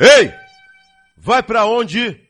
[0.00, 0.32] Ei!
[1.16, 2.20] Vai pra onde?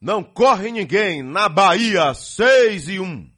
[0.00, 1.22] Não corre ninguém.
[1.22, 3.35] Na Bahia, 6 e 1.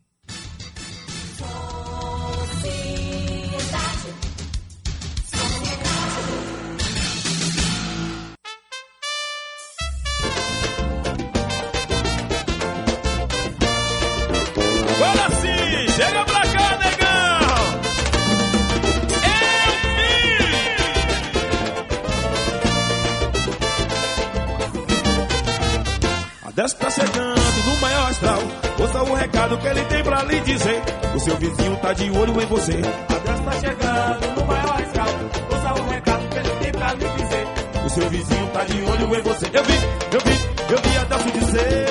[31.29, 32.73] Seu vizinho tá de olho em você.
[32.73, 35.09] A Décio tá chegando no maior astral.
[35.53, 37.47] Ouça o recado que ele tem pra lhe dizer.
[37.85, 39.47] O seu vizinho tá de olho em você.
[39.53, 39.75] Eu vi,
[40.15, 40.35] eu vi,
[40.73, 41.87] eu vi a dizer.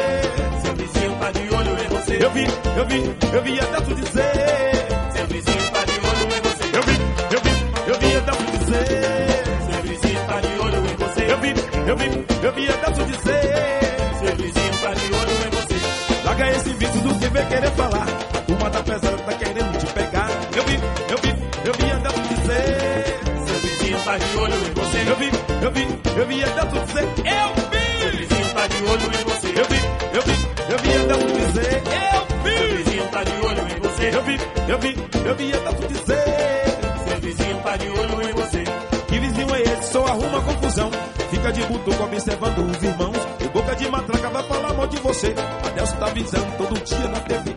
[0.64, 2.26] Seu vizinho tá de olho em você.
[2.26, 4.34] Eu vi, eu vi, eu vi a dizer.
[5.14, 6.64] Seu vizinho tá de olho em você.
[6.74, 6.96] Eu vi,
[7.36, 7.54] eu vi,
[7.90, 8.90] eu vi a dizer.
[9.70, 11.32] Seu vizinho tá de olho em você.
[11.32, 11.54] Eu vi,
[11.88, 12.08] eu vi,
[12.44, 13.37] eu vi a dizer.
[25.62, 27.04] Eu vi, eu vi, eu vi a Décio dizer.
[27.04, 27.88] Eu vi.
[28.00, 29.48] Seu vizinho tá de olho em você.
[29.48, 29.82] Eu vi,
[30.14, 30.36] eu vi,
[30.72, 31.74] eu vi a Décio dizer.
[31.74, 32.58] Eu vi.
[32.58, 34.16] Seu vizinho tá de olho em você.
[34.16, 36.24] Eu vi, eu vi, eu vi a Décio dizer.
[37.08, 38.64] Seu vizinho tá de olho em você.
[39.08, 39.92] Que vizinho é esse?
[39.92, 40.92] Só arruma confusão.
[41.30, 43.18] Fica de butuco observando os irmãos.
[43.46, 45.34] O boca de matraca vai falar mal de você.
[45.66, 47.57] A Delcio tá avisando todo dia na TV.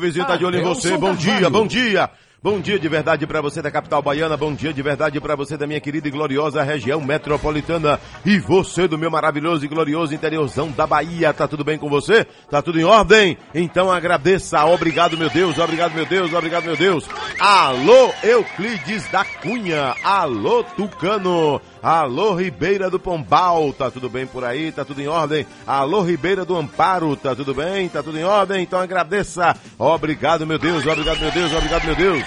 [0.00, 0.96] Seu vizinho tá de olho em você.
[0.96, 2.10] Bom dia, bom dia.
[2.42, 5.58] Bom dia de verdade para você da capital baiana, bom dia de verdade para você
[5.58, 10.70] da minha querida e gloriosa região metropolitana e você do meu maravilhoso e glorioso interiorzão
[10.70, 11.34] da Bahia.
[11.34, 12.24] Tá tudo bem com você?
[12.50, 13.36] Tá tudo em ordem?
[13.54, 14.64] Então agradeça.
[14.64, 15.58] Obrigado, meu Deus.
[15.58, 16.32] Obrigado, meu Deus.
[16.32, 17.06] Obrigado, meu Deus.
[17.40, 19.94] Alô, Euclides da Cunha.
[20.04, 21.58] Alô, Tucano.
[21.82, 24.70] Alô, Ribeira do Pombal, tá tudo bem por aí?
[24.70, 25.46] Tá tudo em ordem?
[25.66, 27.88] Alô, Ribeira do Amparo, tá tudo bem?
[27.88, 28.62] Tá tudo em ordem?
[28.62, 29.56] Então agradeça.
[29.78, 32.22] Obrigado, meu Deus, obrigado, meu Deus, obrigado, meu Deus.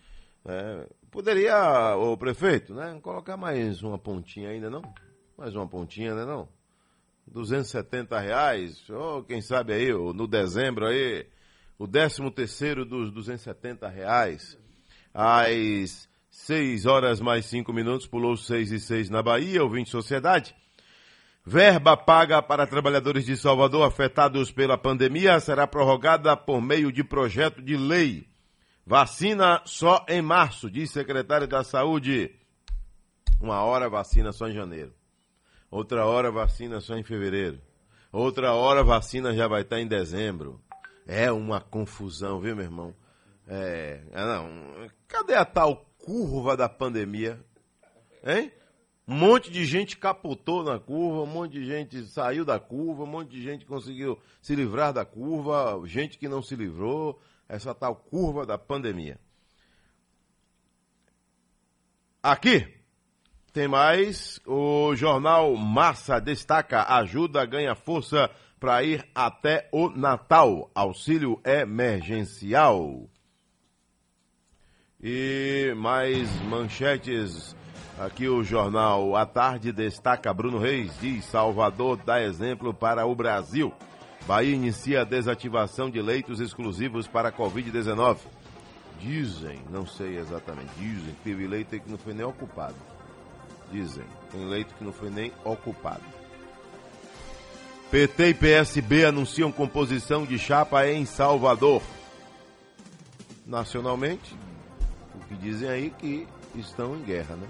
[0.45, 0.87] né?
[1.11, 4.83] Poderia, o prefeito, né, colocar mais uma pontinha ainda, não?
[5.39, 6.49] Mais uma pontinha, né, não?
[7.29, 11.27] 270 reais, ou quem sabe aí, no dezembro aí,
[11.79, 14.59] o 13 terceiro dos 270 reais.
[15.13, 20.55] Às 6 horas mais 5 minutos, pulou 6 e 6 na Bahia, ouvinte Sociedade.
[21.47, 27.61] Verba paga para trabalhadores de Salvador afetados pela pandemia será prorrogada por meio de projeto
[27.61, 28.27] de lei.
[28.87, 32.35] Vacina só em março, diz secretário da Saúde.
[33.43, 34.95] Uma hora vacina só em janeiro.
[35.71, 37.61] Outra hora vacina só em fevereiro.
[38.11, 40.63] Outra hora vacina já vai estar em dezembro.
[41.07, 42.95] É uma confusão, viu, meu irmão?
[43.47, 44.89] É, é não.
[45.07, 47.39] Cadê a tal curva da pandemia?
[48.25, 48.51] Hein?
[49.07, 53.07] Um monte de gente capotou na curva, um monte de gente saiu da curva, um
[53.07, 57.97] monte de gente conseguiu se livrar da curva, gente que não se livrou, essa tal
[57.97, 59.19] curva da pandemia.
[62.23, 62.67] Aqui
[63.53, 71.39] tem mais, o jornal Massa destaca, ajuda ganha força para ir até o Natal, auxílio
[71.45, 73.07] emergencial.
[74.99, 77.55] E mais manchetes
[77.99, 83.73] Aqui o jornal A Tarde destaca Bruno Reis, diz Salvador dá exemplo para o Brasil.
[84.27, 88.17] Bahia inicia a desativação de leitos exclusivos para Covid-19.
[88.99, 92.75] Dizem, não sei exatamente, dizem que teve leito que não foi nem ocupado.
[93.71, 96.03] Dizem, tem leito que não foi nem ocupado.
[97.93, 101.81] PT e PSB anunciam composição de chapa em Salvador.
[103.47, 104.35] Nacionalmente,
[105.15, 106.27] o que dizem aí que
[106.57, 107.47] estão em guerra, né?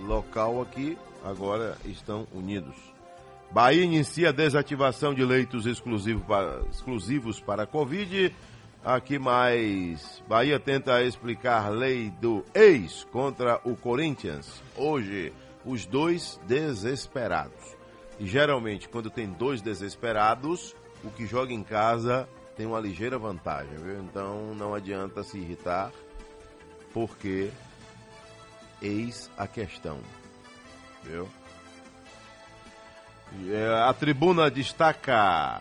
[0.00, 2.76] Local aqui agora estão unidos.
[3.50, 8.34] Bahia inicia desativação de leitos exclusivos para, exclusivos para Covid.
[8.84, 10.22] Aqui mais.
[10.28, 14.62] Bahia tenta explicar lei do ex contra o Corinthians.
[14.76, 15.32] Hoje,
[15.64, 17.76] os dois desesperados.
[18.18, 23.76] E geralmente, quando tem dois desesperados, o que joga em casa tem uma ligeira vantagem,
[23.78, 24.00] viu?
[24.00, 25.90] Então não adianta se irritar,
[26.92, 27.50] porque
[28.82, 30.00] Eis a questão.
[31.02, 31.28] Viu?
[33.50, 35.60] É, a tribuna destaca: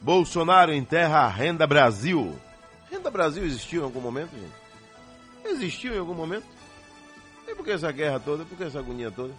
[0.00, 2.38] Bolsonaro enterra a Renda Brasil.
[2.90, 4.64] Renda Brasil existiu em algum momento, gente?
[5.44, 6.46] Existiu em algum momento?
[7.46, 8.44] E por que essa guerra toda?
[8.44, 9.34] Por que essa agonia toda?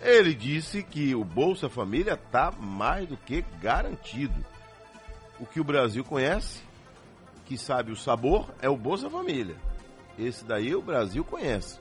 [0.00, 4.44] Ele disse que o Bolsa Família está mais do que garantido.
[5.38, 6.60] O que o Brasil conhece,
[7.46, 9.56] que sabe o sabor, é o Bolsa Família.
[10.18, 11.78] Esse daí o Brasil conhece.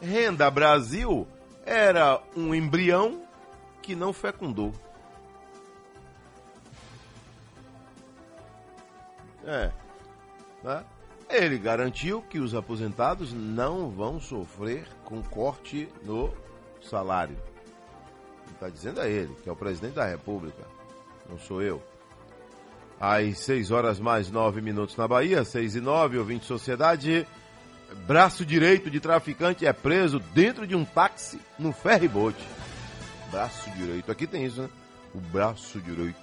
[0.00, 1.26] Renda Brasil
[1.64, 3.22] era um embrião
[3.80, 4.72] que não fecundou.
[9.44, 9.70] É.
[10.62, 10.84] Né?
[11.28, 16.32] Ele garantiu que os aposentados não vão sofrer com corte no
[16.82, 17.36] salário.
[18.52, 20.62] Está dizendo a ele, que é o presidente da República.
[21.28, 21.82] Não sou eu.
[23.00, 27.26] Às 6 horas mais 9 minutos na Bahia, 6 e 9, ouvinte Sociedade
[27.94, 32.36] braço direito de traficante é preso dentro de um táxi no ferryboat.
[33.30, 34.10] Braço direito.
[34.12, 34.68] Aqui tem isso, né?
[35.14, 36.20] O braço direito.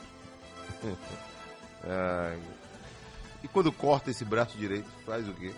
[1.84, 2.38] é.
[3.44, 5.52] E quando corta esse braço direito, faz o quê?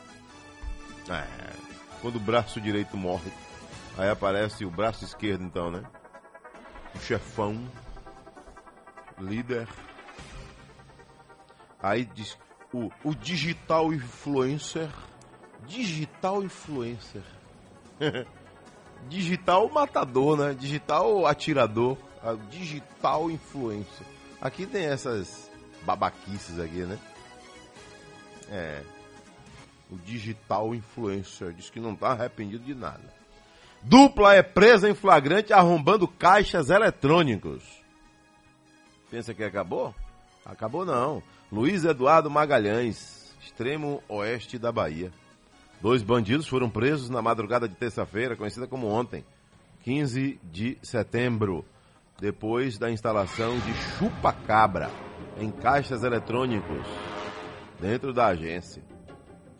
[1.10, 1.54] É.
[2.02, 3.32] Quando o braço direito morre,
[3.98, 5.84] aí aparece o braço esquerdo, então, né?
[6.96, 7.64] O chefão,
[9.20, 9.68] líder.
[11.82, 12.38] Aí diz
[12.74, 14.90] o, o digital influencer
[15.68, 17.24] digital influencer.
[19.10, 20.54] digital matador, né?
[20.54, 21.98] Digital atirador.
[22.50, 24.06] Digital influencer.
[24.40, 25.50] Aqui tem essas
[25.84, 27.00] babaquices aqui, né?
[28.50, 28.84] É.
[29.90, 33.22] O digital influencer diz que não tá arrependido de nada.
[33.82, 37.64] Dupla é presa em flagrante arrombando caixas eletrônicos.
[39.10, 39.94] Pensa que acabou?
[40.46, 41.22] Acabou não.
[41.52, 45.12] Luiz Eduardo Magalhães, extremo oeste da Bahia.
[45.82, 49.26] Dois bandidos foram presos na madrugada de terça-feira, conhecida como ontem,
[49.84, 51.66] 15 de setembro,
[52.20, 54.92] depois da instalação de chupa-cabra
[55.40, 56.86] em caixas eletrônicos
[57.80, 58.84] dentro da agência.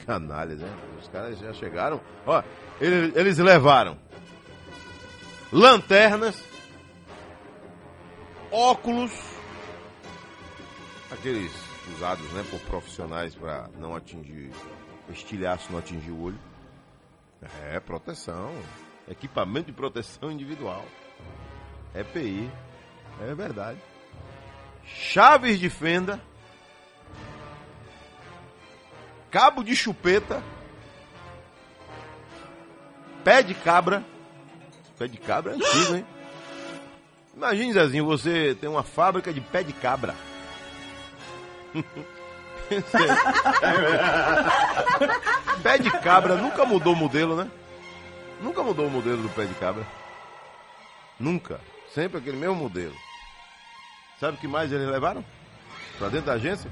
[0.06, 0.70] Canalhas, né?
[1.00, 2.00] Os caras já chegaram.
[2.26, 2.44] Ó,
[2.80, 3.98] eles, eles levaram
[5.52, 6.40] lanternas,
[8.52, 9.12] óculos,
[11.12, 11.52] aqueles
[11.96, 14.52] usados né, por profissionais para não atingir
[15.10, 16.40] estilhaço não atingir o olho.
[17.64, 18.54] É, proteção.
[19.08, 20.86] Equipamento de proteção individual.
[21.94, 22.50] EPI.
[23.22, 23.80] É verdade.
[24.86, 26.20] Chaves de fenda.
[29.30, 30.44] Cabo de chupeta.
[33.24, 34.04] Pé de cabra.
[34.98, 36.06] Pé de cabra é antigo, hein?
[37.36, 40.16] Imagine, Zezinho, você tem uma fábrica de pé de cabra.
[45.64, 47.50] pé de cabra nunca mudou o modelo, né?
[48.42, 49.86] Nunca mudou o modelo do pé de cabra.
[51.20, 51.60] Nunca.
[51.94, 52.96] Sempre aquele mesmo modelo.
[54.20, 55.24] Sabe o que mais eles levaram?
[55.98, 56.72] Pra dentro da agência?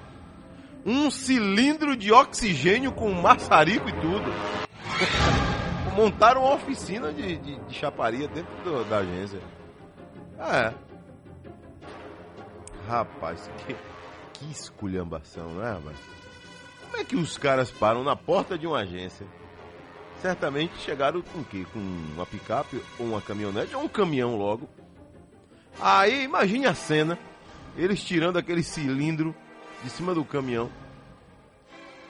[0.86, 4.32] Um cilindro de oxigênio com maçarico e tudo.
[5.96, 9.40] Montaram uma oficina de, de, de chaparia dentro do- da agência.
[10.40, 10.74] Ah, é.
[12.88, 13.76] Rapaz, que,
[14.40, 15.98] que esculhambação, né, rapaz?
[16.84, 19.28] Como é que os caras param na porta de uma agência?
[20.22, 21.66] Certamente chegaram com o quê?
[21.72, 24.68] Com uma picape ou uma caminhonete ou um caminhão logo.
[25.80, 27.18] Aí, imagine a cena.
[27.78, 29.36] Eles tirando aquele cilindro
[29.84, 30.70] de cima do caminhão.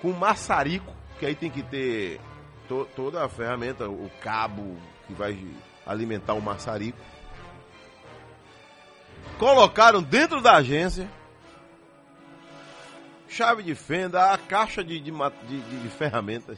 [0.01, 2.19] Com maçarico, que aí tem que ter
[2.67, 5.37] to- toda a ferramenta, o cabo que vai
[5.85, 6.97] alimentar o maçarico.
[9.37, 11.09] Colocaram dentro da agência
[13.29, 16.57] chave de fenda, a caixa de, de, de- de- ferramentas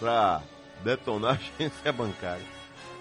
[0.00, 0.40] para
[0.82, 2.46] detonar a agência bancária.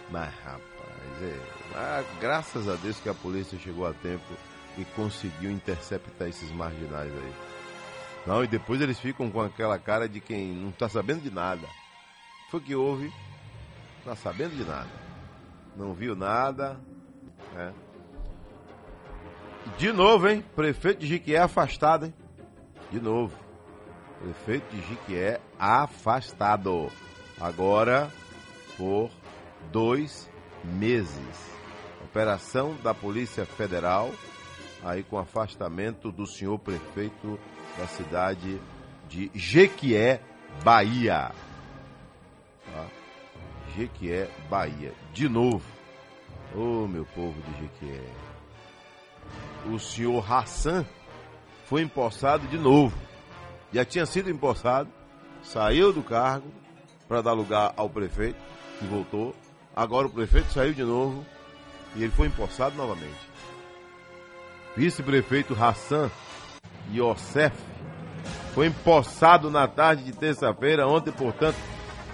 [0.09, 4.23] Mas rapaz, é, graças a Deus que a polícia chegou a tempo
[4.77, 7.33] e conseguiu interceptar esses marginais aí.
[8.25, 11.67] Não, e depois eles ficam com aquela cara de quem não tá sabendo de nada.
[12.49, 13.07] Foi que houve,
[14.05, 14.89] não tá sabendo de nada.
[15.75, 16.79] Não viu nada,
[17.53, 17.73] né?
[19.77, 20.43] De novo, hein?
[20.55, 22.13] Prefeito de Jiquié afastado, hein?
[22.93, 23.35] De novo.
[24.21, 26.91] Prefeito de Jiquié afastado.
[27.41, 28.11] Agora
[28.77, 29.09] por
[29.71, 30.29] dois
[30.63, 31.57] meses.
[32.03, 34.11] Operação da Polícia Federal,
[34.83, 37.39] aí com afastamento do senhor prefeito
[37.79, 38.61] da cidade
[39.09, 40.21] de Jequié,
[40.63, 41.31] Bahia.
[42.63, 42.87] Tá?
[43.75, 44.93] Jequié, Bahia.
[45.11, 45.65] De novo.
[46.55, 48.03] Ô meu povo de Jequié.
[49.65, 50.85] O senhor Hassan
[51.73, 52.95] foi empossado de novo.
[53.73, 54.87] Já tinha sido empossado,
[55.41, 56.45] saiu do cargo
[57.07, 58.37] para dar lugar ao prefeito,
[58.77, 59.35] que voltou.
[59.75, 61.25] Agora o prefeito saiu de novo
[61.95, 63.17] e ele foi empossado novamente.
[64.77, 66.11] Vice-prefeito Hassan
[66.93, 67.57] Youssef
[68.53, 71.57] foi empossado na tarde de terça-feira, ontem, portanto,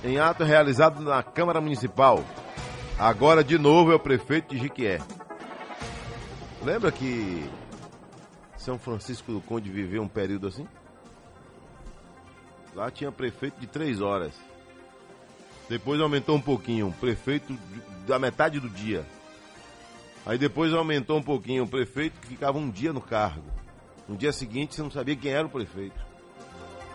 [0.06, 2.24] em ato realizado na Câmara Municipal.
[2.98, 5.00] Agora, de novo, é o prefeito de Jiquié.
[6.64, 7.44] Lembra que
[8.70, 10.68] São Francisco do Conde viveu um período assim?
[12.76, 14.32] Lá tinha prefeito de três horas.
[15.68, 17.58] Depois aumentou um pouquinho, prefeito
[18.06, 19.04] da metade do dia.
[20.24, 23.42] Aí depois aumentou um pouquinho, prefeito que ficava um dia no cargo.
[24.08, 26.00] No dia seguinte você não sabia quem era o prefeito.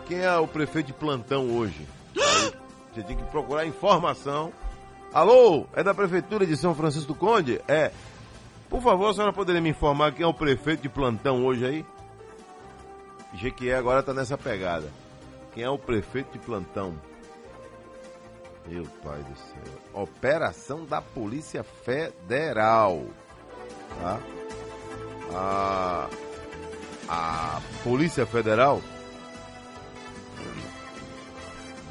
[0.07, 1.85] Quem é o prefeito de plantão hoje?
[2.17, 2.53] Aí
[2.93, 4.53] você tinha que procurar informação.
[5.11, 7.61] Alô, é da prefeitura de São Francisco do Conde?
[7.67, 7.91] É.
[8.75, 11.85] Por favor, a senhora poderia me informar quem é o prefeito de plantão hoje aí?
[13.33, 14.91] Jequié agora tá nessa pegada.
[15.53, 16.93] Quem é o prefeito de plantão?
[18.67, 19.81] Meu pai do céu.
[19.93, 23.05] Operação da Polícia Federal.
[24.01, 24.19] Tá?
[25.33, 26.09] A,
[27.07, 28.81] a Polícia Federal?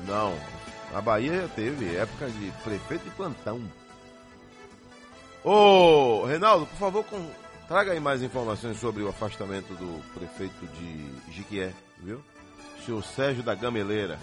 [0.07, 0.35] Não.
[0.95, 3.63] A Bahia já teve época de prefeito de plantão.
[5.45, 7.31] Ô, Reinaldo, por favor, com-
[7.69, 11.73] traga aí mais informações sobre o afastamento do prefeito de Jiquié,
[12.03, 12.21] viu?
[12.85, 14.19] Senhor Sérgio da Gameleira.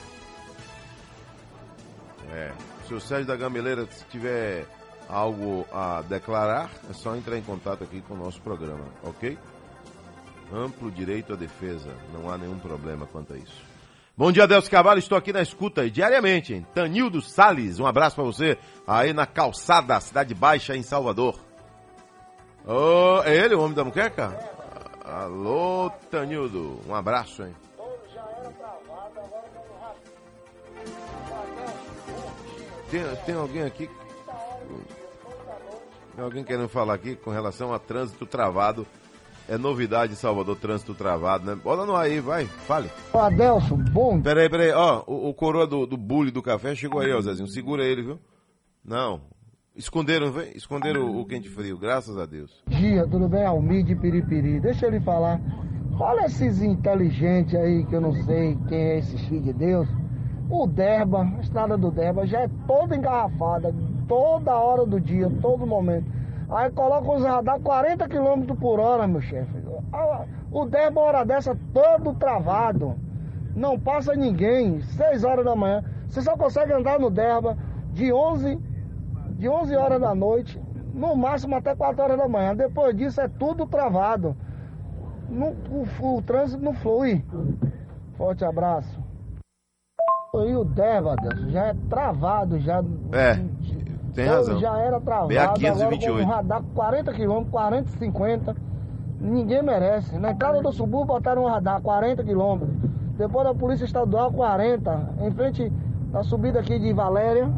[2.31, 2.51] É,
[2.87, 4.65] senhor Sérgio da Gameleira, se tiver
[5.09, 9.37] algo a declarar, é só entrar em contato aqui com o nosso programa, ok?
[10.53, 13.61] Amplo direito à defesa, não há nenhum problema quanto a isso.
[14.17, 16.67] Bom dia, Deus Carvalho, estou aqui na escuta diariamente, hein?
[16.75, 21.39] Tanildo Sales, um abraço pra você aí na calçada, Cidade Baixa, em Salvador.
[22.65, 24.37] Ô, é ele, o homem da muqueca?
[25.03, 27.55] Alô, Tanildo, um abraço, hein?
[32.91, 33.89] Tem, tem alguém aqui.
[36.13, 38.85] Tem alguém querendo falar aqui com relação a trânsito travado.
[39.51, 41.59] É novidade em Salvador, trânsito travado, né?
[41.61, 42.89] Bota no aí, vai, fale.
[43.11, 47.01] Ô, Adelson, bom Peraí, peraí, ó, o, o coroa do, do bully do café chegou
[47.01, 47.49] aí, ó, Zezinho.
[47.49, 48.19] Segura ele, viu?
[48.81, 49.19] Não.
[49.75, 50.55] Esconderam, vem?
[50.55, 52.63] Esconderam o, o quente frio, graças a Deus.
[52.69, 53.45] dia, tudo bem?
[53.45, 54.61] Almir de Piripiri.
[54.61, 55.41] Deixa ele falar.
[55.99, 59.87] Olha esses inteligentes aí, que eu não sei quem é esse filho de Deus.
[60.49, 63.75] O Derba, a estrada do Derba já é toda engarrafada,
[64.07, 66.20] toda hora do dia, todo momento.
[66.51, 69.51] Aí coloca os radar 40 km por hora, meu chefe.
[70.51, 72.95] O Derba, hora dessa, todo travado.
[73.55, 75.83] Não passa ninguém, 6 horas da manhã.
[76.07, 77.57] Você só consegue andar no Derba
[77.93, 78.59] de 11
[79.37, 80.61] de 11 horas da noite
[80.93, 82.55] no máximo até 4 horas da manhã.
[82.55, 84.35] Depois disso é tudo travado.
[85.29, 87.23] Não- o, o trânsito não flui.
[88.17, 88.99] Forte abraço.
[90.33, 92.81] E o Derba, Deus, já é travado, já.
[93.11, 93.43] É,
[94.13, 94.59] tem Então, razão.
[94.59, 96.17] Já era travado, BA agora 528.
[96.17, 98.55] com um radar 40 km, 40, 50.
[99.19, 100.17] Ninguém merece.
[100.17, 102.65] Na entrada do subúrbio botaram um radar 40 km.
[103.17, 105.09] Depois da Polícia Estadual 40.
[105.21, 105.69] Em frente
[106.11, 107.49] da subida aqui de Valéria,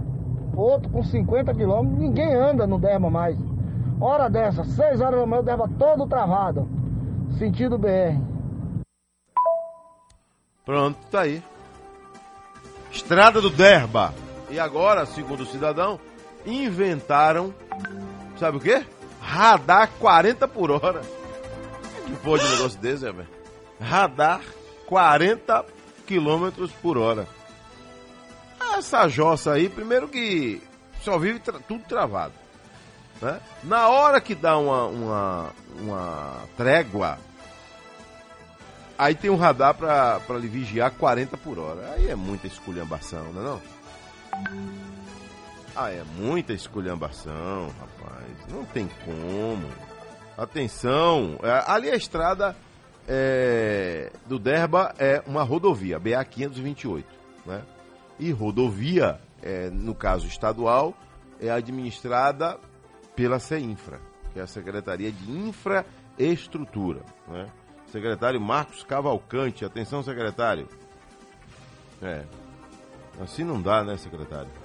[0.55, 1.83] outro com 50 km.
[1.97, 3.37] Ninguém anda no Derba mais.
[4.01, 6.67] Hora dessa, 6 horas da manhã, o Derba todo travado.
[7.37, 8.19] Sentido BR.
[10.65, 11.41] Pronto, tá aí.
[12.91, 14.13] Estrada do Derba.
[14.49, 15.99] E agora, segundo o cidadão,
[16.45, 17.53] inventaram,
[18.39, 18.85] sabe o quê?
[19.21, 21.01] Radar 40 por hora.
[22.05, 23.27] Que pode um negócio desse, velho?
[23.79, 24.41] Radar
[24.87, 25.65] 40
[26.05, 27.27] quilômetros por hora.
[28.77, 30.61] Essa jossa aí, primeiro que
[31.01, 32.33] só vive tra- tudo travado.
[33.21, 33.39] Né?
[33.63, 37.17] Na hora que dá uma, uma, uma trégua,
[38.95, 41.93] Aí tem um radar pra lhe vigiar 40 por hora.
[41.95, 43.61] Aí é muita esculhambação, não é não?
[45.75, 48.47] Ah, é muita esculhambação, rapaz.
[48.47, 49.67] Não tem como.
[50.37, 52.55] Atenção, é, ali a estrada
[53.07, 57.07] é, do Derba é uma rodovia, BA 528,
[57.45, 57.63] né?
[58.19, 60.93] E rodovia, é, no caso estadual,
[61.39, 62.59] é administrada
[63.15, 63.99] pela CEINFRA,
[64.31, 67.47] que é a Secretaria de Infraestrutura, né?
[67.91, 70.67] Secretário Marcos Cavalcante, atenção secretário.
[72.01, 72.23] É,
[73.21, 74.62] assim não dá, né, secretário?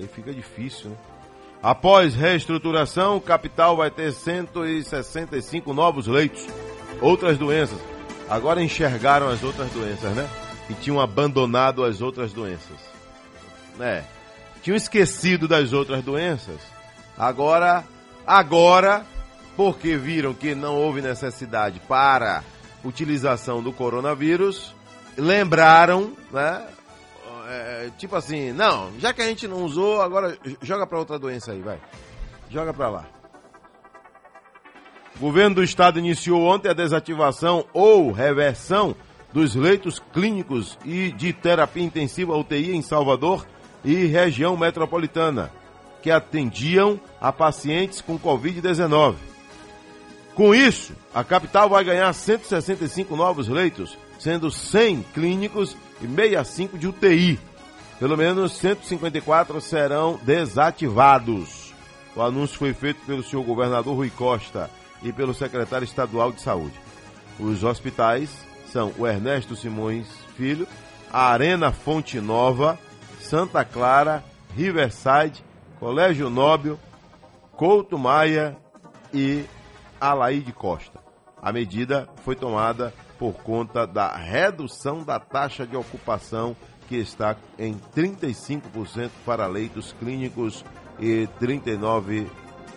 [0.00, 0.96] Aí fica difícil, né?
[1.62, 6.46] Após reestruturação, o capital vai ter 165 novos leitos.
[7.02, 7.78] Outras doenças.
[8.30, 10.26] Agora enxergaram as outras doenças, né?
[10.70, 12.78] E tinham abandonado as outras doenças.
[13.78, 14.04] É.
[14.62, 16.60] Tinham esquecido das outras doenças.
[17.18, 17.84] Agora,
[18.26, 19.04] agora,
[19.54, 22.42] porque viram que não houve necessidade para
[22.82, 24.74] utilização do coronavírus,
[25.14, 26.66] lembraram, né?
[27.52, 31.50] É, tipo assim, não, já que a gente não usou, agora joga para outra doença
[31.50, 31.80] aí, vai.
[32.48, 33.06] Joga para lá.
[35.16, 38.94] O governo do estado iniciou ontem a desativação ou reversão
[39.32, 43.44] dos leitos clínicos e de terapia intensiva UTI em Salvador
[43.84, 45.50] e região metropolitana,
[46.02, 49.16] que atendiam a pacientes com Covid-19.
[50.36, 56.86] Com isso, a capital vai ganhar 165 novos leitos, sendo 100 clínicos e 65 de
[56.86, 57.40] UTI.
[57.98, 61.74] Pelo menos 154 serão desativados.
[62.14, 64.70] O anúncio foi feito pelo senhor governador Rui Costa
[65.02, 66.78] e pelo secretário estadual de saúde.
[67.38, 68.30] Os hospitais
[68.70, 70.06] são o Ernesto Simões
[70.36, 70.66] Filho,
[71.12, 72.78] a Arena Fonte Nova,
[73.20, 74.22] Santa Clara,
[74.54, 75.42] Riverside,
[75.78, 76.78] Colégio Nóbio,
[77.52, 78.56] Couto Maia
[79.12, 79.44] e
[80.00, 81.00] Alaide Costa.
[81.40, 86.56] A medida foi tomada por conta da redução da taxa de ocupação
[86.88, 90.64] que está em 35% para leitos clínicos
[90.98, 92.26] e 39,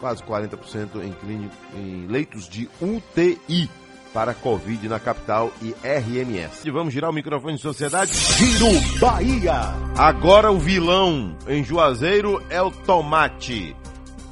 [0.01, 3.69] quase 40% em, clínico, em leitos de UTI
[4.13, 6.67] para Covid na capital e RMS.
[6.67, 8.13] E vamos girar o microfone de sociedade.
[8.13, 9.73] Giro Bahia.
[9.97, 13.75] Agora o vilão em Juazeiro é o tomate.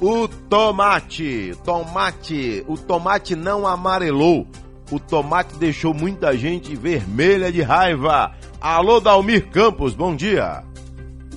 [0.00, 4.46] O tomate, tomate, o tomate não amarelou.
[4.92, 8.30] O tomate deixou muita gente vermelha de raiva.
[8.60, 10.62] Alô, Dalmir Campos, bom dia.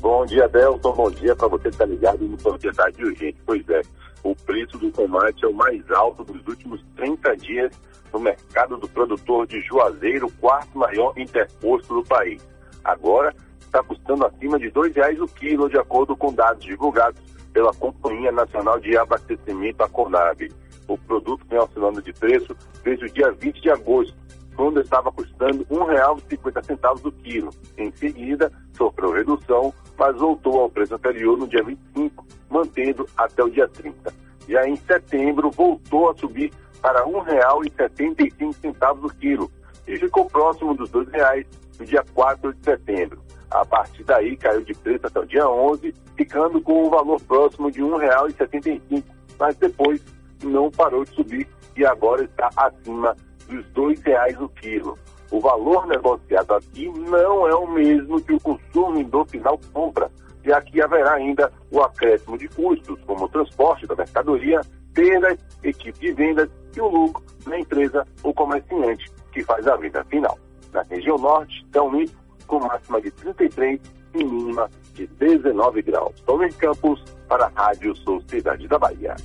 [0.01, 0.91] Bom dia, Delton.
[0.91, 3.37] Bom dia para você que está ligado no Sociedade Urgente.
[3.45, 3.81] Pois é,
[4.23, 7.71] o preço do tomate é o mais alto dos últimos 30 dias
[8.11, 12.45] no mercado do produtor de Juazeiro, quarto maior interposto do país.
[12.83, 17.21] Agora está custando acima de R$ 2,00 o quilo, de acordo com dados divulgados
[17.53, 20.45] pela Companhia Nacional de Abastecimento, a Conab.
[20.87, 24.15] O produto vem oscilando de preço desde o dia 20 de agosto,
[24.55, 27.49] quando estava custando R$ 1,50 o quilo.
[27.77, 33.49] Em seguida, sofreu redução, mas voltou ao preço anterior no dia 25, mantendo até o
[33.49, 34.13] dia 30.
[34.47, 39.51] Já em setembro, voltou a subir para R$ 1,75 o quilo
[39.87, 41.45] e ficou próximo dos R$ 2,00
[41.79, 43.21] no dia 4 de setembro.
[43.51, 47.71] A partir daí, caiu de preço até o dia 11, ficando com um valor próximo
[47.71, 49.03] de R$ 1,75,
[49.39, 50.01] mas depois
[50.45, 53.15] não parou de subir e agora está acima
[53.47, 54.97] dos R$ 2,00 o quilo.
[55.31, 60.09] O valor negociado aqui não é o mesmo que o consumidor final compra,
[60.43, 64.61] e aqui haverá ainda o acréscimo de custos, como o transporte da mercadoria,
[64.93, 70.03] perdas, equipe de vendas e o lucro na empresa ou comerciante que faz a venda
[70.05, 70.37] final.
[70.71, 72.15] Na região norte, mito
[72.47, 73.79] com máxima de 33
[74.13, 76.13] e mínima de 19 graus.
[76.21, 79.15] Tomem Campos para a Rádio Sociedade da Bahia.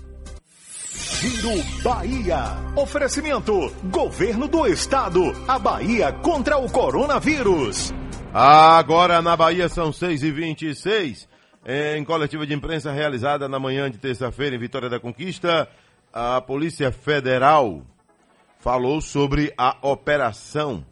[1.10, 2.56] Giro Bahia.
[2.76, 3.52] Oferecimento:
[3.90, 5.20] Governo do Estado.
[5.46, 7.92] A Bahia contra o coronavírus.
[8.32, 11.28] Agora na Bahia são 6 e 26
[11.66, 15.68] Em coletiva de imprensa realizada na manhã de terça-feira em Vitória da Conquista,
[16.12, 17.82] a Polícia Federal
[18.60, 20.86] falou sobre a operação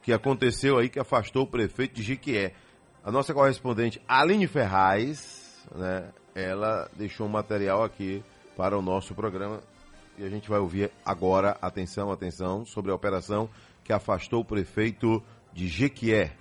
[0.00, 2.52] que aconteceu aí que afastou o prefeito de Jiquié.
[3.04, 6.04] A nossa correspondente Aline Ferraz, né,
[6.36, 8.22] ela deixou um material aqui
[8.60, 9.60] para o nosso programa
[10.18, 13.48] e a gente vai ouvir agora, atenção, atenção, sobre a operação
[13.82, 16.32] que afastou o prefeito de Jequié.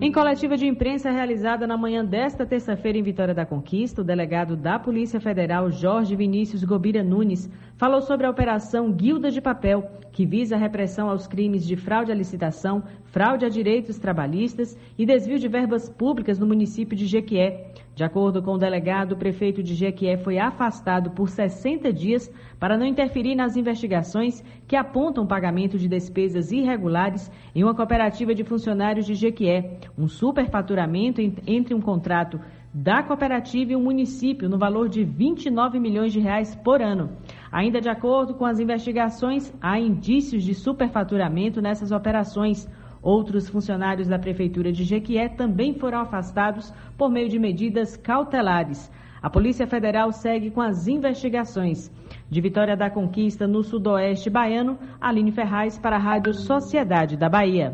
[0.00, 4.56] Em coletiva de imprensa realizada na manhã desta terça-feira em Vitória da Conquista, o delegado
[4.56, 10.26] da Polícia Federal, Jorge Vinícius Gobira Nunes, falou sobre a Operação Guilda de Papel, que
[10.26, 15.38] visa a repressão aos crimes de fraude à licitação, fraude a direitos trabalhistas e desvio
[15.38, 17.72] de verbas públicas no município de Jequié.
[17.94, 22.76] De acordo com o delegado, o prefeito de Jequié foi afastado por 60 dias para
[22.76, 29.06] não interferir nas investigações que apontam pagamento de despesas irregulares em uma cooperativa de funcionários
[29.06, 32.40] de Jequié, um superfaturamento entre um contrato
[32.72, 37.10] da cooperativa e o município no valor de 29 milhões de reais por ano.
[37.50, 42.68] Ainda de acordo com as investigações, há indícios de superfaturamento nessas operações.
[43.00, 48.90] Outros funcionários da Prefeitura de Jequié também foram afastados por meio de medidas cautelares.
[49.22, 51.90] A Polícia Federal segue com as investigações.
[52.28, 57.72] De Vitória da Conquista, no sudoeste baiano, Aline Ferraz para a Rádio Sociedade da Bahia.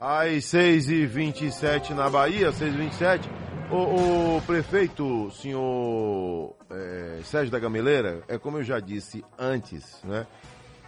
[0.00, 3.28] Às 6h27 na Bahia, 6h27,
[3.68, 10.24] o, o prefeito, senhor é, Sérgio da Gameleira, é como eu já disse antes, né?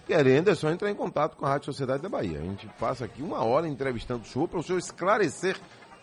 [0.06, 2.38] Querendo é só entrar em contato com a Rádio Sociedade da Bahia.
[2.38, 5.56] A gente passa aqui uma hora entrevistando o senhor para o senhor esclarecer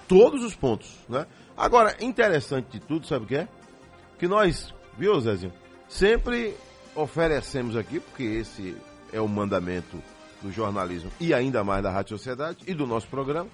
[0.05, 1.25] todos os pontos, né?
[1.55, 3.47] Agora, interessante de tudo, sabe o que é?
[4.19, 5.53] Que nós, viu, Zezinho,
[5.87, 6.53] sempre
[6.93, 8.75] oferecemos aqui, porque esse
[9.13, 9.97] é o mandamento
[10.41, 13.49] do jornalismo e ainda mais da Rádio Sociedade e do nosso programa,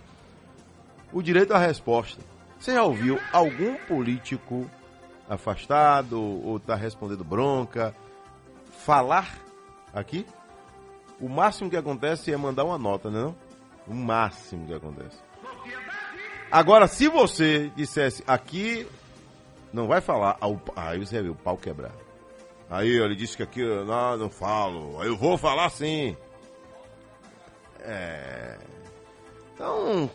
[1.12, 2.22] o direito à resposta.
[2.60, 4.70] Você já ouviu algum político
[5.30, 7.96] afastado ou está respondendo bronca
[8.86, 9.38] falar
[9.94, 10.26] aqui?
[11.20, 13.36] O máximo que acontece é mandar uma nota, né, não?
[13.88, 15.18] O máximo que acontece.
[16.52, 18.88] Agora, se você dissesse aqui,
[19.74, 20.38] não vai falar,
[20.76, 21.92] aí você vê o pau quebrar.
[22.70, 26.16] Aí ele disse que aqui não, não falo, aí eu vou falar sim.
[27.84, 28.58] É.
[29.54, 30.10] Então,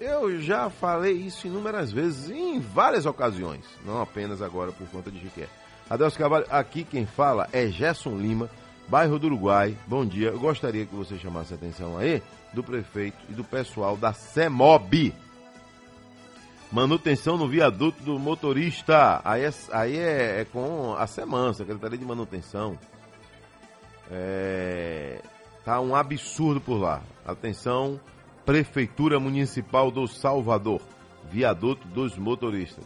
[0.00, 5.18] eu já falei isso inúmeras vezes, em várias ocasiões, não apenas agora por conta de
[5.18, 5.48] Jiqué.
[5.88, 8.50] Adelso Carvalho, aqui quem fala é Gerson Lima,
[8.88, 9.76] bairro do Uruguai.
[9.86, 13.96] Bom dia, eu gostaria que você chamasse a atenção aí do prefeito e do pessoal
[13.96, 15.14] da CEMOB.
[16.70, 19.20] Manutenção no viaduto do motorista.
[19.24, 22.76] Aí é, aí é, é com a SEMAN, Secretaria de Manutenção.
[24.10, 25.20] É,
[25.66, 27.02] tá um absurdo por lá.
[27.26, 28.00] Atenção,
[28.44, 30.80] Prefeitura Municipal do Salvador.
[31.28, 32.84] Viaduto dos motoristas.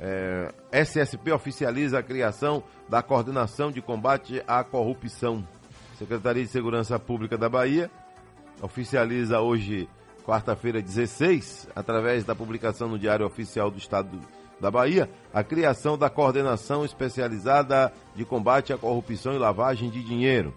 [0.00, 5.46] É, SSP oficializa a criação da Coordenação de Combate à Corrupção.
[5.96, 7.88] Secretaria de Segurança Pública da Bahia
[8.60, 9.88] oficializa hoje
[10.24, 14.18] quarta-feira 16, através da publicação no Diário Oficial do Estado
[14.60, 20.52] da Bahia, a criação da Coordenação Especializada de Combate à Corrupção e Lavagem de Dinheiro.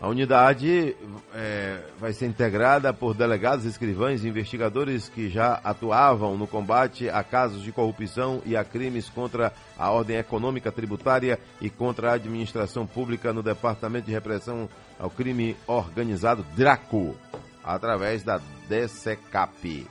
[0.00, 0.96] A unidade
[1.34, 7.24] é, vai ser integrada por delegados, escrivães e investigadores que já atuavam no combate a
[7.24, 12.86] casos de corrupção e a crimes contra a ordem econômica tributária e contra a administração
[12.86, 14.68] pública no Departamento de Repressão
[15.00, 17.16] ao Crime Organizado DRACO,
[17.64, 19.84] através da DCCAP.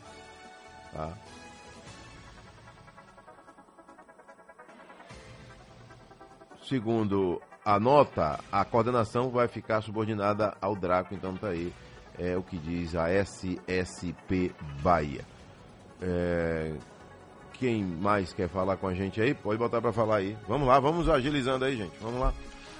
[0.93, 1.11] Tá?
[6.63, 11.73] Segundo a nota, a coordenação vai ficar subordinada ao Draco, então tá aí
[12.17, 15.25] é, o que diz a SSP Bahia.
[16.01, 16.71] É,
[17.59, 20.37] quem mais quer falar com a gente aí, pode botar para falar aí.
[20.47, 21.91] Vamos lá, vamos agilizando aí, gente.
[22.01, 22.33] Vamos lá.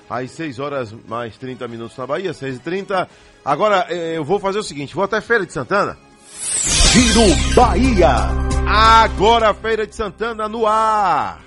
[0.09, 3.09] Às 6 horas mais 30 minutos na Bahia, 6 e 30
[3.43, 5.97] Agora é, eu vou fazer o seguinte: vou até Feira de Santana.
[6.93, 8.07] Giro Bahia.
[8.65, 11.46] Agora Feira de Santana no ar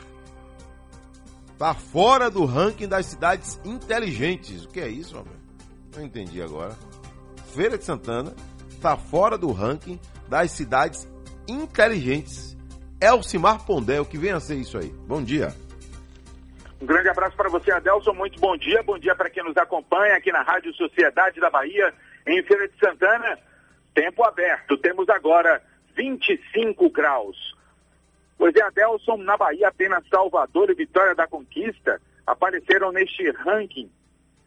[1.60, 4.64] está fora do ranking das cidades inteligentes.
[4.64, 5.26] O que é isso, meu?
[5.94, 6.74] Não entendi agora.
[7.54, 8.34] Feira de Santana
[8.70, 11.06] está fora do ranking das cidades
[11.46, 12.56] inteligentes.
[12.98, 14.88] Elcimar Pondé, o que vem a ser isso aí?
[15.06, 15.54] Bom dia.
[16.80, 18.14] Um grande abraço para você, Adelson.
[18.14, 18.82] Muito bom dia.
[18.82, 21.92] Bom dia para quem nos acompanha aqui na Rádio Sociedade da Bahia,
[22.26, 23.38] em Feira de Santana.
[23.92, 24.78] Tempo aberto.
[24.78, 25.62] Temos agora
[25.94, 27.36] 25 graus.
[28.40, 33.90] Pois é, Adelson, na Bahia, apenas Salvador e Vitória da Conquista apareceram neste ranking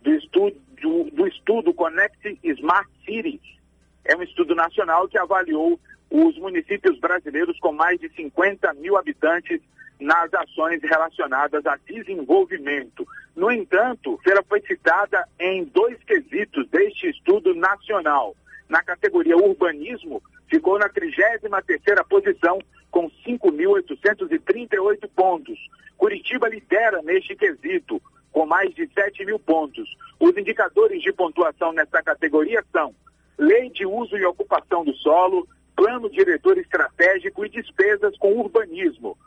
[0.01, 3.59] do estudo, do, do estudo Connect Smart Cities.
[4.03, 5.79] É um estudo nacional que avaliou
[6.09, 9.61] os municípios brasileiros com mais de 50 mil habitantes
[9.99, 13.05] nas ações relacionadas a desenvolvimento.
[13.35, 18.35] No entanto, Feira foi citada em dois quesitos deste estudo nacional.
[18.67, 22.57] Na categoria urbanismo, ficou na 33ª posição
[22.93, 25.57] com 5.838 pontos.
[25.97, 27.99] Curitiba lidera neste quesito,
[28.31, 29.89] com mais de 7 mil pontos.
[30.19, 32.93] Os indicadores de pontuação nesta categoria são
[33.35, 39.17] lei de uso e ocupação do solo, plano diretor estratégico e despesas com urbanismo.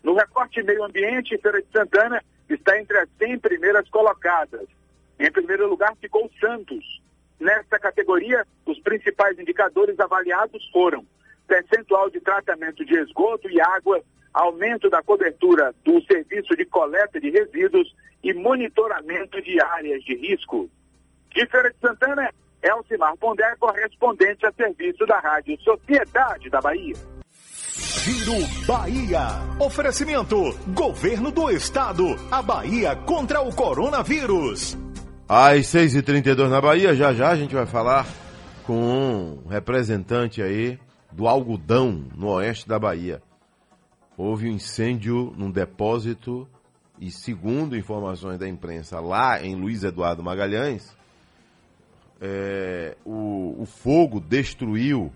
[0.00, 4.68] No recorte meio ambiente, Feira de Santana está entre as 100 primeiras colocadas.
[5.18, 7.02] Em primeiro lugar ficou Santos.
[7.40, 11.04] Nesta categoria, os principais indicadores avaliados foram
[11.48, 14.00] percentual de tratamento de esgoto e água,
[14.32, 20.70] aumento da cobertura do serviço de coleta de resíduos e monitoramento de áreas de risco.
[21.34, 22.30] De Feira de Santana,
[22.62, 26.94] Elcimar Pondé, correspondente a serviço da Rádio Sociedade da Bahia.
[27.76, 29.20] Giro Bahia.
[29.60, 30.36] Oferecimento:
[30.74, 32.04] Governo do Estado.
[32.30, 34.76] A Bahia contra o coronavírus.
[35.28, 38.06] Às 6h32 na Bahia, já já a gente vai falar
[38.64, 40.78] com um representante aí
[41.10, 43.22] do algodão no oeste da Bahia.
[44.16, 46.48] Houve um incêndio num depósito
[47.00, 50.96] e, segundo informações da imprensa, lá em Luiz Eduardo Magalhães,
[52.20, 55.12] é, o, o fogo destruiu,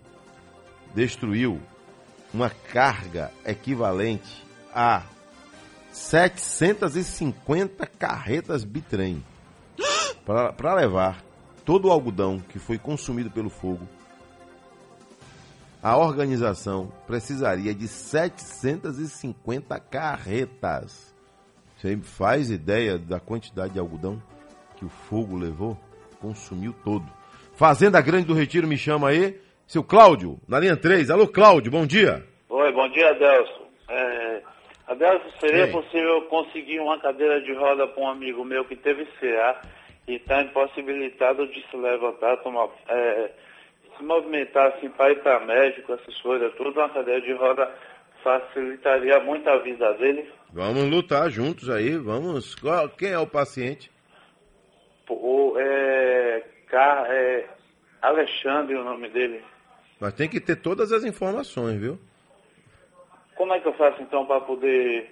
[0.94, 1.60] destruiu
[2.32, 5.02] uma carga equivalente a
[5.90, 9.22] 750 carretas bitrem
[10.24, 11.22] para levar
[11.64, 13.86] todo o algodão que foi consumido pelo fogo.
[15.82, 21.12] A organização precisaria de 750 carretas.
[21.76, 24.22] Você faz ideia da quantidade de algodão
[24.76, 25.76] que o fogo levou?
[26.20, 27.04] Consumiu todo.
[27.54, 29.40] Fazenda Grande do Retiro me chama aí.
[29.66, 31.10] Seu Cláudio, na linha 3.
[31.10, 32.24] Alô, Cláudio, bom dia.
[32.48, 33.66] Oi, bom dia, Adelson.
[33.88, 34.42] É,
[34.86, 35.72] Adelson, seria Sim.
[35.72, 39.60] possível conseguir uma cadeira de roda para um amigo meu que teve CA
[40.06, 43.30] e está impossibilitado de se levantar, tomar, é,
[43.96, 47.70] se movimentar assim para ir para médico, essas coisas, tudo, uma cadeira de roda
[48.22, 50.30] facilitaria muito a vida dele.
[50.52, 52.54] Vamos lutar juntos aí, vamos.
[52.54, 53.90] Qual- Quem é o paciente?
[55.08, 57.46] O, é, Car- é,
[58.00, 59.42] Alexandre, o nome dele.
[60.00, 61.98] Mas tem que ter todas as informações, viu?
[63.36, 65.10] Como é que eu faço então para poder.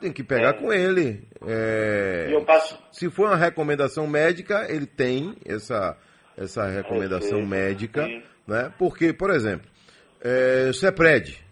[0.00, 0.52] Tem que pegar É.
[0.54, 1.22] com ele.
[1.46, 5.96] É, eu passo- Se for uma recomendação médica, ele tem essa,
[6.36, 8.22] essa recomendação Receita, médica, sim.
[8.46, 8.72] né?
[8.78, 9.66] Porque, por exemplo,
[10.20, 11.44] é, o CEPRED,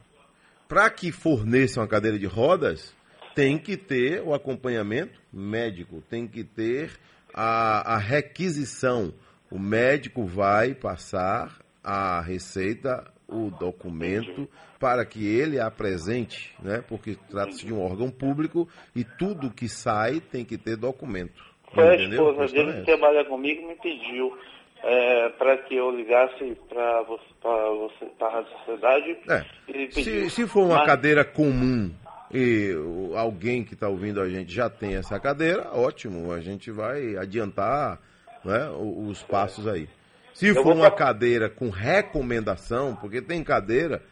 [0.68, 2.94] para que forneça uma cadeira de rodas,
[3.34, 6.92] tem que ter o acompanhamento médico, tem que ter
[7.34, 9.12] a, a requisição.
[9.50, 16.82] O médico vai passar a receita, o documento, para que ele apresente, né?
[16.86, 21.42] Porque trata-se de um órgão público e tudo que sai tem que ter documento.
[21.72, 24.36] Foi a esposa dele é que trabalha comigo me pediu
[25.38, 29.18] para que eu ligasse para a sociedade.
[29.28, 29.44] É.
[29.90, 31.90] Se, se for uma Mas- cadeira comum
[32.32, 32.72] e
[33.16, 37.98] alguém que está ouvindo a gente já tem essa cadeira, ótimo, a gente vai adiantar
[38.44, 39.88] né, os passos aí.
[40.32, 44.02] Se Eu for uma pra- cadeira com recomendação, porque tem cadeira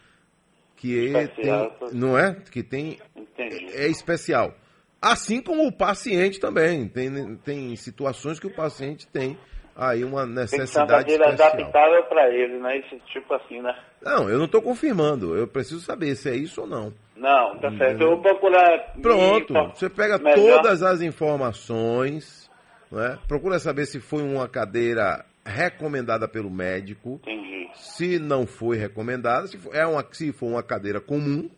[0.76, 1.76] que tem, Especial.
[1.92, 2.36] não é?
[2.50, 3.66] Que tem Entendi.
[3.74, 4.54] é especial.
[5.00, 6.86] Assim como o paciente também.
[6.88, 9.38] Tem, tem situações que o paciente tem
[9.78, 12.78] aí uma Tem que ser necessidade adaptável para ele, né?
[12.78, 13.74] Esse tipo assim, né?
[14.02, 15.36] Não, eu não estou confirmando.
[15.36, 16.92] Eu preciso saber se é isso ou não.
[17.16, 18.00] Não, tá certo.
[18.02, 18.92] Eu vou procurar.
[18.96, 20.36] me Pronto, info- você pega melhor.
[20.62, 22.50] todas as informações,
[22.90, 23.18] né?
[23.26, 27.20] procura saber se foi uma cadeira recomendada pelo médico.
[27.22, 27.68] Entendi.
[27.74, 31.48] Se não foi recomendada, se for, é uma, se for uma cadeira comum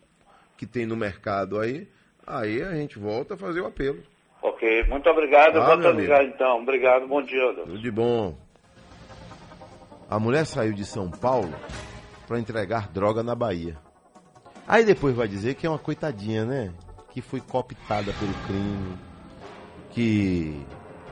[0.56, 1.88] que tem no mercado aí,
[2.26, 4.02] aí a gente volta a fazer o apelo.
[4.42, 5.58] Ok, muito obrigado.
[5.60, 6.62] Ah, vou ligar então.
[6.62, 7.42] Obrigado, bom dia.
[7.42, 7.64] Adelson.
[7.64, 8.34] Tudo de bom.
[10.08, 11.54] A mulher saiu de São Paulo
[12.26, 13.76] para entregar droga na Bahia.
[14.66, 16.72] Aí depois vai dizer que é uma coitadinha, né?
[17.10, 18.96] Que foi cooptada pelo crime,
[19.90, 20.64] que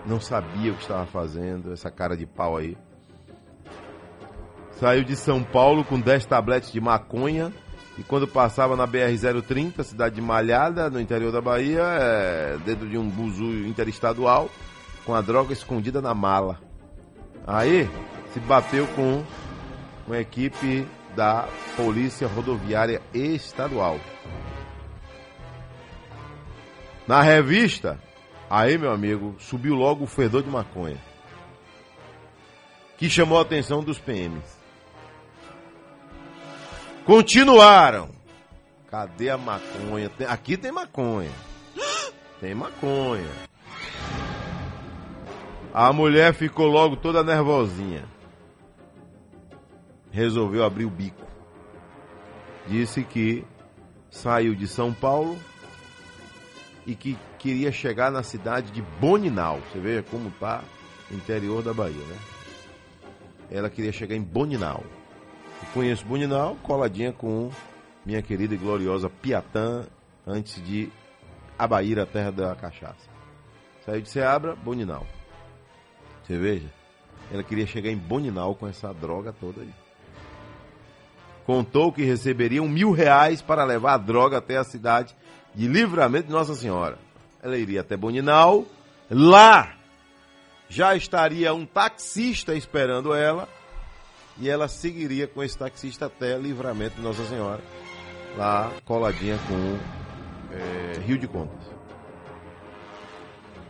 [0.07, 2.77] não sabia o que estava fazendo, essa cara de pau aí.
[4.73, 7.53] Saiu de São Paulo com 10 tabletes de maconha
[7.99, 12.97] e quando passava na BR-030, cidade de Malhada, no interior da Bahia, é, dentro de
[12.97, 14.49] um buzu interestadual,
[15.05, 16.61] com a droga escondida na mala.
[17.45, 17.91] Aí
[18.33, 19.25] se bateu com
[20.07, 23.99] uma equipe da Polícia Rodoviária Estadual.
[27.05, 27.99] Na revista,
[28.49, 30.99] aí, meu amigo, subiu logo o fedor de maconha.
[32.97, 34.58] Que chamou a atenção dos PMs.
[37.09, 38.11] Continuaram.
[38.91, 40.11] Cadê a maconha?
[40.29, 41.31] Aqui tem maconha.
[42.39, 43.31] Tem maconha.
[45.73, 48.05] A mulher ficou logo toda nervosinha.
[50.11, 51.27] Resolveu abrir o bico.
[52.67, 53.43] Disse que
[54.11, 55.39] saiu de São Paulo
[56.87, 59.61] e que queria chegar na cidade de Boninal.
[59.73, 60.63] Você veja como tá
[61.11, 62.19] o interior da Bahia, né?
[63.51, 64.85] Ela queria chegar em Boninal.
[65.75, 67.51] Conheço Boninal, coladinha com
[68.05, 69.87] minha querida e gloriosa Piatã,
[70.27, 70.91] antes de
[71.59, 73.09] Abaíra, a terra da cachaça.
[73.85, 75.07] Saiu de Seabra, Boninal.
[76.23, 76.69] Você veja,
[77.33, 79.73] ela queria chegar em Boninal com essa droga toda aí.
[81.45, 85.15] Contou que receberiam mil reais para levar a droga até a cidade
[85.55, 86.99] de Livramento de Nossa Senhora.
[87.43, 88.65] Ela iria até Boninal,
[89.11, 89.75] lá
[90.69, 93.49] já estaria um taxista esperando ela
[94.41, 97.63] e ela seguiria com esse taxista até Livramento de Nossa Senhora,
[98.37, 99.79] lá coladinha com
[100.55, 101.67] é, Rio de Contas.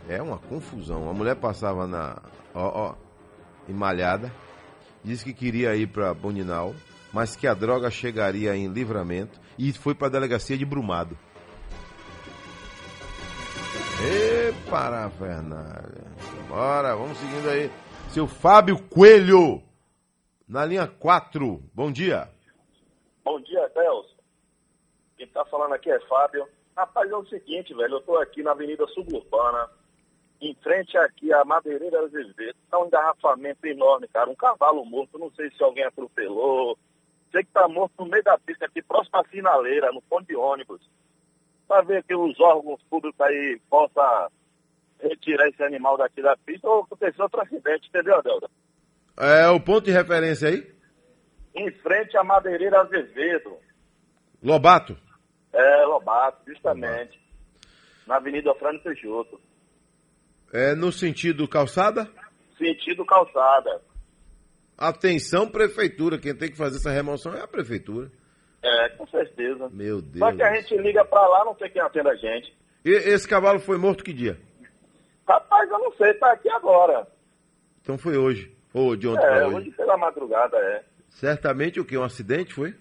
[0.07, 1.09] É uma confusão.
[1.09, 2.21] A mulher passava na.
[2.53, 2.95] Ó, ó,
[3.69, 4.33] emalhada.
[5.03, 6.73] Disse que queria ir para Boninal,
[7.13, 11.17] mas que a droga chegaria em livramento e foi para a delegacia de Brumado.
[14.01, 16.05] E parafernália.
[16.47, 17.71] Bora, vamos seguindo aí.
[18.09, 19.61] Seu Fábio Coelho,
[20.49, 21.63] na linha 4.
[21.75, 22.27] Bom dia.
[23.23, 24.15] Bom dia, Celso.
[25.15, 26.47] Quem tá falando aqui é Fábio.
[26.75, 29.69] Rapaz, é o seguinte, velho, eu tô aqui na Avenida Suburbana,
[30.41, 32.57] em frente aqui à Madeireira Azevedo.
[32.71, 34.29] Tá um engarrafamento enorme, cara.
[34.29, 36.77] Um cavalo morto, não sei se alguém atropelou.
[37.31, 40.35] Sei que tá morto no meio da pista aqui, próximo à sinaleira, no ponto de
[40.35, 40.81] ônibus.
[41.67, 44.31] Pra ver que os órgãos públicos aí possam
[44.99, 48.49] retirar esse animal daqui da pista ou acontecer outro acidente, entendeu, Adelda?
[49.19, 50.65] É o ponto de referência aí?
[51.53, 53.57] Em frente à Madeireira Azevedo.
[54.41, 54.97] Lobato.
[55.51, 57.19] É, Lobato, justamente.
[58.07, 59.37] Na Avenida Frânio Peixoto.
[60.53, 62.09] É no sentido calçada?
[62.57, 63.81] Sentido calçada.
[64.77, 66.17] Atenção, prefeitura.
[66.17, 68.09] Quem tem que fazer essa remoção é a prefeitura.
[68.63, 69.69] É, com certeza.
[69.69, 70.19] Meu Deus.
[70.19, 72.57] Só que a gente liga pra lá, não sei quem atende a gente.
[72.85, 74.39] E esse cavalo foi morto que dia?
[75.27, 77.05] Rapaz, eu não sei, tá aqui agora.
[77.81, 78.57] Então foi hoje.
[78.73, 79.71] Ou de ontem é, hoje.
[79.71, 80.83] pela madrugada, é.
[81.09, 81.97] Certamente o que?
[81.97, 82.75] Um acidente foi?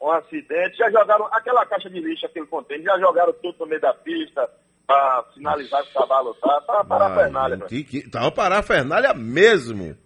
[0.00, 3.80] Um acidente, já jogaram aquela caixa de lixo, aquele contêiner, já jogaram tudo no meio
[3.80, 4.48] da pista
[4.86, 6.60] pra sinalizar que o cavalo tá.
[6.60, 7.68] Tá parafernália, velho.
[7.68, 9.96] Que, que, tá uma parafernália mesmo.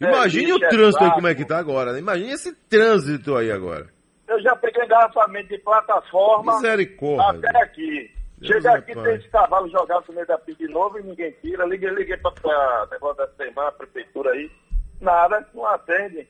[0.00, 1.92] Imagine É, o bicho, é trânsito aí como é que tá agora.
[1.92, 1.98] né?
[1.98, 3.88] Imagine esse trânsito aí agora.
[4.28, 8.10] Eu já peguei engarrafamento de plataforma até aqui.
[8.46, 11.64] Chega aqui, tem esse cavalo jogado no meio da pista de novo e ninguém tira.
[11.66, 14.50] Liguei, liguei pra, pra negócio da semana, a prefeitura aí.
[15.00, 16.26] Nada, não atende.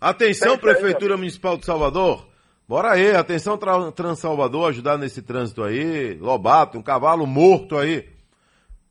[0.00, 2.26] Atenção, isso aí, Prefeitura Municipal de Salvador.
[2.68, 6.14] Bora aí, atenção Tra- Transalvador, ajudar nesse trânsito aí.
[6.14, 8.08] Lobato, um cavalo morto aí.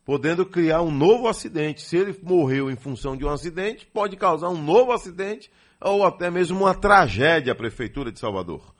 [0.04, 1.82] Podendo criar um novo acidente.
[1.82, 6.30] Se ele morreu em função de um acidente, pode causar um novo acidente ou até
[6.30, 8.74] mesmo uma tragédia, a Prefeitura de Salvador.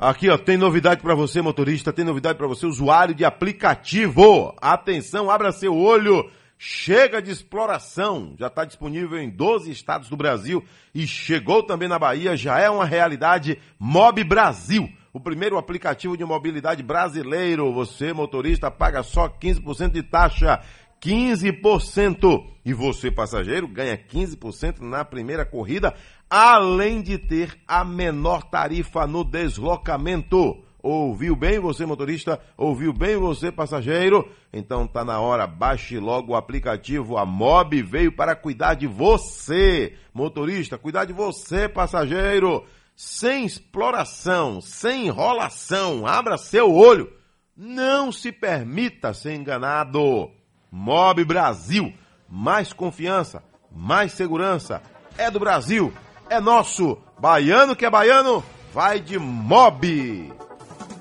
[0.00, 4.56] Aqui, ó, tem novidade para você, motorista, tem novidade para você, usuário de aplicativo.
[4.58, 6.30] Atenção, abra seu olho.
[6.56, 8.34] Chega de exploração.
[8.38, 12.34] Já está disponível em 12 estados do Brasil e chegou também na Bahia.
[12.34, 13.58] Já é uma realidade.
[13.78, 17.70] Mob Brasil, o primeiro aplicativo de mobilidade brasileiro.
[17.74, 20.62] Você, motorista, paga só 15% de taxa.
[21.00, 22.44] 15%.
[22.64, 25.94] E você, passageiro, ganha 15% na primeira corrida,
[26.30, 30.62] além de ter a menor tarifa no deslocamento.
[30.82, 32.40] Ouviu bem você, motorista?
[32.56, 34.30] Ouviu bem você, passageiro?
[34.52, 37.18] Então tá na hora, baixe logo o aplicativo.
[37.18, 42.64] A Mob veio para cuidar de você, motorista, cuidar de você, passageiro.
[42.96, 46.06] Sem exploração, sem enrolação.
[46.06, 47.12] Abra seu olho.
[47.56, 50.30] Não se permita ser enganado.
[50.70, 51.92] Mob Brasil.
[52.28, 54.80] Mais confiança, mais segurança.
[55.18, 55.92] É do Brasil,
[56.30, 56.96] é nosso.
[57.18, 60.32] Baiano que é baiano, vai de Mob.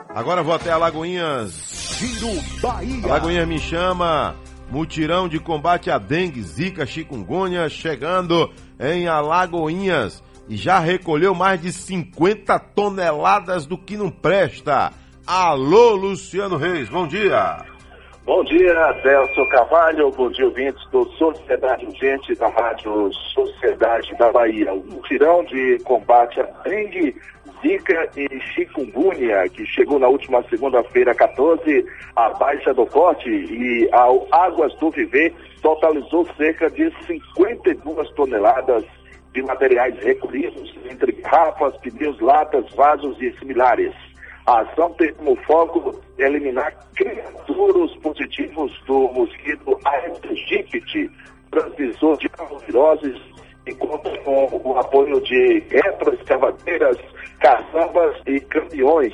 [0.09, 1.97] Agora vou até Alagoinhas.
[1.97, 3.05] Giro Bahia.
[3.05, 4.35] Alagoinhas me chama.
[4.69, 10.21] Mutirão de combate à dengue, zika, chikungunya chegando em Alagoinhas.
[10.47, 14.91] E já recolheu mais de 50 toneladas do que não presta.
[15.25, 17.65] Alô, Luciano Reis, bom dia.
[18.25, 20.11] Bom dia, Celso Carvalho.
[20.11, 24.73] Bom dia, ouvintes do Sociedade Urgente da Rádio Sociedade da Bahia.
[24.73, 27.15] O mutirão de combate à dengue,
[27.61, 34.27] Zika e chikungunya, que chegou na última segunda-feira, 14, a Baixa do Corte e ao
[34.31, 38.83] Águas do Viver totalizou cerca de 52 toneladas
[39.33, 43.93] de materiais recolhidos, entre garrafas, pneus, latas, vasos e similares.
[44.49, 51.11] A ação tem como foco eliminar criaturas positivos do mosquito Aedes aegypti,
[51.51, 52.27] transmissor de
[52.65, 53.21] viroses,
[53.67, 56.97] e conta com o apoio de retroescavadeiras,
[57.39, 59.13] caçambas e caminhões,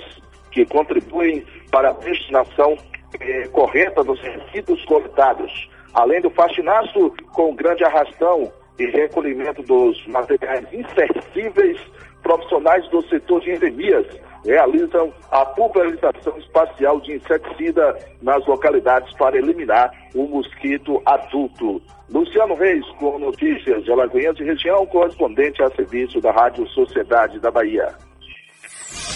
[0.51, 2.77] que contribuem para a destinação
[3.19, 5.69] eh, correta dos resíduos coletados.
[5.95, 11.77] Além do faxinaço com grande arrastão e recolhimento dos materiais insercíveis,
[12.23, 14.07] profissionais do setor de endemias
[14.45, 21.81] realizam a pulverização espacial de inseticida nas localidades para eliminar o mosquito adulto.
[22.09, 27.49] Luciano Reis, com notícias de Alagoinhas e região, correspondente a serviço da Rádio Sociedade da
[27.49, 27.95] Bahia.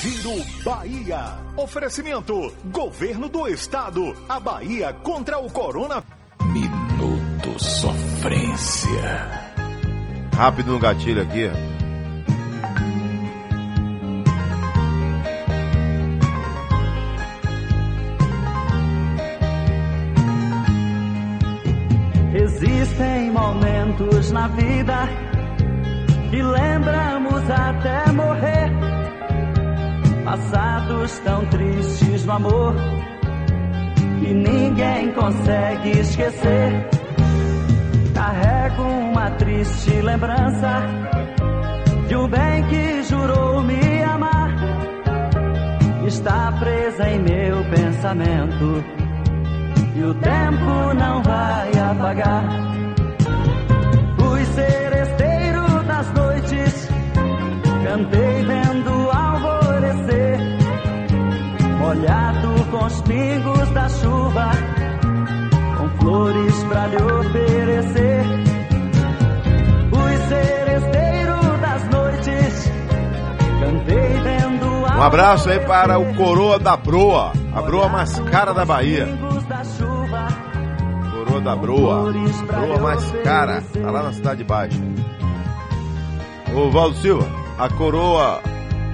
[0.01, 1.19] Giro Bahia.
[1.57, 4.15] Oferecimento: Governo do Estado.
[4.27, 6.03] A Bahia contra o Corona.
[6.41, 8.89] Minuto Sofrência.
[10.33, 11.49] Rápido no gatilho aqui.
[22.41, 25.09] Existem momentos na vida
[26.29, 28.71] que lembramos até morrer.
[30.23, 32.75] Passados tão tristes no amor
[34.21, 36.87] que ninguém consegue esquecer.
[38.13, 40.81] Carrego uma triste lembrança
[42.07, 44.55] de um bem que jurou me amar.
[46.07, 48.98] Está presa em meu pensamento
[49.95, 52.43] e o tempo não vai apagar.
[54.17, 56.89] Fui seresteiro das noites,
[57.83, 60.39] cantei vendo alvorecer,
[61.79, 64.51] molhado com os pingos da chuva,
[65.77, 68.23] com flores pra lhe oferecer.
[69.89, 72.71] Fui seresteiro das noites,
[73.59, 74.67] cantei vendo
[74.97, 79.28] Um abraço aí para o Coroa da Broa, a broa mais cara da Bahia.
[81.11, 82.13] Coroa da Broa,
[82.45, 84.79] broa mais cara, tá lá na Cidade Baixa.
[86.55, 87.27] Ô Valdo Silva,
[87.57, 88.41] a coroa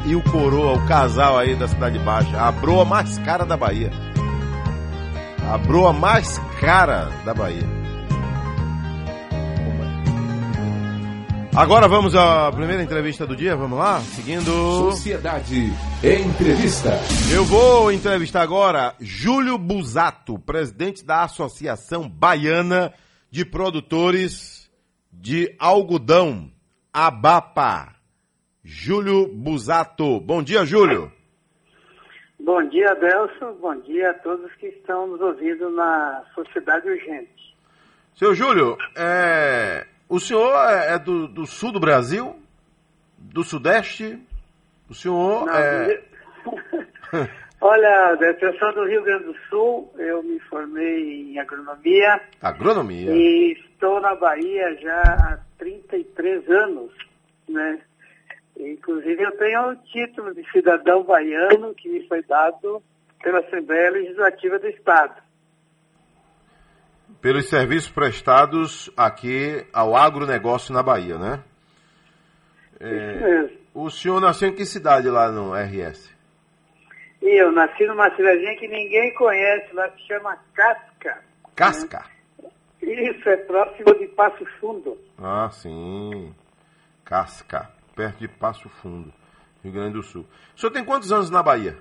[0.06, 3.92] e o coroa, o casal aí da Cidade Baixa, a broa mais cara da Bahia.
[5.52, 7.85] A broa mais cara da Bahia.
[11.58, 14.02] Agora vamos à primeira entrevista do dia, vamos lá?
[14.02, 14.52] Seguindo.
[14.92, 15.72] Sociedade
[16.04, 16.90] Entrevista.
[17.34, 22.94] Eu vou entrevistar agora Júlio Busato, presidente da Associação Baiana
[23.32, 24.70] de Produtores
[25.10, 26.52] de Algodão,
[26.92, 27.96] Abapa.
[28.62, 30.20] Júlio Busato.
[30.20, 31.10] Bom dia, Júlio.
[32.38, 33.54] Bom dia, Adelson.
[33.62, 37.56] Bom dia a todos que estão nos ouvindo na Sociedade Urgente.
[38.16, 42.36] Seu Júlio, é, o senhor é é do, do sul do Brasil?
[43.18, 44.20] Do sudeste?
[44.90, 46.02] O senhor Não, é...
[47.62, 53.12] Olha, eu sou do Rio Grande do Sul, eu me formei em agronomia Agronomia.
[53.12, 56.92] e estou na Bahia já há 33 anos,
[57.50, 57.80] né?
[58.58, 62.84] Inclusive eu tenho o título de cidadão baiano que me foi dado
[63.24, 65.25] pela Assembleia Legislativa do Estado.
[67.26, 71.44] Pelos serviços prestados aqui ao agronegócio na Bahia, né?
[72.80, 73.58] É, Isso mesmo.
[73.74, 76.14] o senhor nasceu em que cidade lá no RS?
[77.24, 81.24] Eu nasci numa cidadezinha que ninguém conhece, lá se chama Casca.
[81.56, 82.06] Casca.
[82.80, 84.96] Isso, é próximo de Passo Fundo.
[85.18, 86.32] Ah, sim.
[87.04, 89.12] Casca, perto de Passo Fundo,
[89.64, 90.28] Rio Grande do Sul.
[90.56, 91.76] O senhor tem quantos anos na Bahia?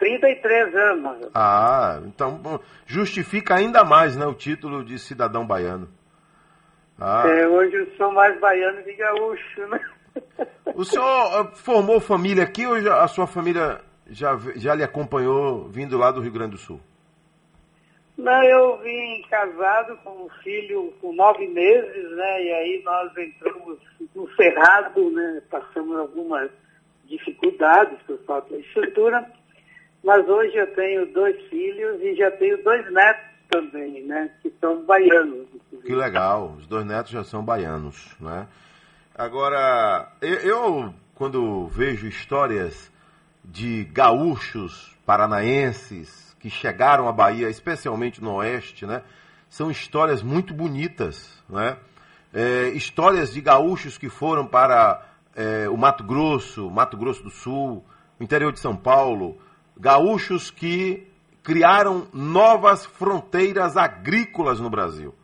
[0.00, 1.28] 33 anos.
[1.34, 5.88] Ah, então justifica ainda mais né, o título de cidadão baiano.
[6.98, 9.80] Ah, É, hoje eu sou mais baiano que gaúcho, né?
[10.74, 15.96] O senhor ah, formou família aqui ou a sua família já, já lhe acompanhou vindo
[15.98, 16.80] lá do Rio Grande do Sul?
[18.16, 22.42] Não, eu vim casado com um filho com nove meses, né?
[22.42, 23.78] E aí nós entramos
[24.14, 25.42] no cerrado, né?
[25.50, 26.50] Passamos algumas
[27.04, 29.26] dificuldades por falta de estrutura.
[30.02, 34.30] Mas hoje eu tenho dois filhos e já tenho dois netos também, né?
[34.42, 35.46] Que são baianos.
[35.84, 38.46] Que legal, os dois netos já são baianos, né?
[39.14, 42.90] Agora, eu, quando vejo histórias
[43.44, 49.02] de gaúchos paranaenses que chegaram à Bahia, especialmente no oeste, né?
[49.48, 51.76] São histórias muito bonitas, né?
[52.32, 57.84] É, histórias de gaúchos que foram para é, o Mato Grosso, Mato Grosso do Sul,
[58.20, 59.36] interior de São Paulo,
[59.80, 61.08] gaúchos que
[61.42, 65.14] criaram novas fronteiras agrícolas no Brasil.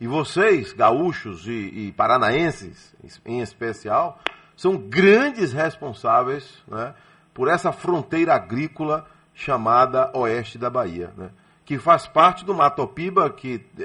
[0.00, 2.94] E vocês, gaúchos e, e paranaenses
[3.26, 4.18] em especial,
[4.56, 6.94] são grandes responsáveis né,
[7.34, 11.30] por essa fronteira agrícola chamada Oeste da Bahia, né,
[11.66, 13.84] que faz parte do Matopiba, que é,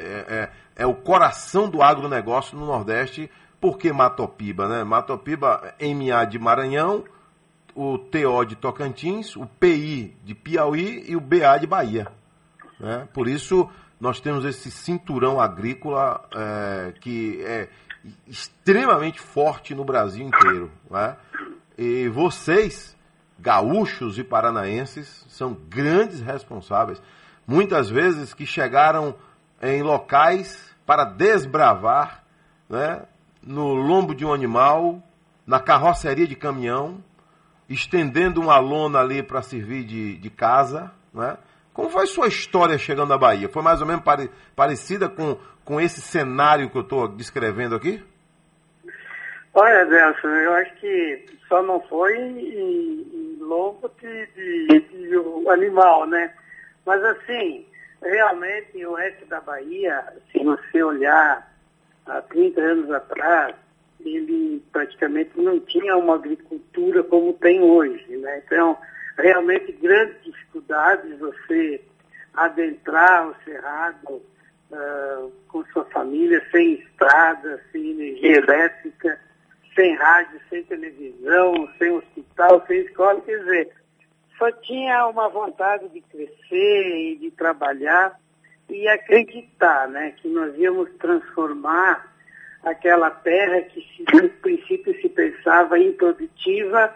[0.78, 3.30] é, é o coração do agronegócio no Nordeste.
[3.60, 4.68] Por que Matopiba?
[4.68, 4.84] Né?
[4.84, 7.04] Matopiba, MA de Maranhão,
[7.76, 12.08] o TO de Tocantins, o PI de Piauí e o BA de Bahia.
[12.80, 13.08] Né?
[13.14, 13.70] Por isso,
[14.00, 17.68] nós temos esse cinturão agrícola é, que é
[18.26, 20.72] extremamente forte no Brasil inteiro.
[20.90, 21.18] Né?
[21.78, 22.96] E vocês,
[23.38, 27.02] gaúchos e paranaenses, são grandes responsáveis,
[27.46, 29.16] muitas vezes que chegaram
[29.62, 32.24] em locais para desbravar
[32.70, 33.04] né,
[33.42, 35.02] no lombo de um animal,
[35.46, 37.04] na carroceria de caminhão,
[37.70, 41.38] estendendo uma lona ali para servir de, de casa, né?
[41.74, 43.50] Como foi sua história chegando à Bahia?
[43.50, 48.02] Foi mais ou menos pare, parecida com, com esse cenário que eu estou descrevendo aqui?
[49.54, 56.08] Olha, Delson, eu acho que só não foi em, em lombo de, de, de animal,
[56.08, 56.34] né?
[56.86, 57.66] Mas assim,
[58.02, 61.52] realmente o oeste da Bahia, se você olhar
[62.06, 63.56] há 30 anos atrás,
[64.00, 68.18] ele praticamente não tinha uma agricultura como tem hoje.
[68.18, 68.42] Né?
[68.46, 68.78] Então,
[69.18, 71.82] realmente grandes dificuldades você
[72.34, 74.22] adentrar o cerrado
[74.72, 79.20] uh, com sua família, sem estrada, sem energia elétrica,
[79.74, 83.70] sem rádio, sem televisão, sem hospital, sem escola, quer dizer,
[84.38, 88.20] só tinha uma vontade de crescer e de trabalhar
[88.70, 92.15] e acreditar né, que nós íamos transformar
[92.66, 96.94] aquela terra que se, no princípio se pensava improdutiva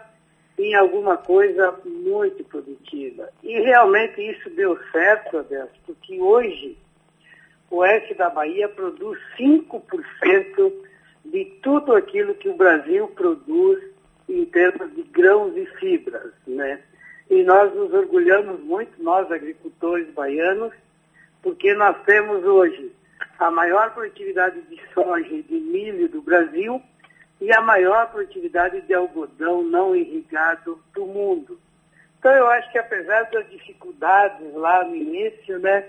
[0.58, 3.30] em alguma coisa muito produtiva.
[3.42, 6.76] E realmente isso deu certo, Adelso, porque hoje
[7.70, 10.72] o oeste da Bahia produz 5%
[11.24, 13.80] de tudo aquilo que o Brasil produz
[14.28, 16.80] em termos de grãos e fibras, né?
[17.30, 20.72] E nós nos orgulhamos muito, nós agricultores baianos,
[21.42, 22.92] porque nós temos hoje
[23.38, 26.82] a maior produtividade de soja e de milho do Brasil
[27.40, 31.58] e a maior produtividade de algodão não irrigado do mundo.
[32.18, 35.88] Então eu acho que apesar das dificuldades lá no início, né,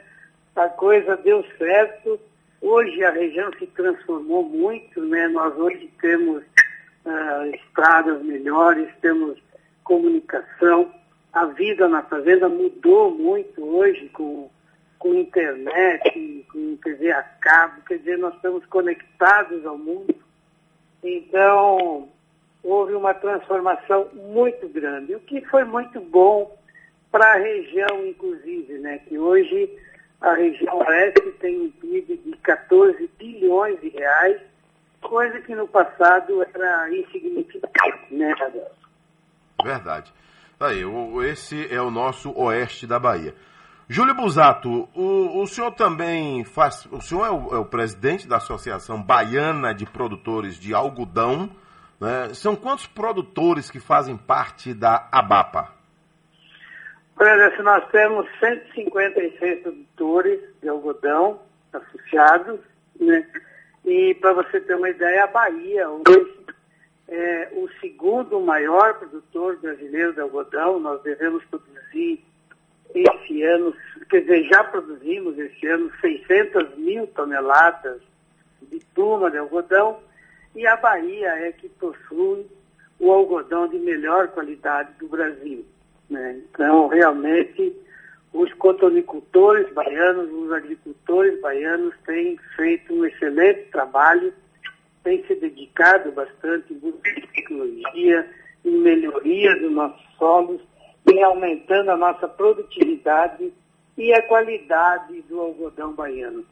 [0.56, 2.20] a coisa deu certo.
[2.62, 5.28] Hoje a região se transformou muito, né?
[5.28, 6.44] Nós hoje temos
[7.06, 9.38] uh, estradas melhores, temos
[9.84, 10.94] comunicação.
[11.34, 14.50] A vida na fazenda mudou muito hoje com
[15.02, 20.16] com internet, com TV a cabo, quer dizer, nós estamos conectados ao mundo.
[21.04, 22.08] Então,
[22.64, 26.56] houve uma transformação muito grande, o que foi muito bom
[27.12, 29.00] para a região, inclusive, né?
[29.00, 29.76] que hoje
[30.22, 34.40] a região oeste tem um PIB de 14 bilhões de reais,
[35.02, 38.36] coisa que no passado era insignificante, né?
[39.64, 40.14] Verdade.
[40.60, 40.84] Aí,
[41.28, 43.34] esse é o nosso oeste da Bahia.
[43.92, 46.88] Júlio Busato, o, o senhor também faz.
[46.94, 51.50] O senhor é o, é o, presidente da Associação Baiana de Produtores de Algodão.
[52.00, 52.34] Né?
[52.34, 55.68] São quantos produtores que fazem parte da ABAPA?
[57.20, 61.42] Olha, nós temos 156 produtores de algodão
[61.74, 62.62] associados,
[62.98, 63.28] né?
[63.84, 66.40] E para você ter uma ideia, a Bahia hoje
[67.10, 70.80] é o segundo maior produtor brasileiro de algodão.
[70.80, 72.24] Nós devemos produzir
[72.94, 73.76] esse ano,
[74.10, 78.02] quer dizer, já produzimos esse ano 600 mil toneladas
[78.62, 80.00] de tuma de algodão
[80.56, 82.46] e a Bahia é que possui
[83.00, 85.66] o algodão de melhor qualidade do Brasil.
[86.10, 86.42] Né?
[86.50, 87.76] Então, realmente,
[88.34, 94.34] os cotonicultores baianos, os agricultores baianos têm feito um excelente trabalho,
[95.04, 98.30] têm se dedicado bastante em tecnologia,
[98.64, 100.62] em melhoria dos nossos solos,
[101.12, 103.54] em aumentando a nossa produtividade
[103.98, 106.46] e a qualidade do algodão baiano.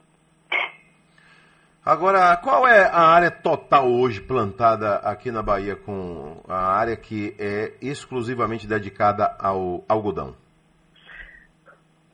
[1.85, 7.35] Agora, qual é a área total hoje plantada aqui na Bahia com a área que
[7.39, 10.35] é exclusivamente dedicada ao algodão?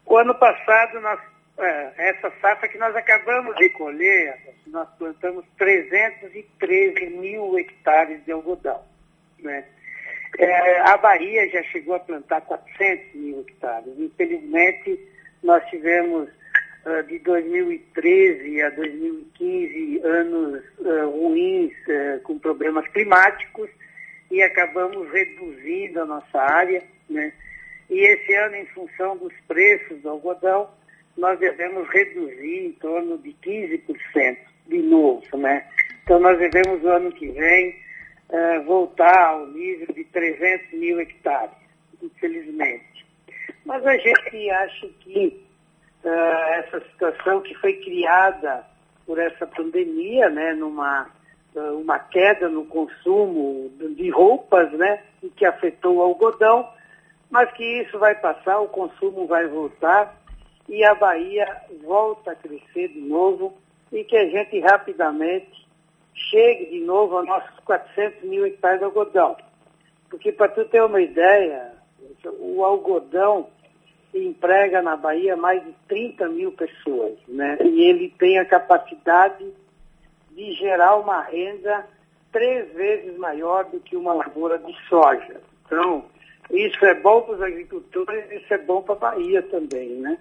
[0.05, 1.19] O ano passado, nós,
[1.57, 8.81] é, essa safra que nós acabamos de colher, nós plantamos 313 mil hectares de algodão.
[9.39, 9.65] Né?
[10.37, 13.93] É, a Bahia já chegou a plantar 400 mil hectares.
[13.97, 14.99] Infelizmente,
[15.41, 16.29] nós tivemos
[16.85, 23.69] uh, de 2013 a 2015 anos uh, ruins uh, com problemas climáticos
[24.31, 27.31] e acabamos reduzindo a nossa área, né?
[27.89, 30.67] E esse ano, em função dos preços do algodão,
[31.15, 35.65] nós devemos reduzir em torno de 15% de novo, né?
[36.03, 37.84] Então nós devemos no ano que vem
[38.29, 41.55] eh, voltar ao nível de 300 mil hectares,
[42.01, 43.05] infelizmente.
[43.65, 45.45] Mas a gente acha que
[46.03, 48.65] eh, essa situação que foi criada
[49.05, 51.09] por essa pandemia, né, numa
[51.55, 56.69] eh, uma queda no consumo de roupas, né, e que afetou o algodão,
[57.29, 60.15] mas que isso vai passar, o consumo vai voltar
[60.67, 61.45] e a Bahia
[61.83, 63.57] volta a crescer de novo
[63.91, 65.64] e que a gente rapidamente
[66.15, 69.35] chegue de novo aos nossos 400 mil hectares de algodão.
[70.09, 71.73] Porque, para tu ter uma ideia,
[72.39, 73.47] o algodão
[74.13, 77.57] emprega na Bahia mais de 30 mil pessoas, né?
[77.61, 79.45] E ele tem a capacidade
[80.31, 81.85] de gerar uma renda
[82.31, 85.41] três vezes maior do que uma lavoura de soja.
[85.65, 86.05] Então,
[86.51, 90.17] isso é bom para os agricultores, isso é bom para a Bahia também, né?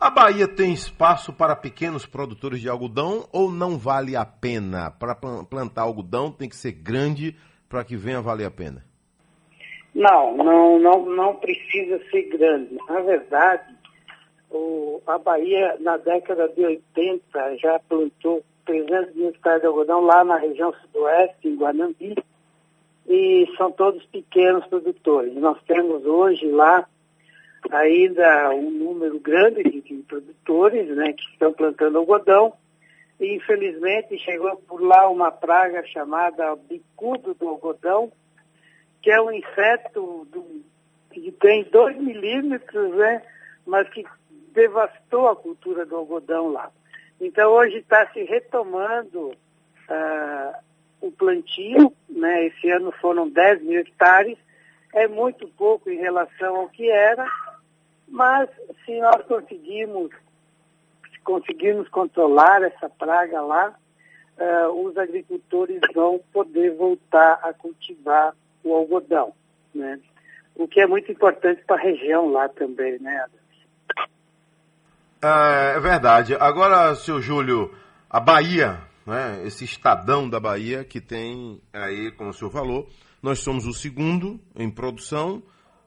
[0.00, 4.90] A Bahia tem espaço para pequenos produtores de algodão ou não vale a pena?
[4.90, 7.36] Para plantar algodão tem que ser grande
[7.68, 8.84] para que venha valer a pena?
[9.94, 12.76] Não, não, não, não precisa ser grande.
[12.88, 13.74] Na verdade,
[14.50, 20.24] o, a Bahia, na década de 80, já plantou 300 mil hectares de algodão lá
[20.24, 22.14] na região sudoeste, em Guanambi,
[23.06, 25.34] e são todos pequenos produtores.
[25.34, 26.86] Nós temos hoje lá
[27.70, 32.52] ainda um número grande de, de produtores né, que estão plantando algodão,
[33.20, 38.12] e infelizmente chegou por lá uma praga chamada bicudo do algodão,
[39.00, 40.62] que é um inseto do,
[41.10, 43.22] que tem 2 milímetros, né,
[43.66, 44.04] mas que
[44.52, 46.70] devastou a cultura do algodão lá.
[47.20, 50.64] Então hoje está se retomando uh,
[51.00, 52.46] o plantio, né?
[52.46, 54.38] Esse ano foram 10 mil hectares,
[54.92, 57.26] é muito pouco em relação ao que era,
[58.08, 58.48] mas
[58.84, 60.10] se nós conseguimos,
[61.24, 63.74] conseguirmos controlar essa praga lá,
[64.38, 69.32] uh, os agricultores vão poder voltar a cultivar o algodão,
[69.74, 70.00] né?
[70.54, 73.26] O que é muito importante para a região lá também, né?
[75.22, 76.34] É, é verdade.
[76.36, 77.74] Agora, seu Júlio,
[78.08, 82.88] a Bahia, né, esse estadão da Bahia que tem aí, como o senhor falou,
[83.22, 85.42] nós somos o segundo em produção,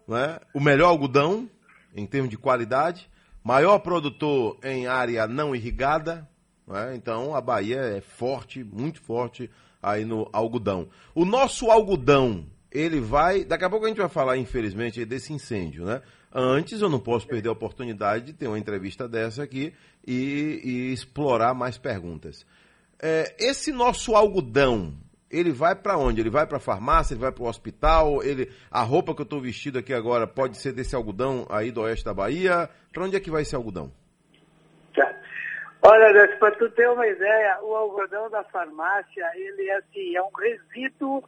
[0.08, 1.50] né, o melhor algodão
[1.96, 3.10] em termos de qualidade,
[3.44, 6.28] maior produtor em área não irrigada,
[6.68, 9.50] né, então a Bahia é forte, muito forte
[9.82, 10.90] aí no algodão.
[11.16, 15.86] O nosso algodão, ele vai, daqui a pouco a gente vai falar, infelizmente, desse incêndio,
[15.86, 16.02] né?
[16.32, 19.74] Antes, eu não posso perder a oportunidade de ter uma entrevista dessa aqui
[20.06, 22.46] e, e explorar mais perguntas.
[23.00, 24.94] É, esse nosso algodão,
[25.30, 26.22] ele vai para onde?
[26.22, 29.26] Ele vai para a farmácia, ele vai para o hospital, ele, a roupa que eu
[29.26, 32.70] estou vestido aqui agora pode ser desse algodão aí do oeste da Bahia.
[32.94, 33.92] Para onde é que vai esse algodão?
[35.84, 40.32] Olha, para tu ter uma ideia, o algodão da farmácia, ele é assim, é um
[40.32, 41.24] resíduo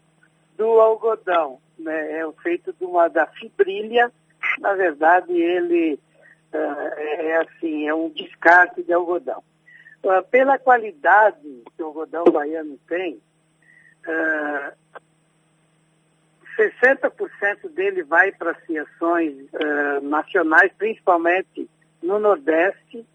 [0.57, 2.19] do algodão, né?
[2.19, 4.11] É feito de uma da fibrilha,
[4.59, 5.99] na verdade, ele
[6.53, 9.43] uh, é assim, é um descarte de algodão.
[10.03, 13.21] Uh, pela qualidade que o algodão baiano tem,
[14.07, 14.99] uh,
[16.57, 21.69] 60% dele vai para fiações uh, nacionais, principalmente
[22.01, 23.05] no Nordeste,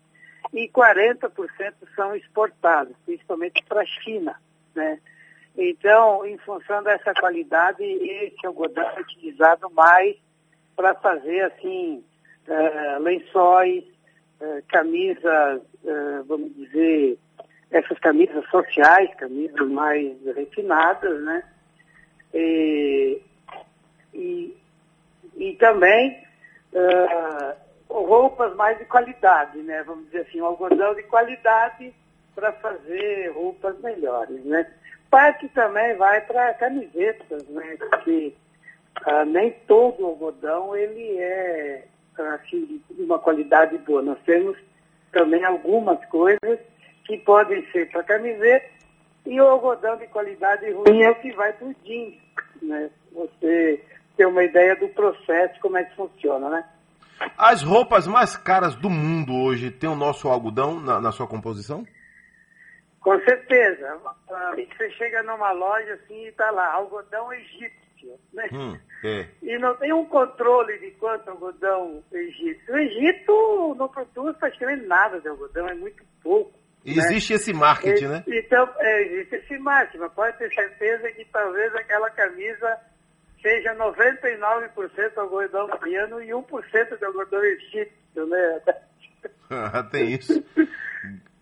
[0.53, 1.31] e 40%
[1.95, 4.35] são exportados, principalmente para a China.
[4.75, 4.99] Né?
[5.57, 10.17] Então, em função dessa qualidade, esse algodão é utilizado mais
[10.75, 12.05] para fazer assim
[12.49, 13.85] uh, lençóis,
[14.41, 15.63] uh, camisas,
[16.27, 17.19] vamos dizer,
[17.75, 21.43] essas camisas sociais, camisas mais refinadas, né?
[22.33, 23.21] E,
[24.15, 24.57] e,
[25.37, 26.23] e também
[27.89, 29.83] roupas mais de qualidade, né?
[29.83, 31.93] Vamos dizer assim, um algodão de qualidade
[32.35, 34.71] para fazer roupas melhores, né?
[35.11, 37.77] Parte também vai para camisetas, né?
[37.79, 38.35] Porque
[39.05, 41.85] ah, nem todo algodão ele é
[42.35, 44.03] assim, de uma qualidade boa.
[44.03, 44.57] Nós temos
[45.13, 46.59] também algumas coisas
[47.05, 48.67] que podem ser para camiseta
[49.27, 52.17] e o algodão de qualidade ruim é o que vai para o jeans.
[52.63, 52.91] Né?
[53.13, 53.85] Você
[54.17, 56.65] ter uma ideia do processo, como é que funciona, né?
[57.39, 61.87] As roupas mais caras do mundo hoje tem o nosso algodão na, na sua composição?
[63.01, 64.01] Com certeza.
[64.57, 68.19] Você chega numa loja assim e está lá, algodão egípcio egípcio.
[68.33, 68.49] Né?
[68.53, 69.27] Hum, é.
[69.43, 72.75] E não tem um controle de quanto algodão egípcio.
[72.75, 76.53] O Egito não produz praticamente nada de algodão, é muito pouco.
[76.85, 78.25] Existe esse marketing, né?
[78.27, 82.79] Então, é, existe esse marketing, mas pode ter certeza que talvez aquela camisa
[83.41, 88.61] seja 99% algodão baiano e 1% de algodão egípcio, né?
[89.91, 90.45] Tem isso.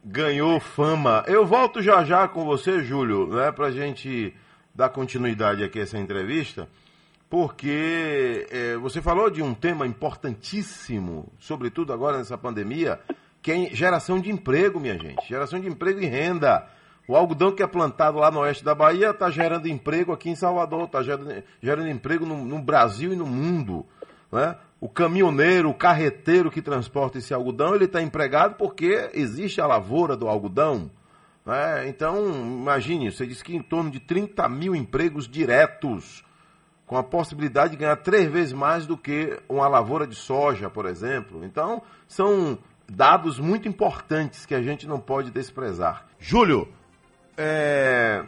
[0.04, 1.24] Ganhou fama.
[1.26, 4.34] Eu volto já já com você, Júlio, né, pra gente
[4.74, 6.68] dar continuidade aqui a essa entrevista,
[7.30, 12.98] porque é, você falou de um tema importantíssimo, sobretudo agora nessa pandemia,
[13.42, 15.28] que é geração de emprego, minha gente.
[15.28, 16.66] Geração de emprego e renda.
[17.08, 20.36] O algodão que é plantado lá no oeste da Bahia está gerando emprego aqui em
[20.36, 23.84] Salvador, está gerando, gerando, emprego no, no, Brasil e no mundo.
[24.30, 24.56] Né?
[24.80, 30.16] O caminhoneiro, o carreteiro que transporta esse algodão, ele está empregado porque existe a lavoura
[30.16, 30.88] do algodão.
[31.44, 31.88] Né?
[31.88, 36.24] Então, imagine, você disse que em torno de 30 mil empregos diretos,
[36.86, 40.86] com a possibilidade de ganhar três vezes mais do que uma lavoura de soja, por
[40.86, 41.44] exemplo.
[41.44, 42.58] Então, são
[42.94, 46.06] dados muito importantes que a gente não pode desprezar.
[46.18, 46.68] Júlio,
[47.36, 48.22] é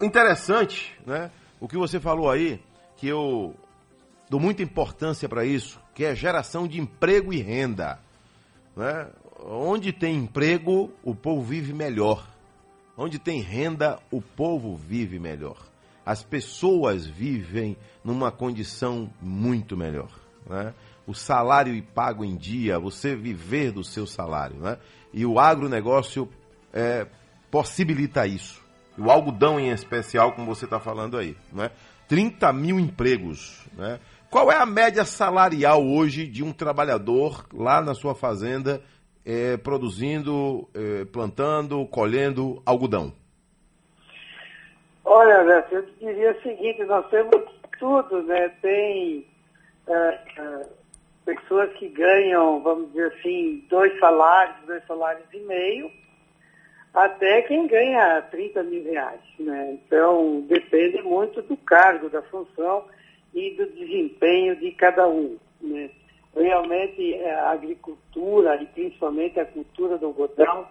[0.00, 1.30] interessante, né?
[1.58, 2.62] O que você falou aí,
[2.96, 3.54] que eu
[4.28, 7.98] dou muita importância para isso, que é geração de emprego e renda.
[8.76, 9.08] Né?
[9.40, 12.26] Onde tem emprego, o povo vive melhor.
[12.96, 15.56] Onde tem renda, o povo vive melhor.
[16.04, 20.10] As pessoas vivem numa condição muito melhor.
[20.46, 20.74] Né?
[21.06, 24.56] O salário e pago em dia, você viver do seu salário.
[24.56, 24.78] Né?
[25.12, 26.28] E o agronegócio
[26.72, 27.06] é,
[27.50, 28.62] possibilita isso.
[28.96, 31.36] O algodão em especial, como você está falando aí.
[31.52, 31.70] Né?
[32.08, 33.66] 30 mil empregos.
[33.76, 33.98] Né?
[34.30, 38.82] Qual é a média salarial hoje de um trabalhador lá na sua fazenda,
[39.24, 43.12] é, produzindo, é, plantando, colhendo algodão?
[45.04, 47.44] Olha, eu diria o seguinte, nós temos
[47.78, 48.48] tudo, né?
[48.62, 49.26] Tem
[49.86, 50.62] é, é,
[51.24, 55.90] pessoas que ganham, vamos dizer assim, dois salários, dois salários e meio,
[56.92, 59.20] até quem ganha 30 mil reais.
[59.38, 59.78] Né?
[59.84, 62.84] Então, depende muito do cargo, da função
[63.34, 65.36] e do desempenho de cada um.
[65.60, 65.90] Né?
[66.36, 70.68] Realmente, é, a agricultura, e principalmente a cultura do algodão,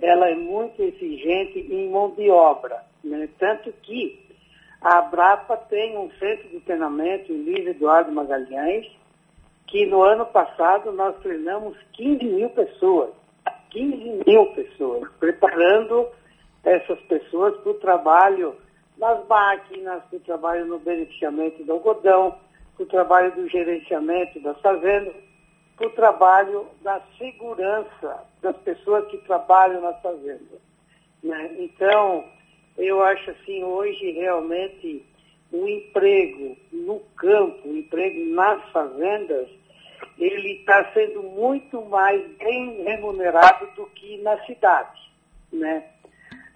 [0.00, 2.82] ela é muito exigente em mão de obra.
[3.04, 3.28] Né?
[3.38, 4.26] Tanto que
[4.80, 8.86] a Abrapa tem um centro de treinamento em Luiz Eduardo Magalhães,
[9.68, 13.10] que no ano passado nós treinamos 15 mil pessoas.
[13.70, 16.08] 15 mil pessoas, preparando
[16.64, 18.56] essas pessoas para o trabalho
[18.96, 22.36] nas máquinas, para o trabalho no beneficiamento do algodão,
[22.74, 25.14] para o trabalho do gerenciamento das fazendas,
[25.76, 30.60] para o trabalho da segurança das pessoas que trabalham nas fazendas.
[31.22, 31.56] Né?
[31.58, 32.24] Então,
[32.76, 35.04] eu acho assim, hoje realmente
[35.52, 39.48] o emprego no campo, o emprego nas fazendas,
[40.18, 45.12] ele está sendo muito mais bem remunerado do que na cidade,
[45.52, 45.84] né?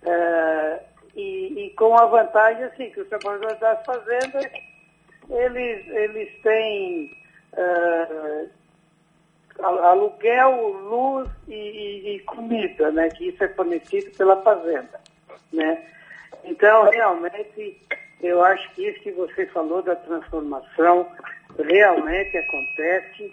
[0.05, 0.82] É,
[1.14, 4.51] e, e, com a vantagem assim que os trabalhadores das fazendas
[5.30, 7.11] eles eles têm
[7.53, 8.47] é,
[9.61, 13.09] aluguel, luz e, e, e, comida, né?
[13.11, 15.01] Que isso é fornecido pela fazenda,
[15.53, 15.86] né?
[16.45, 17.80] Então realmente
[18.22, 21.10] eu acho que isso que você falou da transformação
[21.58, 23.32] realmente acontece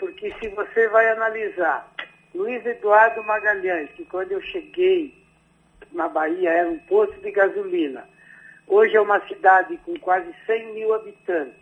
[0.00, 1.86] porque se você vai analisar
[2.34, 5.14] Luiz Eduardo Magalhães, que quando eu cheguei
[5.92, 8.08] na Bahia era um posto de gasolina,
[8.66, 11.60] hoje é uma cidade com quase 100 mil habitantes.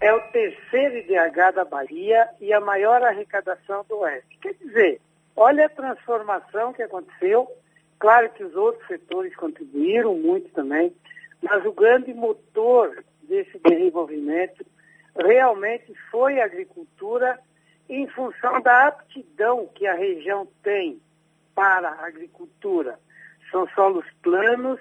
[0.00, 4.38] É o terceiro IDH da Bahia e a maior arrecadação do Oeste.
[4.40, 5.00] Quer dizer,
[5.36, 7.48] olha a transformação que aconteceu.
[7.98, 10.94] Claro que os outros setores contribuíram muito também,
[11.42, 14.64] mas o grande motor desse desenvolvimento
[15.16, 17.38] realmente foi a agricultura
[17.88, 21.00] em função da aptidão que a região tem
[21.54, 22.98] para a agricultura.
[23.50, 24.78] São solos planos,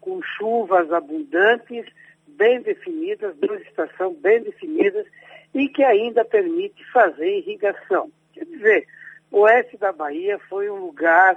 [0.00, 1.86] com chuvas abundantes,
[2.26, 5.06] bem definidas, duas estações bem definidas
[5.54, 8.10] e que ainda permite fazer irrigação.
[8.32, 8.86] Quer dizer,
[9.30, 11.36] o oeste da Bahia foi um lugar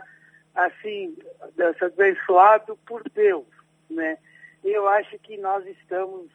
[0.56, 1.18] assim
[1.82, 3.46] abençoado por Deus,
[3.90, 4.18] né?
[4.64, 6.28] Eu acho que nós estamos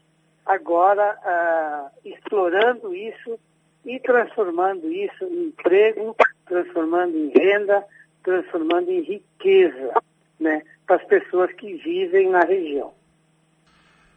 [0.46, 3.38] agora ah, explorando isso
[3.84, 6.16] e transformando isso em emprego,
[6.46, 7.84] transformando em renda,
[8.22, 9.92] transformando em riqueza
[10.40, 12.92] né, para as pessoas que vivem na região.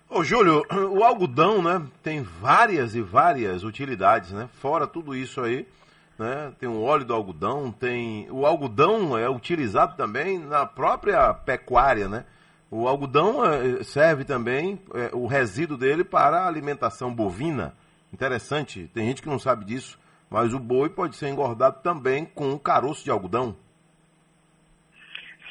[0.10, 4.50] Ô Júlio, o algodão, né, tem várias e várias utilidades, né?
[4.54, 5.68] Fora tudo isso aí,
[6.18, 6.54] né?
[6.58, 12.26] Tem o óleo do algodão, tem o algodão é utilizado também na própria pecuária, né?
[12.70, 17.74] O algodão eh, serve também, é, o resíduo dele, para a alimentação bovina.
[18.14, 19.98] Interessante, tem gente que não sabe disso,
[20.30, 23.56] mas o boi pode ser engordado também com caroço de algodão.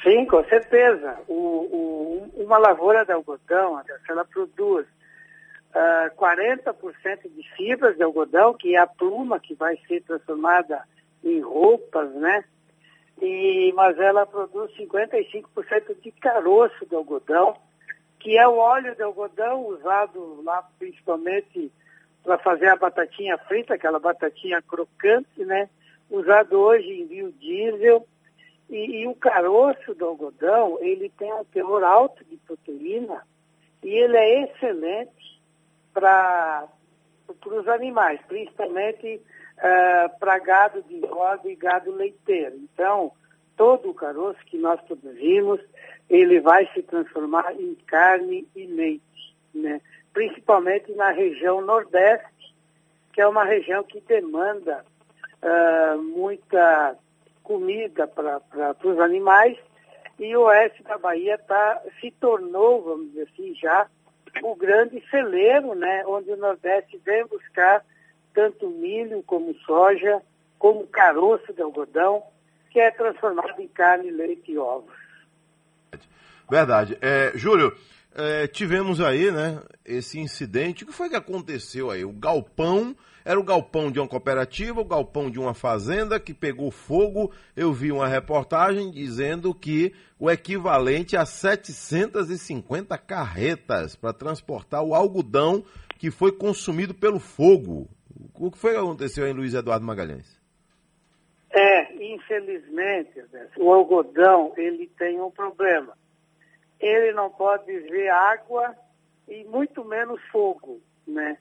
[0.03, 1.17] Sim, com certeza.
[1.27, 4.85] O, o- uma lavoura de algodão, ela produz
[5.73, 6.73] ah, 40%
[7.35, 10.83] de fibras de algodão, que é a pluma que vai ser transformada
[11.23, 12.43] em roupas, né?
[13.21, 17.55] E, mas ela produz 55% de caroço de algodão,
[18.19, 21.71] que é o óleo de algodão usado lá principalmente
[22.23, 25.69] para fazer a batatinha frita, aquela batatinha crocante, né?
[26.09, 28.05] Usado hoje em biodiesel.
[28.69, 33.25] E, e o caroço do algodão, ele tem um teor alto de proteína
[33.81, 35.41] e ele é excelente
[35.93, 36.67] para
[37.45, 39.21] os animais, principalmente
[40.19, 42.55] para gado de roda e gado leiteiro.
[42.55, 43.11] Então,
[43.55, 45.59] todo o caroço que nós produzimos,
[46.09, 49.81] ele vai se transformar em carne e leite, né?
[50.13, 52.55] principalmente na região nordeste,
[53.13, 54.85] que é uma região que demanda
[55.41, 56.95] ah, muita
[57.43, 58.41] comida para
[58.83, 59.57] os animais,
[60.19, 63.87] e o oeste da Bahia tá, se tornou, vamos dizer assim, já
[64.43, 67.83] o grande celeiro, né, onde o Nordeste vem buscar
[68.33, 70.21] tanto milho como soja,
[70.57, 72.23] como caroço de algodão,
[72.69, 74.93] que é transformado em carne, leite e ovos.
[76.49, 76.97] Verdade.
[77.01, 77.75] É, Júlio,
[78.15, 80.83] é, tivemos aí, né, esse incidente.
[80.83, 82.05] O que foi que aconteceu aí?
[82.05, 86.71] O galpão, era o galpão de uma cooperativa, o galpão de uma fazenda que pegou
[86.71, 87.31] fogo.
[87.55, 95.63] Eu vi uma reportagem dizendo que o equivalente a 750 carretas para transportar o algodão
[95.99, 97.89] que foi consumido pelo fogo.
[98.39, 100.39] O que foi que aconteceu aí, Luiz Eduardo Magalhães?
[101.49, 103.23] É, infelizmente,
[103.57, 105.97] o algodão, ele tem um problema.
[106.79, 108.75] Ele não pode ver água
[109.27, 111.37] e muito menos fogo, né?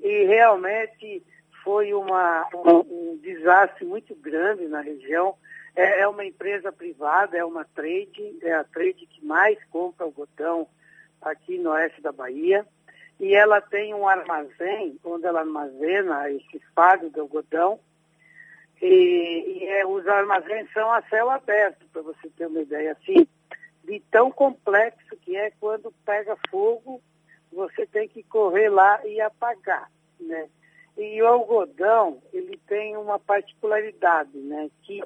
[0.00, 1.22] E realmente
[1.62, 5.34] foi uma, um, um desastre muito grande na região.
[5.76, 10.66] É, é uma empresa privada, é uma trade, é a trade que mais compra algodão
[11.20, 12.66] aqui no oeste da Bahia.
[13.20, 17.80] E ela tem um armazém onde ela armazena esse fardo de algodão.
[18.80, 23.26] E, e é, os armazéns são a céu aberto, para você ter uma ideia assim,
[23.84, 27.02] de tão complexo que é quando pega fogo,
[27.52, 29.90] você tem que correr lá e apagar,
[30.20, 30.48] né?
[30.96, 34.68] E o algodão, ele tem uma particularidade, né?
[34.82, 35.02] Que,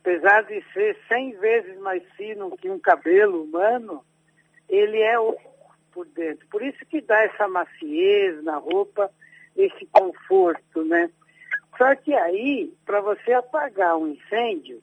[0.00, 4.04] apesar de ser 100 vezes mais fino que um cabelo humano,
[4.68, 5.16] ele é
[5.98, 6.46] por dentro.
[6.46, 9.10] Por isso que dá essa maciez na roupa,
[9.56, 11.10] esse conforto, né?
[11.76, 14.80] Só que aí, para você apagar um incêndio,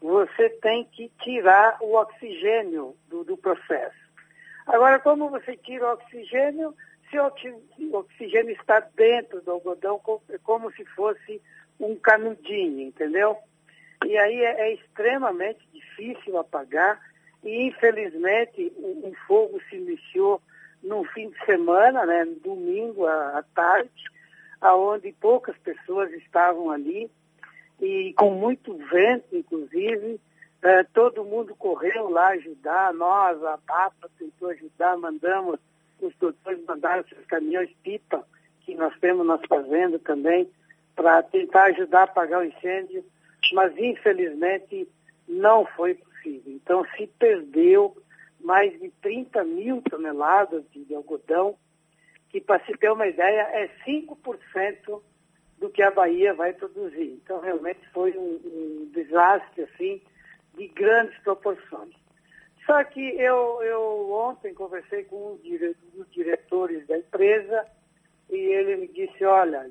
[0.00, 3.96] você tem que tirar o oxigênio do, do processo.
[4.64, 6.72] Agora, como você tira o oxigênio,
[7.10, 10.00] se o oxi- o oxigênio está dentro do algodão,
[10.30, 11.42] é como se fosse
[11.80, 13.36] um canudinho, entendeu?
[14.06, 17.00] E aí é, é extremamente difícil apagar
[17.42, 20.40] e, infelizmente, o, o fogo se iniciou
[20.82, 23.90] no fim de semana, né, domingo à, à tarde,
[24.60, 27.10] aonde poucas pessoas estavam ali
[27.80, 30.20] e com muito vento, inclusive,
[30.62, 35.58] eh, todo mundo correu lá ajudar, nós, a PAPA tentou ajudar, mandamos,
[36.00, 38.24] os doutores mandaram seus caminhões pipa,
[38.60, 40.48] que nós temos nas fazendas também,
[40.94, 43.04] para tentar ajudar a apagar o incêndio,
[43.52, 44.88] mas infelizmente
[45.26, 46.52] não foi possível.
[46.52, 47.96] Então se perdeu
[48.42, 51.56] mais de 30 mil toneladas de, algodão,
[52.28, 55.02] que para se ter uma ideia é 5%
[55.58, 57.20] do que a Bahia vai produzir.
[57.22, 60.02] Então realmente foi um, um desastre assim
[60.54, 61.94] de grandes proporções.
[62.66, 65.40] Só que eu, eu ontem conversei com um
[65.94, 67.66] dos diretores da empresa
[68.30, 69.70] e ele me disse, olha,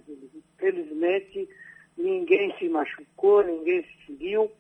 [0.58, 1.50] felizmente
[1.98, 4.52] ninguém se machucou, ninguém se feriu,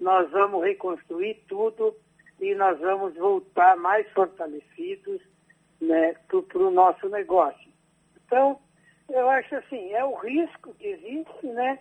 [0.00, 1.96] nós vamos reconstruir tudo
[2.40, 5.20] e nós vamos voltar mais fortalecidos
[5.80, 7.70] né, para o nosso negócio.
[8.24, 8.58] Então,
[9.08, 11.78] eu acho assim, é o risco que existe, né?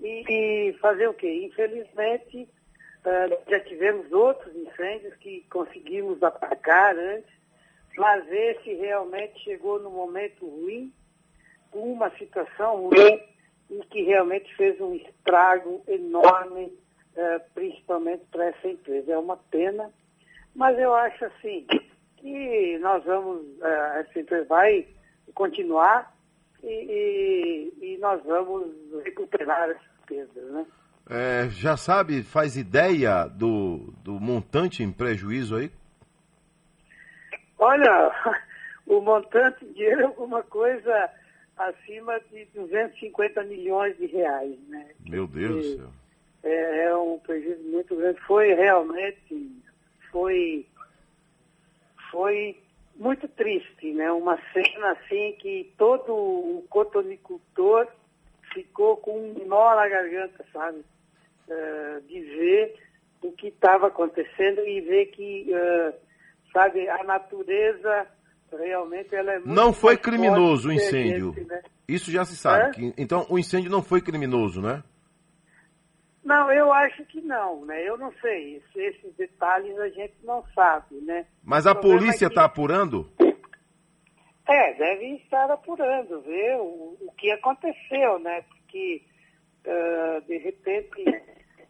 [0.00, 1.46] E, e fazer o quê?
[1.46, 2.48] Infelizmente,
[3.04, 7.30] ah, já tivemos outros incêndios que conseguimos apagar antes,
[7.96, 10.92] mas esse realmente chegou no momento ruim,
[11.72, 13.20] uma situação ruim
[13.70, 16.72] e que realmente fez um estrago enorme,
[17.16, 19.12] eh, principalmente para essa empresa.
[19.12, 19.90] É uma pena,
[20.54, 21.66] mas eu acho assim
[22.16, 24.86] que nós vamos, eh, essa empresa vai
[25.34, 26.14] continuar
[26.62, 28.66] e, e- e nós vamos
[29.04, 30.66] recuperar essas perdas, né?
[31.10, 35.70] É, já sabe, faz ideia do, do montante em prejuízo aí?
[37.58, 38.10] Olha,
[38.86, 41.10] o montante de dinheiro é alguma coisa
[41.56, 44.88] acima de 250 milhões de reais, né?
[45.06, 45.88] Meu Deus do céu.
[46.44, 48.20] É, é um prejuízo muito grande.
[48.26, 49.50] Foi realmente
[50.12, 50.66] foi,
[52.10, 52.56] foi
[52.96, 54.12] muito triste, né?
[54.12, 57.88] Uma cena assim que todo o cotonicultor
[58.52, 60.84] ficou com um nó na garganta, sabe?
[61.48, 62.74] Eh, de ver
[63.22, 65.94] o que estava acontecendo e ver que, eh,
[66.52, 68.06] sabe, a natureza
[68.56, 71.34] realmente ela é muito Não foi criminoso o incêndio.
[71.48, 71.62] né?
[71.88, 72.66] Isso já se sabe.
[72.66, 72.70] Hã?
[72.70, 74.82] que- então o incêndio não foi criminoso, né?
[76.24, 77.86] Não, eu acho que não, né?
[77.86, 78.56] Eu não sei.
[78.56, 81.26] Esse- Esses detalhes a gente não sabe, né?
[81.42, 83.10] Mas a problema polícia é que- está apurando?
[84.46, 88.42] É, deve estar apurando, ver o, o que aconteceu, né?
[88.42, 89.02] Porque,
[89.66, 91.04] ah, de repente,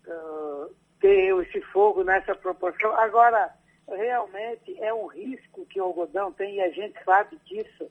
[0.09, 0.69] ah,
[1.01, 2.93] ter esse fogo nessa proporção.
[2.99, 3.53] Agora,
[3.89, 7.91] realmente é um risco que o algodão tem e a gente sabe disso,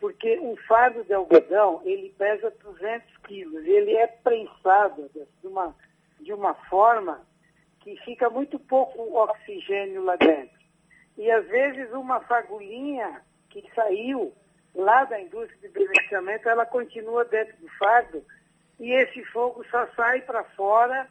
[0.00, 5.74] porque um fardo de algodão, ele pesa 200 quilos, ele é prensado de uma,
[6.20, 7.26] de uma forma
[7.80, 10.58] que fica muito pouco oxigênio lá dentro.
[11.16, 14.32] E às vezes uma fagulhinha que saiu
[14.74, 18.24] lá da indústria de beneficiamento, ela continua dentro do fardo
[18.78, 21.08] e esse fogo só sai para fora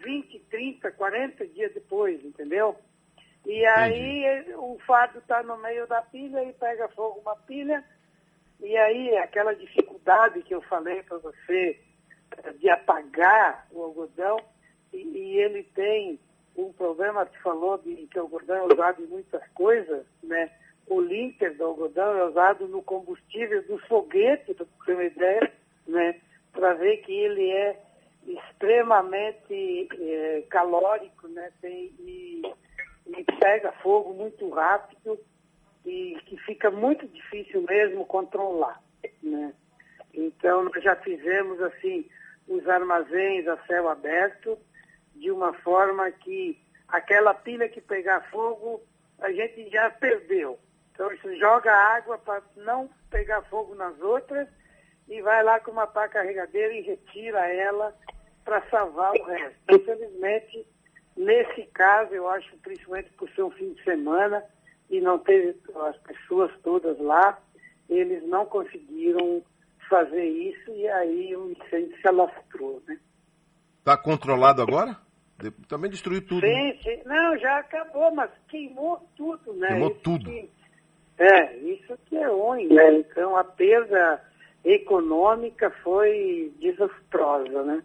[0.00, 2.76] 20, 30, 40 dias depois, entendeu?
[3.44, 7.84] E aí eh, o fardo está no meio da pilha e pega fogo uma pilha
[8.60, 11.80] e aí aquela dificuldade que eu falei para você
[12.38, 14.38] eh, de apagar o algodão
[14.92, 16.18] e, e ele tem
[16.56, 20.50] um problema que falou de que o algodão é usado em muitas coisas, né?
[20.86, 25.52] O líquido do algodão é usado no combustível do foguete, para você ter uma ideia,
[25.86, 26.20] né?
[26.52, 27.78] Para ver que ele é
[28.26, 31.52] extremamente eh, calórico, né?
[31.60, 32.42] Tem, e,
[33.06, 35.18] e pega fogo muito rápido
[35.86, 38.82] e que fica muito difícil mesmo controlar,
[39.22, 39.54] né?
[40.12, 42.04] Então nós já fizemos assim
[42.48, 44.58] os armazéns a céu aberto
[45.14, 48.82] de uma forma que aquela pilha que pegar fogo
[49.20, 50.58] a gente já perdeu.
[50.92, 54.48] Então isso joga água para não pegar fogo nas outras
[55.08, 57.96] e vai lá com uma pá carregadeira e retira ela
[58.44, 59.56] para salvar o resto.
[59.70, 60.66] Infelizmente,
[61.16, 64.44] nesse caso, eu acho, principalmente por ser um fim de semana
[64.90, 65.56] e não ter
[65.88, 67.38] as pessoas todas lá,
[67.88, 69.42] eles não conseguiram
[69.88, 72.98] fazer isso e aí o incêndio se alastrou, né?
[73.78, 74.96] Está controlado agora?
[75.68, 76.40] Também destruiu tudo.
[76.46, 76.72] né?
[76.72, 77.02] Sim, sim.
[77.04, 79.68] Não, já acabou, mas queimou tudo, né?
[79.68, 80.30] Queimou Isso tudo.
[80.30, 80.50] que-
[81.18, 82.98] é, isso que é ruim, né?
[82.98, 84.22] Então a perda
[84.64, 87.82] econômica foi desastrosa, né?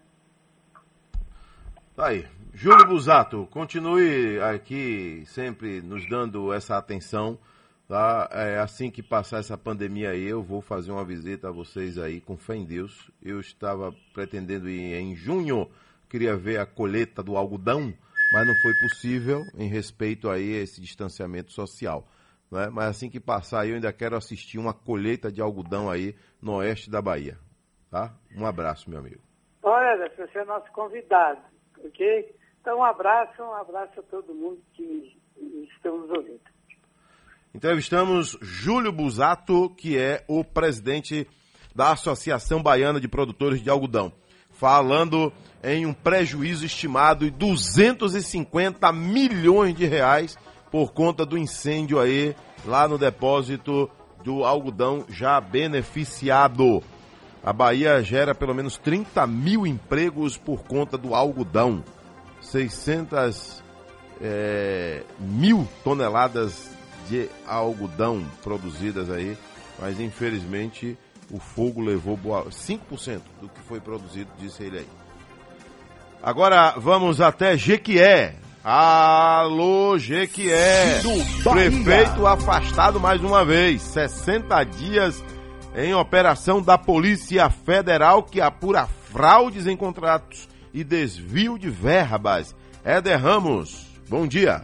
[1.95, 2.25] Tá aí.
[2.53, 7.39] Júlio Busato, continue aqui sempre nos dando essa atenção.
[7.87, 8.29] Tá?
[8.31, 12.21] É, assim que passar essa pandemia aí, eu vou fazer uma visita a vocês aí,
[12.21, 13.09] com fé em Deus.
[13.21, 15.69] Eu estava pretendendo ir em junho,
[16.09, 17.93] queria ver a colheita do algodão,
[18.31, 22.07] mas não foi possível em respeito aí a esse distanciamento social.
[22.51, 22.69] né?
[22.69, 26.55] Mas assim que passar aí, eu ainda quero assistir uma colheita de algodão aí no
[26.55, 27.37] oeste da Bahia.
[27.89, 28.13] Tá?
[28.37, 29.21] Um abraço, meu amigo.
[29.63, 31.41] Olha, você é nosso convidado,
[31.83, 32.40] ok?
[32.61, 35.17] Então um abraço, um abraço a todo mundo que
[35.73, 36.39] estamos ouvindo.
[37.53, 41.27] Entrevistamos Júlio Busato, que é o presidente
[41.75, 44.13] da Associação Baiana de Produtores de Algodão,
[44.51, 45.33] falando
[45.63, 50.37] em um prejuízo estimado de 250 milhões de reais
[50.71, 53.89] por conta do incêndio aí lá no depósito
[54.23, 56.83] do algodão já beneficiado.
[57.43, 61.83] A Bahia gera pelo menos 30 mil empregos por conta do algodão.
[62.51, 63.63] 600
[64.21, 66.69] é, mil toneladas
[67.07, 69.37] de algodão produzidas aí,
[69.79, 70.97] mas infelizmente
[71.31, 74.87] o fogo levou boa, 5% do que foi produzido, disse ele aí.
[76.21, 78.35] Agora vamos até Jequié.
[78.63, 81.01] Alô, Jequié.
[81.41, 83.81] Prefeito afastado mais uma vez.
[83.81, 85.23] 60 dias
[85.75, 92.55] em operação da Polícia Federal que apura fraudes em contratos e desvio de verbas.
[92.83, 94.63] Éder Ramos, bom dia.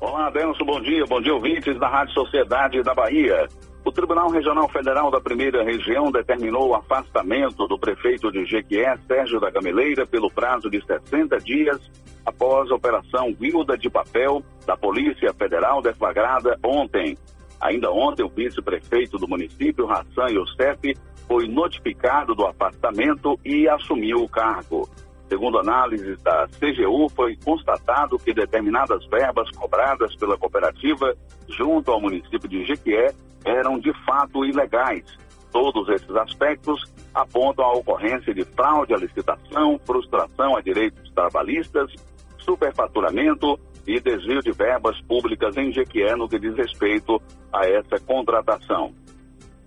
[0.00, 1.04] Olá, Adelson, bom dia.
[1.06, 3.48] Bom dia, ouvintes da Rádio Sociedade da Bahia.
[3.84, 9.40] O Tribunal Regional Federal da Primeira Região determinou o afastamento do prefeito de Jequié, Sérgio
[9.40, 11.80] da Gameleira, pelo prazo de 60 dias
[12.24, 17.16] após a Operação Guilda de Papel da Polícia Federal deflagrada ontem.
[17.60, 20.96] Ainda ontem, o vice-prefeito do município, Hassan Youssef,
[21.26, 24.88] foi notificado do afastamento e assumiu o cargo.
[25.28, 31.14] Segundo análise da CGU, foi constatado que determinadas verbas cobradas pela cooperativa
[31.48, 33.14] junto ao município de Jequié
[33.44, 35.04] eram de fato ilegais.
[35.50, 41.90] Todos esses aspectos apontam a ocorrência de fraude à licitação, frustração a direitos trabalhistas,
[42.38, 47.20] superfaturamento e desvio de verbas públicas em Jequié no que diz respeito
[47.52, 48.94] a essa contratação.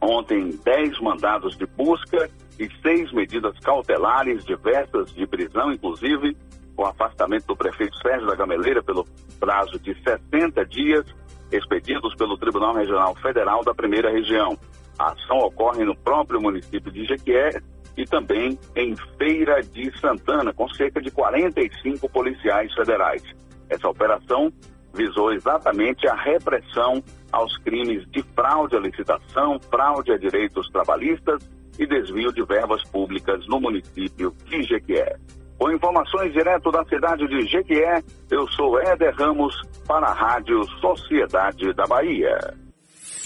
[0.05, 2.29] Ontem, 10 mandados de busca
[2.59, 6.37] e seis medidas cautelares diversas de prisão, inclusive
[6.77, 9.03] o afastamento do prefeito Sérgio da Gameleira pelo
[9.39, 11.05] prazo de 60 dias,
[11.51, 14.55] expedidos pelo Tribunal Regional Federal da Primeira Região.
[14.99, 17.59] A ação ocorre no próprio município de Jequié
[17.97, 23.23] e também em Feira de Santana, com cerca de 45 policiais federais.
[23.69, 24.53] Essa operação
[24.95, 31.85] visou exatamente a repressão aos crimes de fraude à licitação, fraude a direitos trabalhistas e
[31.85, 35.17] desvio de verbas públicas no município de Jequié.
[35.57, 39.55] Com informações direto da cidade de Jequié, eu sou Éder Ramos
[39.87, 42.37] para a Rádio Sociedade da Bahia.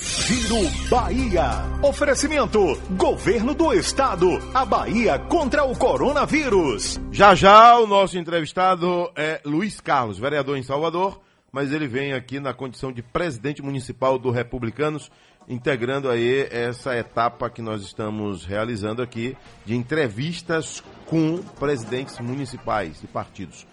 [0.01, 1.49] Giro Bahia.
[1.84, 2.59] Oferecimento:
[2.91, 4.28] Governo do Estado.
[4.53, 7.01] A Bahia contra o coronavírus.
[7.11, 11.20] Já já o nosso entrevistado é Luiz Carlos, vereador em Salvador,
[11.51, 15.11] mas ele vem aqui na condição de presidente municipal do Republicanos,
[15.47, 19.35] integrando aí essa etapa que nós estamos realizando aqui
[19.65, 23.65] de entrevistas com presidentes municipais e partidos.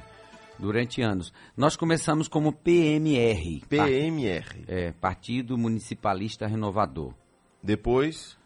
[0.59, 1.33] durante anos.
[1.55, 3.61] Nós começamos como PMR.
[3.67, 4.63] PMR.
[4.67, 7.13] É, Partido Municipalista Renovador.
[7.61, 8.37] Depois.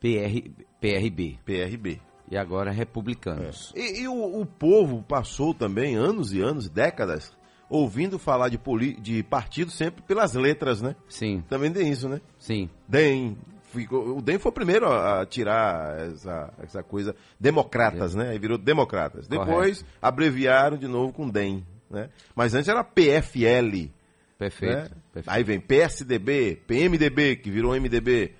[0.00, 0.50] PR,
[0.80, 1.38] PRB.
[1.44, 2.00] PRB.
[2.30, 3.72] E agora Republicanos.
[3.76, 7.36] E, e o, o povo passou também anos e anos, décadas,
[7.68, 10.96] ouvindo falar de, poli, de partido sempre pelas letras, né?
[11.08, 11.42] Sim.
[11.48, 12.20] Também tem isso, né?
[12.38, 12.68] Sim.
[12.88, 13.36] DEM.
[13.72, 17.16] Ficou, o DEM foi o primeiro a a tirar essa, essa coisa.
[17.40, 18.30] Democratas, né?
[18.30, 19.26] Aí virou Democratas.
[19.26, 21.66] Depois abreviaram de novo com DEM.
[21.90, 22.08] Né?
[22.34, 23.90] Mas antes era PFL.
[24.38, 24.90] Perfeito, né?
[25.12, 25.30] perfeito.
[25.30, 28.34] Aí vem PSDB, PMDB, que virou MDB.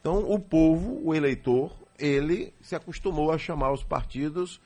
[0.00, 4.60] Então o povo, o eleitor, ele se acostumou a chamar os partidos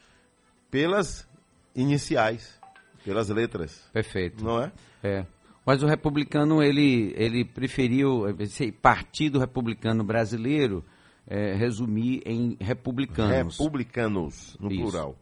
[0.71, 1.29] pelas
[1.75, 2.59] iniciais,
[3.05, 3.89] pelas letras.
[3.93, 4.45] Perfeito.
[4.45, 4.73] Não é?
[5.03, 5.25] É.
[5.65, 10.85] Mas o republicano, ele, ele preferiu, esse Partido Republicano Brasileiro,
[11.27, 13.59] é, resumir em republicanos.
[13.59, 14.83] Republicanos, no Isso.
[14.83, 15.17] plural.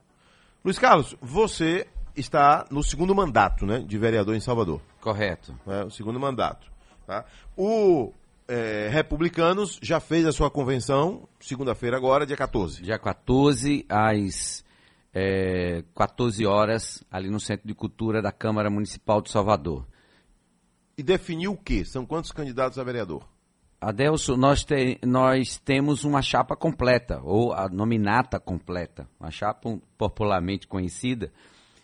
[0.64, 1.86] Luiz Carlos, você
[2.16, 4.80] está no segundo mandato, né, de vereador em Salvador.
[5.00, 5.54] Correto.
[5.66, 6.66] É, o segundo mandato.
[7.06, 7.24] Tá?
[7.56, 8.12] O
[8.48, 12.82] é, Republicanos já fez a sua convenção, segunda-feira agora, dia 14.
[12.82, 14.64] Dia 14, às
[15.14, 19.86] é, 14 horas, ali no Centro de Cultura da Câmara Municipal de Salvador.
[20.98, 21.84] E definiu o quê?
[21.84, 23.22] São quantos candidatos a vereador?
[23.80, 29.08] Adelso, nós, te- nós temos uma chapa completa, ou a nominata completa.
[29.20, 31.32] Uma chapa popularmente conhecida,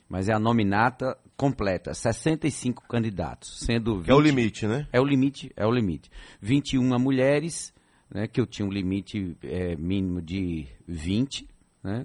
[0.09, 1.95] mas é a nominata completa.
[1.95, 4.11] 65 candidatos, sendo 20...
[4.11, 4.89] É o limite, né?
[4.93, 6.11] É o limite, é o limite.
[6.41, 7.73] 21 mulheres,
[8.13, 11.49] né, que eu tinha um limite é, mínimo de 20,
[11.85, 12.05] né?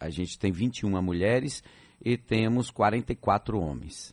[0.00, 1.62] A gente tem 21 mulheres
[2.04, 4.12] e temos 44 homens.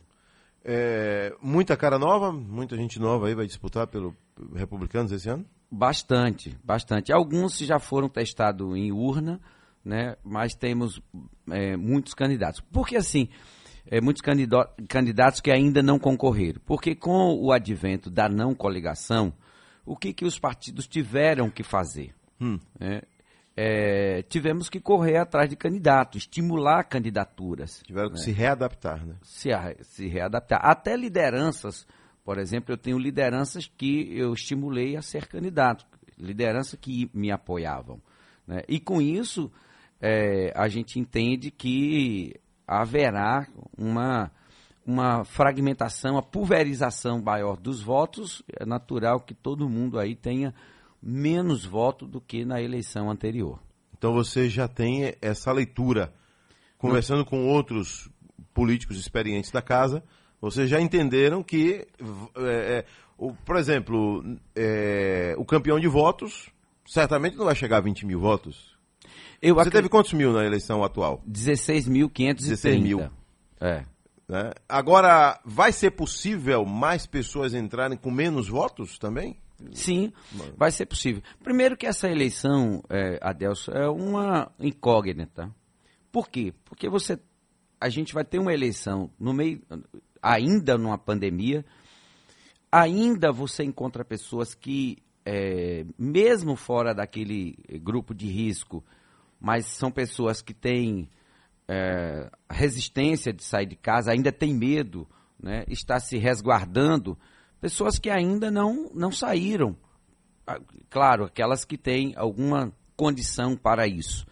[0.68, 4.16] É, muita cara nova, muita gente nova aí vai disputar pelo
[4.52, 5.46] Republicanos esse ano?
[5.70, 7.12] Bastante, bastante.
[7.12, 9.40] Alguns já foram testados em urna,
[9.84, 10.16] né?
[10.24, 11.00] Mas temos
[11.48, 12.60] é, muitos candidatos.
[12.72, 13.28] Porque assim,
[13.86, 14.20] é, muitos
[14.88, 16.60] candidatos que ainda não concorreram.
[16.66, 19.32] Porque com o advento da não coligação,
[19.84, 22.12] o que, que os partidos tiveram que fazer?
[22.40, 22.58] Hum.
[22.80, 23.02] né?
[23.58, 27.80] É, tivemos que correr atrás de candidatos, estimular candidaturas.
[27.86, 28.22] Tiveram que né?
[28.22, 29.14] se readaptar, né?
[29.22, 29.48] se,
[29.82, 30.60] se readaptar.
[30.62, 31.86] Até lideranças,
[32.22, 35.86] por exemplo, eu tenho lideranças que eu estimulei a ser candidato,
[36.18, 37.98] lideranças que me apoiavam.
[38.46, 38.60] né?
[38.68, 39.50] E com isso,
[40.02, 42.34] eh, a gente entende que
[42.66, 43.46] haverá
[43.78, 44.30] uma,
[44.84, 48.42] uma fragmentação, a pulverização maior dos votos.
[48.58, 50.52] É natural que todo mundo aí tenha
[51.06, 53.60] menos voto do que na eleição anterior.
[53.96, 56.12] Então você já tem essa leitura.
[56.76, 58.10] Conversando com outros
[58.52, 60.02] políticos experientes da casa,
[60.40, 61.86] vocês já entenderam que,
[62.36, 62.84] é, é,
[63.16, 64.22] o, por exemplo,
[64.54, 66.50] é, o campeão de votos
[66.84, 68.76] certamente não vai chegar a 20 mil votos.
[69.40, 71.22] Eu Você teve quantos mil na eleição atual?
[71.28, 72.34] 16.530.
[72.34, 73.10] 16 mil.
[73.60, 73.84] É.
[74.28, 74.50] né?
[74.68, 79.38] Agora, vai ser possível mais pessoas entrarem com menos votos também?
[79.72, 80.12] Sim,
[80.56, 81.22] vai ser possível.
[81.42, 85.54] Primeiro que essa eleição, é, Adelso, é uma incógnita.
[86.12, 86.52] Por quê?
[86.64, 87.18] Porque você,
[87.80, 89.62] a gente vai ter uma eleição no meio,
[90.22, 91.64] ainda numa pandemia,
[92.70, 98.84] ainda você encontra pessoas que, é, mesmo fora daquele grupo de risco,
[99.40, 101.08] mas são pessoas que têm
[101.68, 105.08] é, resistência de sair de casa, ainda tem medo,
[105.42, 107.18] né, está se resguardando,
[107.60, 109.76] pessoas que ainda não, não saíram.
[110.46, 114.26] Ah, Claro, aquelas que têm alguma condição para isso.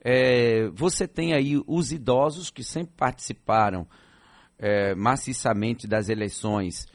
[0.00, 3.86] É, você tem aí os idosos que sempre participaram
[4.58, 6.86] é, maciçamente das eleições,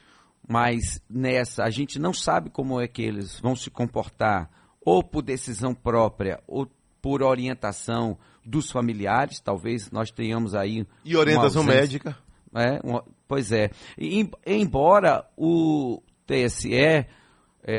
[0.47, 4.49] mas nessa a gente não sabe como é que eles vão se comportar,
[4.85, 6.65] ou por decisão própria, ou
[7.01, 9.41] por orientação dos familiares.
[9.41, 10.85] Talvez nós tenhamos aí.
[11.03, 11.81] E orientação ausência.
[11.81, 12.17] médica?
[12.55, 13.69] É, uma- pois é.
[13.97, 17.07] E, em- embora o TSE é,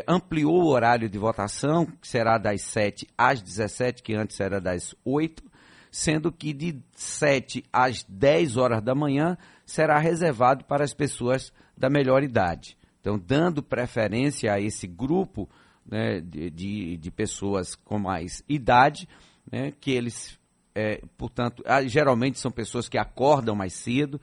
[0.09, 4.95] ampliou o horário de votação, que será das 7 às 17, que antes era das
[5.05, 5.43] 8,
[5.91, 11.89] sendo que de 7 às 10 horas da manhã será reservado para as pessoas da
[11.91, 12.77] melhor idade.
[13.01, 15.49] Então, dando preferência a esse grupo
[15.87, 19.07] né, de, de, de pessoas com mais idade,
[19.53, 20.39] né, que eles,
[20.75, 24.19] é, portanto, ah, geralmente são pessoas que acordam mais cedo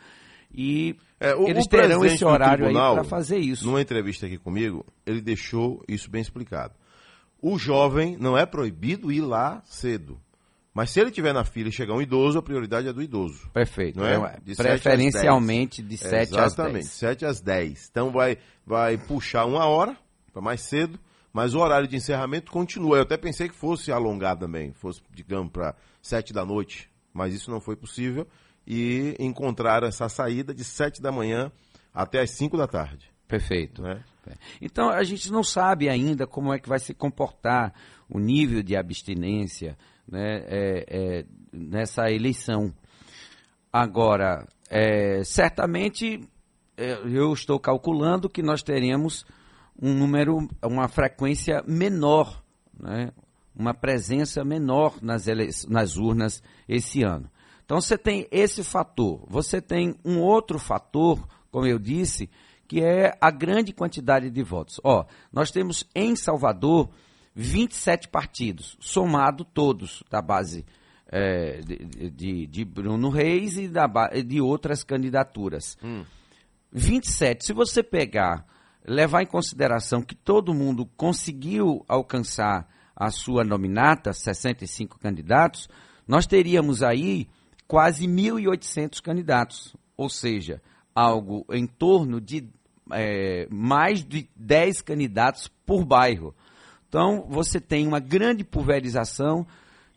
[0.53, 3.65] e É, o, eles o terão esse horário aí para fazer isso.
[3.65, 6.73] Numa entrevista aqui comigo, ele deixou isso bem explicado.
[7.41, 10.19] O jovem não é proibido ir lá cedo.
[10.73, 13.49] Mas se ele estiver na fila e chegar um idoso, a prioridade é do idoso.
[13.52, 13.99] Perfeito.
[13.99, 14.15] Não é?
[14.15, 16.91] É, De sete às preferencialmente de sete às Exatamente, dez.
[16.91, 17.90] 7 às 10.
[17.91, 19.98] Então vai, vai puxar uma hora
[20.32, 20.98] para mais cedo,
[21.34, 22.98] mas o horário de encerramento continua.
[22.98, 27.52] Eu até pensei que fosse alongar também, fosse, digamos, para 7 da noite, mas isso
[27.52, 28.26] não foi possível.
[28.73, 31.52] E encontraram essa saída de 7 da manhã
[31.93, 33.11] até as 5 da tarde.
[33.27, 33.81] Perfeito.
[33.81, 34.02] Né?
[34.61, 37.73] Então a gente não sabe ainda como é que vai se comportar
[38.10, 39.77] o nível de abstinência
[40.07, 42.73] né, é, é, nessa eleição.
[43.73, 46.22] Agora, é, certamente
[46.77, 49.26] é, eu estou calculando que nós teremos
[49.81, 52.41] um número, uma frequência menor,
[52.80, 53.11] né,
[53.53, 55.26] uma presença menor nas,
[55.68, 57.30] nas urnas esse ano.
[57.66, 59.24] Então você tem esse fator.
[59.30, 62.30] Você tem um outro fator, como eu disse,
[62.68, 64.80] que é a grande quantidade de votos.
[64.84, 66.90] Ó, nós temos em Salvador
[67.36, 70.66] 27 partidos, somado todos da base
[71.10, 73.88] eh, de, de- de Bruno Reis e da,
[74.26, 75.78] de outras candidaturas.
[76.72, 77.46] 27.
[77.46, 78.46] Se você pegar,
[78.86, 85.68] levar em consideração que todo mundo conseguiu alcançar a sua nominata, 65 candidatos,
[86.08, 87.28] nós teríamos aí
[87.72, 89.73] quase 1.800 candidatos.
[89.95, 90.61] Ou seja,
[90.93, 92.49] algo em torno de
[92.91, 96.35] eh, mais de 10 candidatos por bairro.
[96.89, 99.48] Então, você tem uma grande pulverização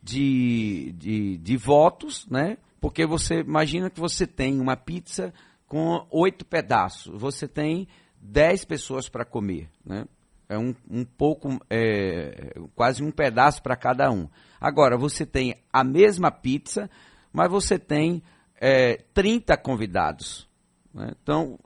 [0.01, 2.57] de, de, de votos, né?
[2.79, 5.33] Porque você imagina que você tem uma pizza
[5.67, 7.89] com oito pedaços, você tem
[8.21, 10.05] dez pessoas para comer, né?
[10.47, 14.29] É um, um pouco, é, quase um pedaço para cada um.
[14.61, 16.89] Agora, você tem a mesma pizza,
[17.35, 18.23] mas você tem
[18.59, 20.47] é, 30 convidados.
[20.93, 21.11] né?
[21.21, 21.59] Então,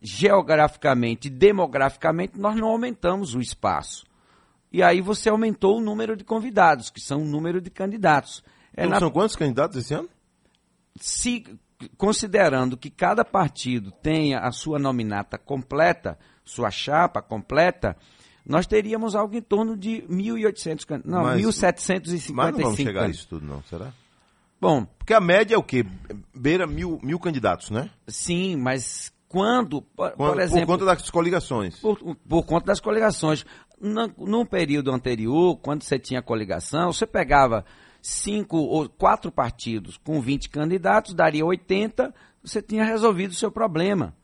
[0.00, 4.06] geograficamente e demograficamente, nós não aumentamos o espaço.
[4.72, 8.42] E aí você aumentou o número de convidados, que são o número de candidatos.
[8.76, 10.08] É Então, na- São quantos candidatos esse ano?
[11.00, 11.44] se
[11.96, 17.96] considerando que cada partido tenha a sua nominata completa, sua chapa completa,
[18.44, 23.04] nós teríamos algo em torno de 1.800, can- não, Mas- 1.755 Mas não vamos chegar
[23.04, 23.92] a isso tudo, não, será?
[24.60, 25.84] Bom, Porque a média é o quê?
[26.34, 27.88] Beira mil, mil candidatos, né?
[28.06, 30.66] Sim, mas quando, por, Quando- por exemplo...
[30.66, 31.78] por conta das coligações.
[31.78, 33.44] Por, por conta das coligações.
[33.80, 37.64] No, num período anterior, quando você tinha coligação, você pegava
[38.02, 44.14] cinco ou quatro partidos com 20 candidatos, daria 80, você tinha resolvido o seu problema.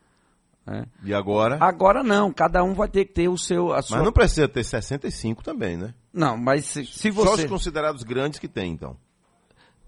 [0.65, 0.85] né?
[1.03, 1.57] E agora?
[1.59, 3.73] Agora não, cada um vai ter que ter o seu.
[3.73, 3.97] A sua...
[3.97, 5.93] Mas não precisa ter 65 também, né?
[6.13, 7.47] Não, mas se, se Só os você.
[7.47, 8.95] considerados grandes que tem, então.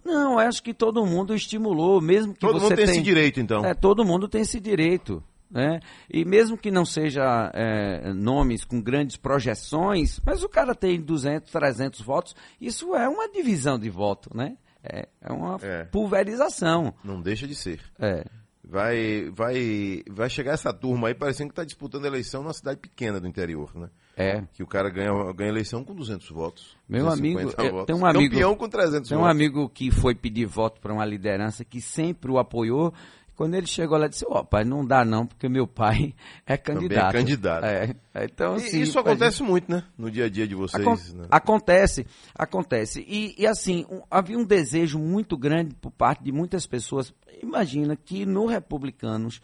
[0.04, 3.40] Não, acho que todo mundo estimulou, mesmo que Todo você mundo tem tem esse direito,
[3.40, 3.66] então.
[3.66, 5.24] É, todo mundo tem esse direito.
[5.52, 5.80] Né?
[6.08, 11.52] E mesmo que não seja é, nomes com grandes projeções, mas o cara tem 200,
[11.52, 14.56] 300 votos, isso é uma divisão de voto, né?
[14.84, 15.86] É, é uma É.
[15.86, 16.94] pulverização.
[17.04, 17.82] Não deixa de ser.
[18.00, 18.24] É.
[18.64, 23.20] Vai, vai, vai chegar essa turma aí parecendo que está disputando eleição numa cidade pequena
[23.20, 23.90] do interior, né?
[24.22, 24.44] É.
[24.54, 26.76] Que o cara ganha, ganha eleição com 200 votos.
[26.88, 27.86] Meu 250 amigo, é, votos.
[27.88, 29.36] tem um amigo, Campeão com 300 tem um votos.
[29.36, 32.94] amigo que foi pedir voto para uma liderança que sempre o apoiou.
[33.36, 36.14] Quando ele chegou lá, disse: Ó, pai, não dá não, porque meu pai
[36.46, 37.16] é Também candidato.
[37.16, 37.64] é candidato.
[37.64, 39.84] É, então, E assim, isso acontece gente- muito, né?
[39.98, 40.86] No dia a dia de vocês.
[40.86, 41.26] Acon- né?
[41.32, 42.06] Acontece,
[42.36, 43.06] acontece.
[43.08, 47.14] E, e, assim, um- havia um desejo muito grande por parte de muitas pessoas.
[47.42, 49.42] Imagina que no Republicanos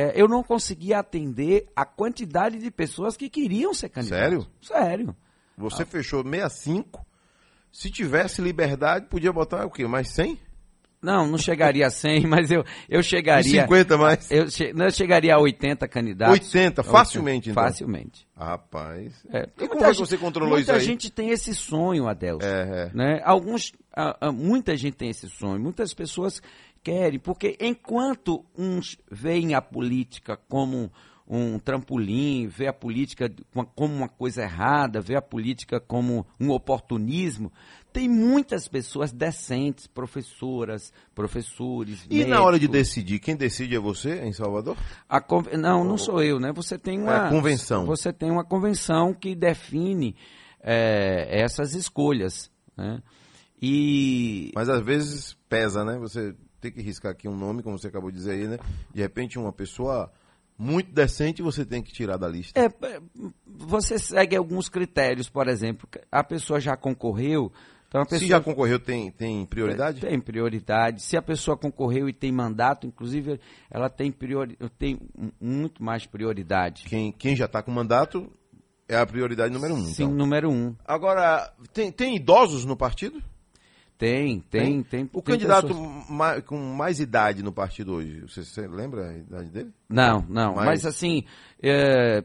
[0.00, 4.20] eh, eu não conseguia atender a quantidade de pessoas que queriam ser candidatos.
[4.20, 4.46] Sério?
[4.60, 5.16] Sério.
[5.56, 7.04] Você fechou 65.
[7.72, 9.86] Se tivesse liberdade, podia botar o quê?
[9.86, 10.38] Mais 100?
[11.00, 13.60] Não, não chegaria a 100, mas eu, eu chegaria.
[13.60, 14.28] E 50 mais?
[14.32, 16.34] Eu, che- não, eu chegaria a 80 candidatos.
[16.48, 17.62] 80, facilmente, então.
[17.62, 18.26] Facilmente.
[18.36, 19.12] Rapaz.
[19.32, 20.84] É, E como muita é que você controlou muita isso aí?
[20.84, 22.44] gente tem esse sonho, Adelson.
[22.46, 22.96] É, é.
[22.96, 23.20] Né?
[23.24, 26.42] Alguns, ah, ah, muita gente tem esse sonho, muitas pessoas
[26.82, 30.90] querem, porque enquanto uns veem a política como
[31.30, 33.30] um trampolim, vê a política
[33.74, 37.52] como uma coisa errada, vê a política como um oportunismo,
[37.92, 42.88] tem muitas pessoas decentes, professoras, professores, E na hora de médicos.
[42.88, 44.76] decidir, quem decide é você em Salvador?
[45.26, 46.50] Con- Não, não sou eu, né?
[46.54, 47.84] Você tem uma É a convenção.
[47.84, 50.16] Você tem uma convenção que define
[50.62, 53.02] é, essas escolhas, né?
[53.60, 55.98] E Mas às vezes pesa, né?
[55.98, 58.58] Você tem que riscar aqui um nome, como você acabou de dizer aí, né?
[58.92, 60.10] De repente uma pessoa
[60.56, 62.58] muito decente você tem que tirar da lista.
[62.58, 62.68] é,
[63.46, 67.52] você segue alguns critérios, por exemplo, a pessoa já concorreu,
[67.88, 70.00] então a pessoa Se já concorreu, tem, tem prioridade?
[70.02, 71.02] Tem prioridade.
[71.02, 73.40] Se a pessoa concorreu e tem mandato, inclusive,
[73.70, 74.58] ela tem, priori...
[74.78, 75.00] tem
[75.40, 76.84] muito mais prioridade.
[76.84, 78.30] Quem, quem já está com mandato
[78.86, 79.84] é a prioridade número um.
[79.84, 80.14] Sim, então.
[80.14, 80.74] número um.
[80.84, 83.22] Agora, tem, tem idosos no partido?
[83.98, 85.02] Tem, tem, tem.
[85.12, 89.16] O tem candidato pessoas- ma- com mais idade no partido hoje, você, você lembra a
[89.18, 89.72] idade dele?
[89.88, 90.54] Não, não.
[90.54, 91.24] Mas- Mas, assim,
[91.60, 92.22] é,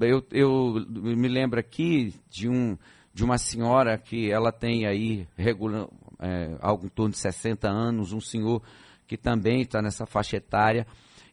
[0.00, 2.78] eu, eu me lembro aqui de, um,
[3.12, 5.86] de uma senhora que ela tem aí regula,
[6.18, 8.62] é, algo em torno de 60 anos, um senhor
[9.06, 10.86] que também está nessa faixa etária,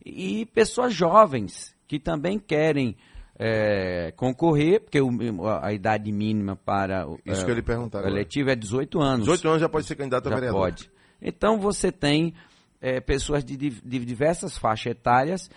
[0.06, 2.98] e pessoas jovens que também querem
[3.42, 7.56] é, concorrer, porque o- a, a idade mínima para o Isso é, que eu ia
[7.56, 9.22] lhe perguntar eletivo é 18 anos.
[9.26, 10.60] 18 anos já pode ser candidato a Já vereador.
[10.60, 10.92] pode.
[11.22, 12.34] Então você tem
[12.82, 15.50] eh, pessoas de, de diversas faixas etárias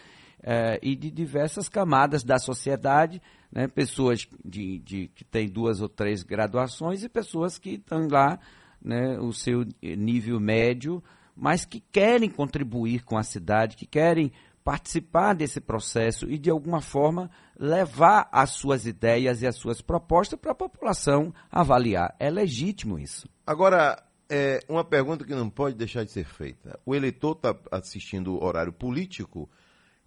[0.42, 3.66] eh, e de diversas camadas da sociedade, né?
[3.66, 8.38] pessoas de, de- que têm duas ou três graduações e pessoas que estão lá,
[8.84, 11.02] né, o seu nível médio,
[11.36, 14.32] mas que querem contribuir com a cidade, que querem
[14.64, 20.38] participar desse processo e de alguma forma levar as suas ideias e as suas propostas
[20.38, 22.14] para a população avaliar.
[22.18, 23.28] É legítimo isso.
[23.46, 26.78] Agora, é, uma pergunta que não pode deixar de ser feita.
[26.86, 29.50] O eleitor está assistindo o horário político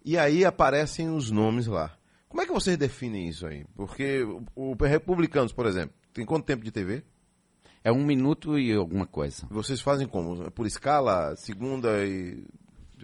[0.04, 1.96] e aí aparecem os nomes lá.
[2.28, 3.64] Como é que vocês definem isso aí?
[3.74, 7.04] Porque o, o Republicanos, por exemplo, tem quanto tempo de TV?
[7.84, 9.46] É um minuto e alguma coisa.
[9.48, 10.50] Vocês fazem como?
[10.50, 12.44] Por escala, segunda e.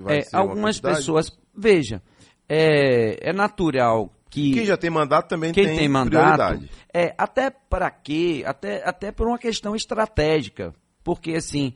[0.08, 1.30] É, algumas pessoas.
[1.54, 2.02] Veja,
[2.48, 4.52] é, é natural que.
[4.52, 6.36] Quem já tem mandato também quem tem, tem mandato.
[6.36, 6.70] prioridade.
[6.92, 8.42] É, até para quê?
[8.46, 10.74] Até, até por uma questão estratégica.
[11.04, 11.74] Porque, assim,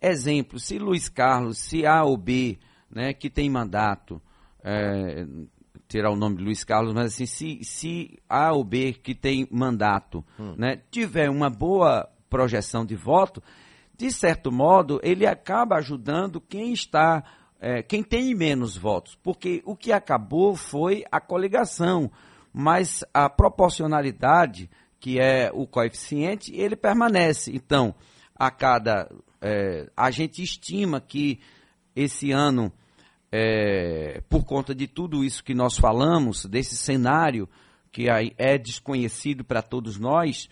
[0.00, 2.58] exemplo, se Luiz Carlos, se A ou B,
[2.90, 4.20] né, que tem mandato,
[4.64, 5.24] é,
[5.88, 9.46] tirar o nome de Luiz Carlos, mas assim, se, se A ou B que tem
[9.50, 10.54] mandato, Hum.
[10.56, 13.42] né, tiver uma boa projeção de voto,
[13.96, 17.22] de certo modo, ele acaba ajudando quem está,
[17.64, 22.10] é, quem tem menos votos, porque o que acabou foi a coligação,
[22.52, 24.68] mas a proporcionalidade,
[24.98, 27.52] que é o coeficiente, ele permanece.
[27.54, 27.94] Então,
[28.34, 29.08] a cada,
[29.40, 31.38] é, a gente estima que
[31.94, 32.72] esse ano,
[33.30, 37.48] é, por conta de tudo isso que nós falamos, desse cenário
[37.92, 38.06] que
[38.38, 40.48] é desconhecido para todos nós,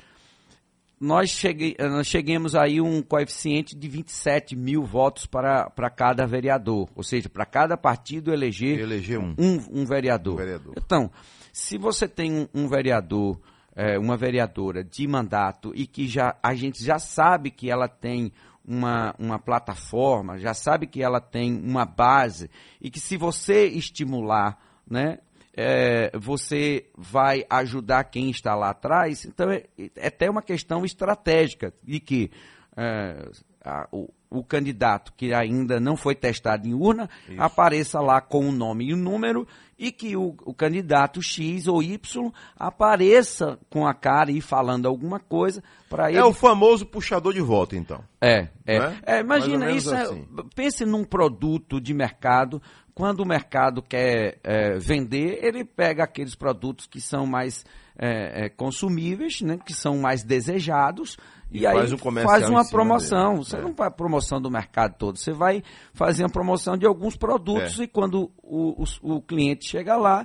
[1.00, 6.90] nós, chegue, nós cheguemos aí um coeficiente de 27 mil votos para, para cada vereador.
[6.94, 9.34] Ou seja, para cada partido eleger, Eleger um.
[9.38, 10.34] um, um vereador.
[10.34, 10.74] Um vereador.
[10.76, 11.10] Então,
[11.52, 13.40] se você tem um, um vereador,
[13.74, 18.30] é, uma vereadora de mandato e que já a gente já sabe que ela tem
[18.62, 24.58] uma, uma plataforma, já sabe que ela tem uma base e que se você estimular,
[24.88, 25.18] né,
[25.56, 29.24] é, você vai ajudar quem está lá atrás.
[29.24, 29.64] Então, é,
[29.96, 32.30] é até uma questão estratégica de que
[32.76, 33.28] é,
[33.64, 38.52] a- o, o candidato que ainda não foi testado em urna apareça lá com o
[38.52, 39.46] nome e o número
[39.76, 45.18] e que o, o candidato X ou Y apareça com a cara e falando alguma
[45.18, 46.18] coisa para ele.
[46.18, 48.04] É o famoso puxador de voto, então.
[48.20, 48.78] É, é.
[48.78, 49.00] Né?
[49.04, 49.92] É, imagina isso.
[49.92, 50.26] é- assim.
[50.54, 52.62] pense num produto de mercado.
[53.00, 57.64] Quando o mercado quer é, vender, ele pega aqueles produtos que são mais
[57.98, 61.16] é, é, consumíveis, né, que são mais desejados,
[61.50, 63.32] E e, aí faz um comercial faz uma promoção.
[63.34, 63.44] dele.
[63.44, 63.60] Você É.
[63.60, 65.62] não faz promoção do mercado todo, você vai
[65.92, 67.84] fazer uma promoção de alguns produtos É.
[67.84, 70.24] e quando o, o, o cliente chega lá,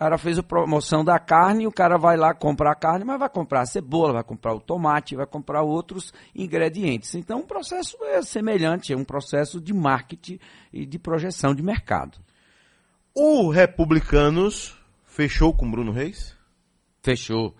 [0.00, 3.28] cara fez a promoção da carne, o cara vai lá comprar a carne, mas vai
[3.28, 7.14] comprar a cebola, vai comprar o tomate, vai comprar outros ingredientes.
[7.14, 10.38] Então o processo é semelhante, é um processo de marketing
[10.72, 12.16] e de projeção de mercado.
[13.14, 14.74] O Republicanos
[15.04, 16.34] fechou com Bruno Reis?
[17.02, 17.54] Fechou.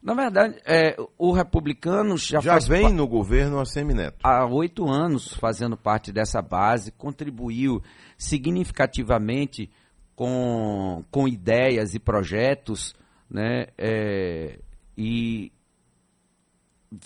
[0.00, 4.18] Na verdade, é, o republicano já, Já faz vem no governo a Semineto.
[4.22, 7.82] há oito anos fazendo parte dessa base, contribuiu
[8.16, 9.68] significativamente
[10.14, 12.94] com, com ideias e projetos,
[13.30, 14.58] né, é,
[14.96, 15.52] e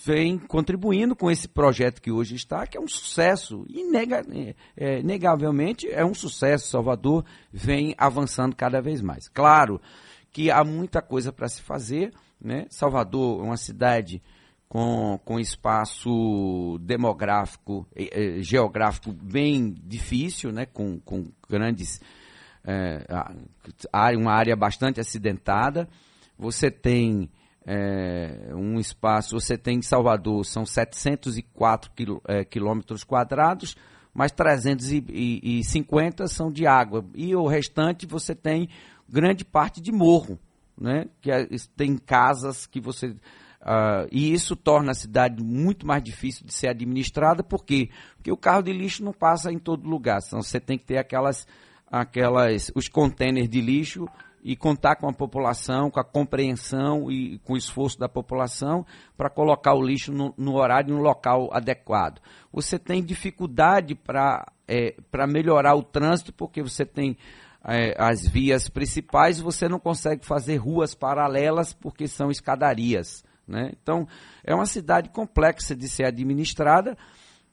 [0.05, 4.25] vem contribuindo com esse projeto que hoje está, que é um sucesso, inega,
[4.77, 6.69] é, negavelmente é um sucesso.
[6.69, 9.29] Salvador vem avançando cada vez mais.
[9.29, 9.81] Claro
[10.33, 12.67] que há muita coisa para se fazer, né?
[12.69, 14.21] Salvador é uma cidade
[14.69, 17.87] com, com espaço demográfico,
[18.41, 20.67] geográfico bem difícil, né?
[20.67, 22.01] com, com grandes.
[23.93, 25.89] Área- uma área bastante acidentada.
[26.39, 27.31] Você tem
[27.69, 33.77] eh, um espaço, você tem em Salvador, são 704 quil- eh, quilômetros quadrados,
[34.15, 37.05] mas 350 são de água.
[37.15, 38.69] E o restante você tem
[39.09, 40.39] grande parte de morro,
[40.81, 41.07] né?
[41.21, 43.15] Que é- tem casas que você
[43.69, 47.91] ah, e isso torna a cidade muito mais difícil de ser administrada, por quê?
[48.17, 50.99] Porque o carro de lixo não passa em todo lugar, então você tem que ter
[50.99, 51.49] aquelas,
[51.87, 54.07] aquelas, os contêineres de lixo
[54.43, 58.87] e contar com a população, com a compreensão e com o esforço da população
[59.17, 62.21] para colocar o lixo no, no horário e no local adequado.
[62.53, 64.47] Você tem dificuldade para
[65.11, 67.17] para melhorar o trânsito, porque você tem
[67.65, 73.25] eh, as vias principais, você não consegue fazer ruas paralelas porque são escadarias.
[73.47, 73.71] Né?
[73.81, 74.09] Então,
[74.43, 76.99] é uma cidade complexa de ser administrada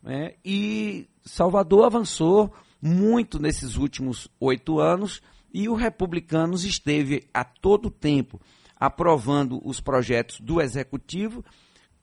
[0.01, 0.33] né?
[0.43, 2.51] e Salvador avançou
[2.85, 5.21] muito nesses últimos oito anos
[5.53, 8.41] e o Republicanos esteve a todo tempo
[8.77, 11.45] aprovando os projetos do Executivo,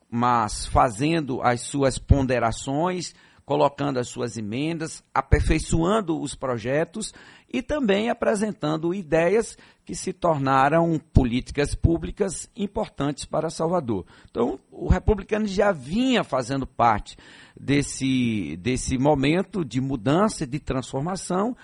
[0.09, 3.13] mas fazendo as suas ponderações,
[3.45, 7.13] colocando as suas emendas, aperfeiçoando os projetos
[7.51, 14.05] e também apresentando ideias que se tornaram políticas públicas importantes para Salvador.
[14.29, 17.17] Então, o republicano já vinha fazendo parte
[17.59, 21.55] desse, desse momento de mudança, de transformação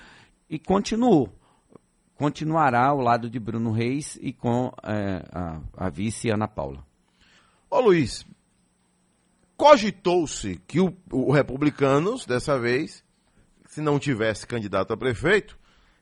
[0.50, 1.34] e continuou.
[2.16, 6.84] Continuará ao lado de Bruno Reis e com eh, a, a vice Ana Paula.
[7.70, 8.26] Ô Luiz,
[9.56, 13.04] cogitou-se que o, o Republicanos, dessa vez,
[13.68, 15.58] se não tivesse candidato a prefeito,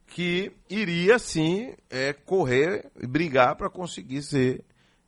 [0.07, 4.63] que iria sim é, correr e brigar para conseguir ser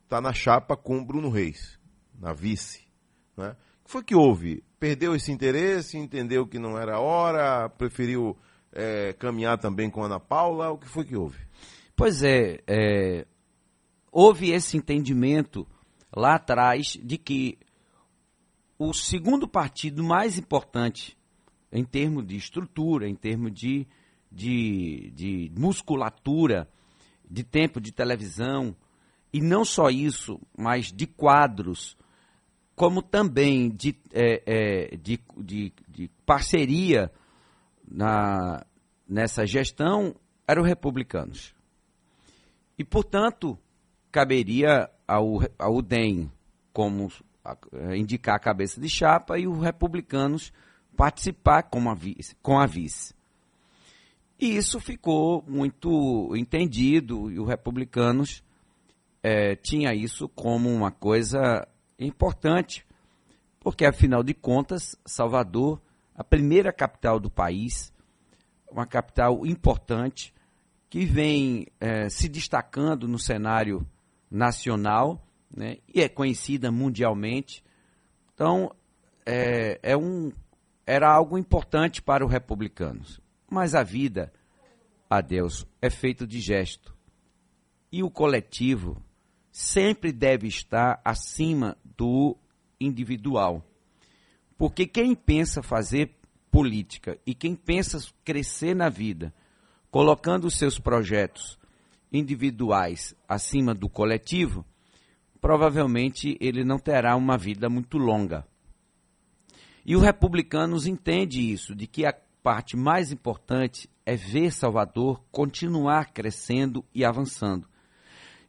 [0.08, 1.78] tá na chapa com Bruno Reis,
[2.20, 2.88] na vice.
[3.36, 3.56] Né?
[3.82, 4.64] O que foi que houve?
[4.80, 8.38] Perdeu esse interesse, entendeu que não era hora, preferiu
[8.72, 10.70] é, caminhar também com Ana Paula?
[10.72, 11.40] O que foi que houve?
[11.96, 13.26] Pois é, é,
[14.12, 15.68] houve esse entendimento
[16.16, 17.58] lá atrás de que
[18.78, 21.18] o segundo partido mais importante
[21.72, 23.88] em termos de estrutura, em termos de,
[24.38, 26.70] de, de musculatura,
[27.28, 28.76] de tempo de televisão,
[29.34, 31.98] e não só isso, mas de quadros,
[32.76, 37.12] como também de, é, é, de, de, de parceria
[37.88, 38.64] na,
[39.10, 40.16] nessa gestão,
[40.48, 41.56] eram republicanos.
[42.78, 43.58] E, portanto,
[44.12, 46.32] caberia ao, ao DEM
[46.72, 47.12] como
[47.44, 47.58] a,
[47.98, 50.54] indicar a cabeça de chapa e os republicanos
[50.96, 52.36] participar com a vice.
[52.36, 53.17] Com a vice.
[54.40, 58.44] E isso ficou muito entendido e os republicanos
[59.24, 62.86] é, tinha isso como uma coisa importante,
[63.60, 65.82] porque afinal de contas, Salvador,
[66.16, 67.92] a primeira capital do país,
[68.72, 70.34] uma capital importante
[70.90, 73.86] que vem é, se destacando no cenário
[74.30, 77.64] nacional né, e é conhecida mundialmente.
[78.34, 78.72] Então,
[79.26, 80.32] é, é um,
[80.86, 83.20] era algo importante para os republicanos.
[83.50, 84.32] Mas a vida,
[85.10, 86.96] a Deus, é feito de gesto.
[87.92, 89.02] E o coletivo
[89.52, 92.38] sempre deve estar acima do
[92.80, 93.66] individual.
[94.58, 96.16] Porque quem pensa fazer
[96.52, 99.34] política e quem pensa crescer na vida,
[99.90, 101.58] colocando os seus projetos
[102.12, 104.66] individuais acima do coletivo,
[105.40, 108.46] provavelmente ele não terá uma vida muito longa.
[109.86, 116.12] E os republicanos entendem isso, de que a parte mais importante é ver Salvador continuar
[116.12, 117.68] crescendo e avançando.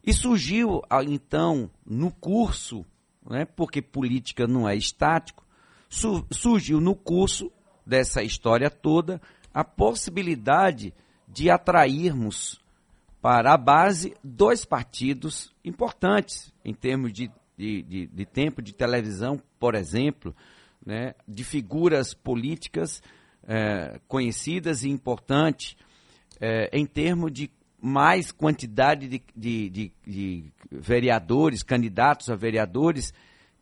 [0.05, 2.85] E surgiu, ah, então, no curso,
[3.29, 5.45] né, porque política não é estático,
[5.89, 7.51] su surgiu no curso
[7.85, 9.21] dessa história toda
[9.53, 10.93] a possibilidade
[11.27, 12.61] de atrairmos
[13.21, 19.41] para a base dois partidos importantes em termos de, de, de, de tempo de televisão,
[19.59, 20.33] por exemplo,
[20.85, 23.01] né, de figuras políticas
[23.49, 25.75] é, conhecidas e importantes
[26.39, 27.49] é, em termos de
[27.81, 33.11] mais quantidade de, de, de, de, vereadores, candidatos a vereadores,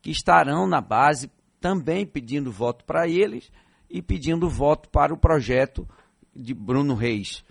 [0.01, 1.31] que estarão na base
[1.61, 3.49] também pedindo voto para eles
[3.89, 5.87] e pedindo voto para o projeto
[6.35, 7.45] de Bruno Reis.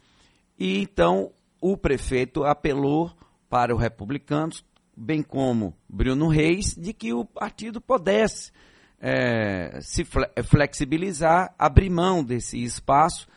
[0.59, 3.11] E então o prefeito apelou
[3.49, 4.63] para os republicanos,
[4.95, 8.53] bem como Bruno Reis, de que o partido pudesse
[9.01, 10.05] é, se
[10.45, 13.29] flexibilizar, abrir mão desse espaço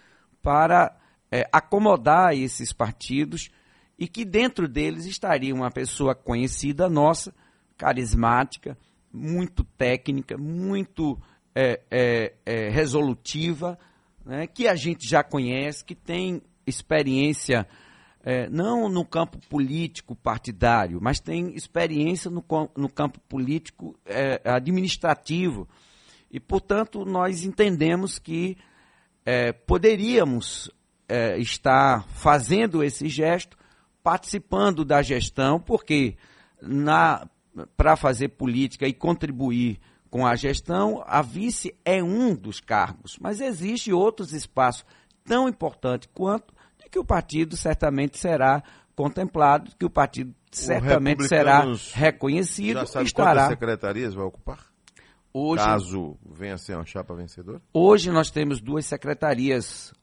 [0.42, 0.96] para
[1.32, 3.50] é, acomodar esses partidos
[3.98, 7.34] e que dentro deles estaria uma pessoa conhecida nossa,
[7.78, 8.78] carismática,
[9.12, 11.20] muito técnica, muito
[11.54, 13.78] é, é, é, resolutiva,
[14.26, 17.68] né, que a gente já conhece, que tem experiência
[18.24, 22.44] é, não no campo político partidário, mas tem experiência no,
[22.76, 25.68] no campo político é, administrativo.
[26.32, 28.58] E, portanto, nós entendemos que
[29.26, 30.70] é, poderíamos
[31.08, 33.58] é, estar fazendo esse gesto,
[34.04, 36.16] participando da gestão, porque
[37.76, 39.80] para fazer política e contribuir
[40.10, 44.86] com a gestão, a vice é um dos cargos, mas existe outros espaços
[45.24, 46.54] tão importantes quanto
[46.90, 48.64] que o partido certamente será
[48.96, 51.64] contemplado, que o partido certamente será
[51.94, 53.42] reconhecido já sabe estará.
[53.44, 54.60] quantas secretarias vai ocupar?
[55.32, 57.62] Hoje, Caso venha ser uma chapa vencedora?
[57.72, 59.94] Hoje nós temos duas secretarias,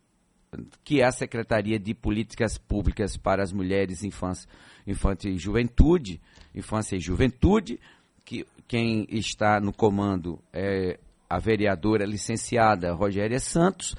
[0.84, 4.48] que é a Secretaria de Políticas Públicas para as Mulheres, Infância,
[4.86, 6.20] Infância e Juventude,
[6.54, 7.80] Infância e Juventude,
[8.24, 10.98] que quem está no comando é
[11.28, 13.96] a vereadora licenciada Rogéria Santos,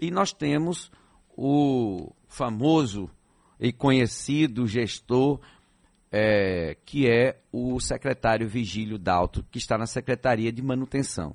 [0.00, 0.92] e nós temos
[1.36, 3.10] o famoso
[3.58, 5.40] e conhecido gestor
[6.10, 11.34] é, que é o secretário Vigílio Dalto, que está na Secretaria de Manutenção.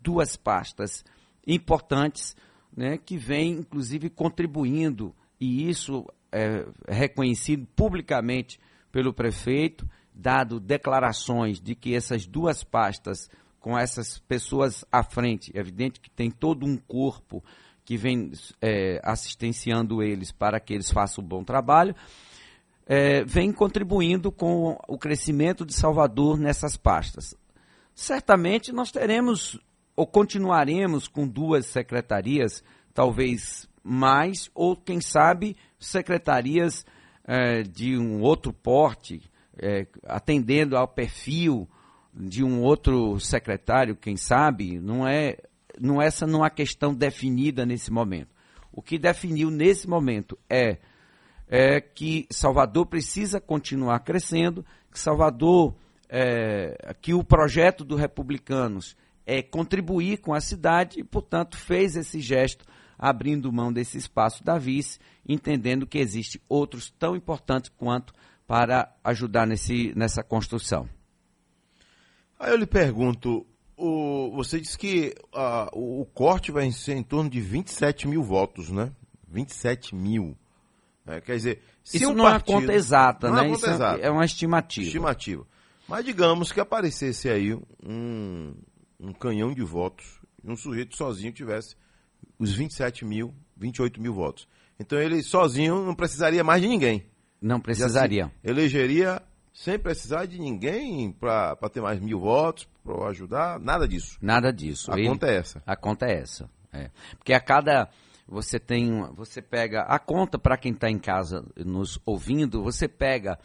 [0.00, 1.04] Duas pastas
[1.46, 2.36] importantes
[2.76, 8.60] né, que vêm, inclusive, contribuindo, e isso é reconhecido publicamente
[8.90, 15.60] pelo prefeito, dado declarações de que essas duas pastas, com essas pessoas à frente, é
[15.60, 17.42] evidente que tem todo um corpo
[17.88, 21.96] que vem é, assistenciando eles para que eles façam um bom trabalho,
[22.86, 27.34] é, vem contribuindo com o crescimento de Salvador nessas pastas.
[27.94, 29.58] Certamente nós teremos
[29.96, 32.62] ou continuaremos com duas secretarias,
[32.92, 36.84] talvez mais, ou quem sabe secretarias
[37.24, 39.22] é, de um outro porte,
[39.56, 41.66] é, atendendo ao perfil
[42.12, 45.38] de um outro secretário, quem sabe, não é
[45.80, 48.34] não, essa não é questão definida nesse momento.
[48.72, 50.78] O que definiu nesse momento é,
[51.46, 55.74] é que Salvador precisa continuar crescendo, que Salvador,
[56.08, 58.96] é, que o projeto dos republicanos
[59.26, 62.64] é contribuir com a cidade e, portanto, fez esse gesto
[62.98, 68.12] abrindo mão desse espaço da vice, entendendo que existe outros tão importantes quanto
[68.46, 70.88] para ajudar nesse, nessa construção.
[72.38, 73.46] Aí eu lhe pergunto,
[73.78, 78.22] o, você disse que uh, o, o, corte vai ser em torno de 27 mil
[78.22, 78.92] votos, né?
[79.28, 80.36] 27 mil.
[81.06, 83.46] É, quer dizer, se Isso um não partido, é uma conta exata, não né?
[83.46, 84.00] É, conta exata.
[84.02, 84.86] é uma estimativa.
[84.86, 85.46] Estimativa.
[85.88, 88.54] Mas digamos que aparecesse aí um,
[89.00, 91.76] um canhão de votos, um sujeito sozinho tivesse
[92.38, 94.46] os 27 mil, 28 mil votos.
[94.78, 97.06] Então ele sozinho não precisaria mais de ninguém.
[97.40, 98.26] Não precisaria.
[98.26, 99.22] Assim, elegeria
[99.52, 104.18] sem precisar de ninguém para ter mais mil votos, para ajudar, nada disso.
[104.20, 104.90] Nada disso.
[104.90, 105.62] A conta é essa.
[105.66, 106.50] A conta é essa.
[106.72, 106.90] É.
[107.18, 107.88] Porque a cada.
[108.26, 109.02] Você tem.
[109.14, 109.82] Você pega.
[109.82, 113.38] A conta, para quem está em casa nos ouvindo, você pega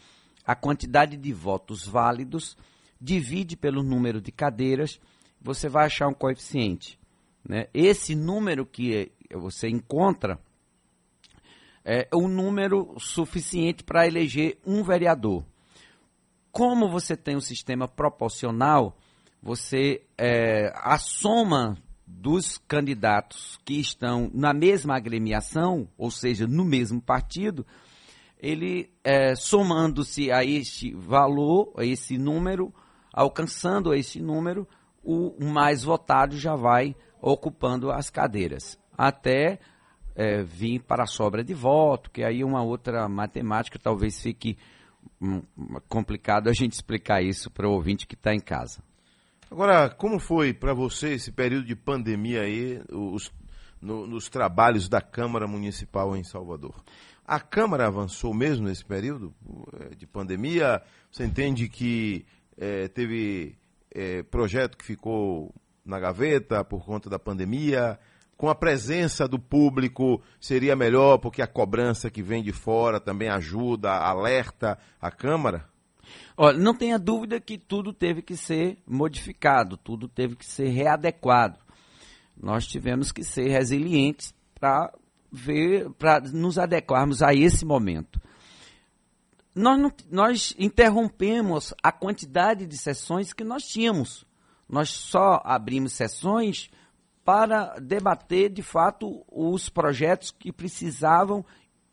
[0.46, 2.56] a quantidade de votos válidos,
[3.00, 5.00] divide pelo número de cadeiras,
[5.40, 6.98] você vai achar um coeficiente.
[7.46, 7.66] Né?
[7.72, 10.38] Esse número que você encontra
[11.82, 15.44] é um número suficiente para eleger um vereador
[16.54, 18.96] como você tem um sistema proporcional,
[19.44, 21.76] você é, a soma
[22.06, 27.66] dos candidatos que estão na mesma agremiação, ou seja, no mesmo partido,
[28.38, 32.72] ele é, somando-se a este valor, a esse número,
[33.12, 34.66] alcançando esse número,
[35.02, 39.58] o mais votado já vai ocupando as cadeiras, até
[40.14, 44.56] é, vir para a sobra de voto, que aí uma outra matemática talvez fique
[45.20, 45.42] hum,
[45.86, 48.82] complicado a gente explicar isso para o ouvinte que está em casa.
[49.54, 53.30] Agora, como foi para você esse período de pandemia aí, os,
[53.80, 56.74] no, nos trabalhos da Câmara Municipal em Salvador?
[57.24, 59.32] A Câmara avançou mesmo nesse período
[59.78, 60.82] eh, de pandemia?
[61.08, 62.26] Você entende que
[62.58, 63.56] é, teve
[63.92, 65.54] é, projeto que ficou
[65.86, 67.96] na gaveta por conta da pandemia?
[68.36, 73.28] Com a presença do público seria melhor porque a cobrança que vem de fora também
[73.28, 75.72] ajuda, alerta a Câmara?
[76.36, 81.58] Olha, não tenha dúvida que tudo teve que ser modificado, tudo teve que ser readequado.
[82.36, 84.92] Nós tivemos que ser resilientes para
[85.30, 88.20] ver, para nos adequarmos a esse momento.
[89.54, 94.26] Nós, não, nós interrompemos a quantidade de sessões que nós tínhamos.
[94.68, 96.70] Nós só abrimos sessões
[97.24, 101.44] para debater, de fato, os projetos que precisavam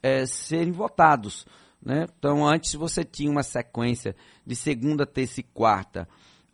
[0.01, 1.45] é, serem votados.
[1.83, 2.05] Né?
[2.17, 6.07] Então, antes você tinha uma sequência de segunda, terça e quarta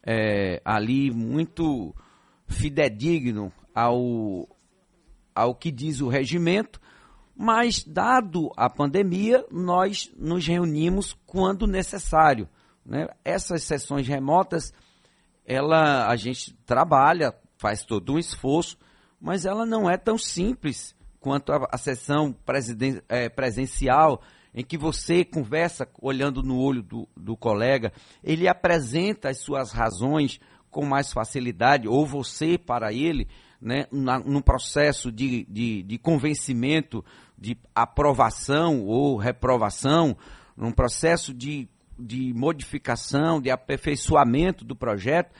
[0.03, 1.93] é, ali muito
[2.47, 4.47] fidedigno ao,
[5.35, 6.79] ao que diz o regimento,
[7.35, 12.49] mas, dado a pandemia, nós nos reunimos quando necessário.
[12.83, 13.07] Né?
[13.23, 14.73] Essas sessões remotas,
[15.45, 18.77] ela, a gente trabalha, faz todo um esforço,
[19.19, 22.35] mas ela não é tão simples quanto a, a sessão
[23.09, 24.21] é, presencial
[24.57, 27.93] em que você conversa olhando no olho do, do colega,
[28.23, 30.39] ele apresenta as suas razões
[30.71, 33.27] com mais facilidade, ou você para ele,
[33.61, 37.05] né, na, num processo de, de, de convencimento,
[37.37, 40.17] de aprovação ou reprovação,
[40.55, 45.35] num processo de, de modificação, de aperfeiçoamento do projeto,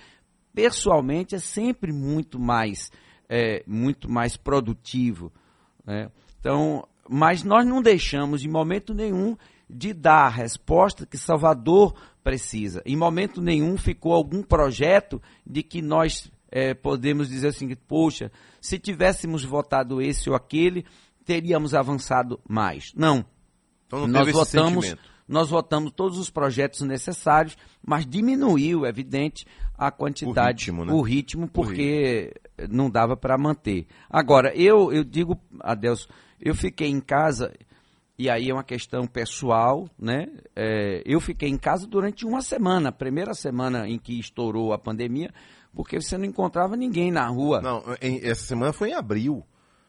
[0.54, 2.92] pessoalmente é sempre muito mais,
[3.28, 5.34] é, muito mais produtivo.
[5.84, 6.12] Né?
[6.40, 9.36] Então, mas nós não deixamos em momento nenhum
[9.70, 11.94] de dar a resposta que Salvador
[12.24, 12.82] precisa.
[12.86, 18.32] Em momento nenhum ficou algum projeto de que nós é, podemos dizer assim, poxa,
[18.62, 20.86] se tivéssemos votado esse ou aquele,
[21.26, 22.94] teríamos avançado mais.
[22.96, 23.26] Não.
[23.86, 24.96] Então não nós votamos,
[25.28, 29.46] nós votamos todos os projetos necessários, mas diminuiu, é evidente,
[29.78, 30.94] a quantidade, o ritmo, né?
[30.94, 32.76] o ritmo porque o ritmo.
[32.76, 33.86] não dava para manter.
[34.10, 36.08] Agora, eu, eu digo, Adelso,
[36.40, 37.54] eu fiquei em casa,
[38.18, 40.28] e aí é uma questão pessoal, né?
[40.56, 44.78] É, eu fiquei em casa durante uma semana, a primeira semana em que estourou a
[44.78, 45.32] pandemia,
[45.74, 47.62] porque você não encontrava ninguém na rua.
[47.62, 49.44] Não, em, essa semana foi em abril.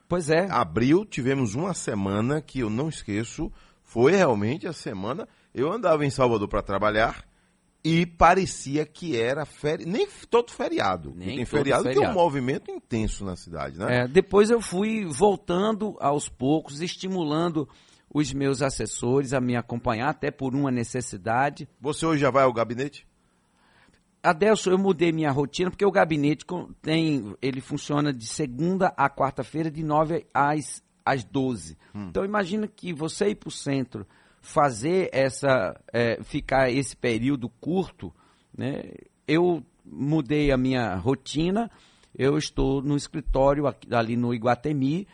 [0.08, 0.46] Pois é.
[0.50, 3.52] Abril tivemos uma semana que eu não esqueço,
[3.82, 5.28] foi realmente a semana.
[5.54, 7.27] Eu andava em Salvador para trabalhar
[7.84, 11.12] e parecia que era feriado, nem todo feriado.
[11.14, 14.00] Nem tem feriado, feriado é um movimento intenso na cidade, né?
[14.00, 17.68] É, depois eu fui voltando aos poucos, estimulando
[18.12, 21.68] os meus assessores a me acompanhar, até por uma necessidade.
[21.80, 23.06] Você hoje já vai ao gabinete?
[24.22, 26.44] Adelso, eu mudei minha rotina, porque o gabinete
[26.82, 31.78] tem, ele funciona de segunda a quarta-feira, de 9 às, às 12.
[31.94, 32.08] Hum.
[32.10, 34.06] Então imagina que você ir para o centro
[34.40, 38.12] fazer essa, é, ficar esse período curto,
[38.56, 38.82] né?
[39.26, 41.70] Eu mudei a minha rotina,
[42.16, 45.06] eu estou no escritório aqui, ali no Iguatemi,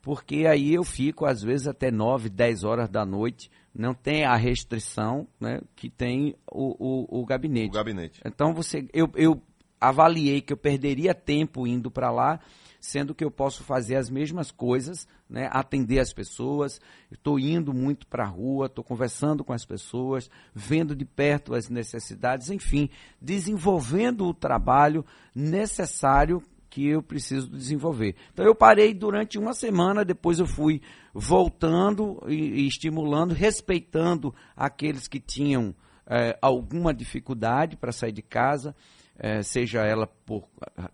[0.00, 4.36] porque aí eu fico às vezes até 9, 10 horas da noite, não tem a
[4.36, 7.70] restrição né, que tem o, o, o gabinete.
[7.70, 8.20] O gabinete.
[8.24, 9.40] Então você, eu, eu
[9.80, 12.40] avaliei que eu perderia tempo indo para lá,
[12.82, 16.80] sendo que eu posso fazer as mesmas coisas, né, atender as pessoas.
[17.12, 21.70] Estou indo muito para a rua, estou conversando com as pessoas, vendo de perto as
[21.70, 22.90] necessidades, enfim,
[23.20, 28.16] desenvolvendo o trabalho necessário que eu preciso desenvolver.
[28.32, 30.82] Então eu parei durante uma semana, depois eu fui
[31.14, 35.72] voltando e, e estimulando, respeitando aqueles que tinham
[36.04, 38.74] é, alguma dificuldade para sair de casa
[39.18, 40.48] é, seja ela por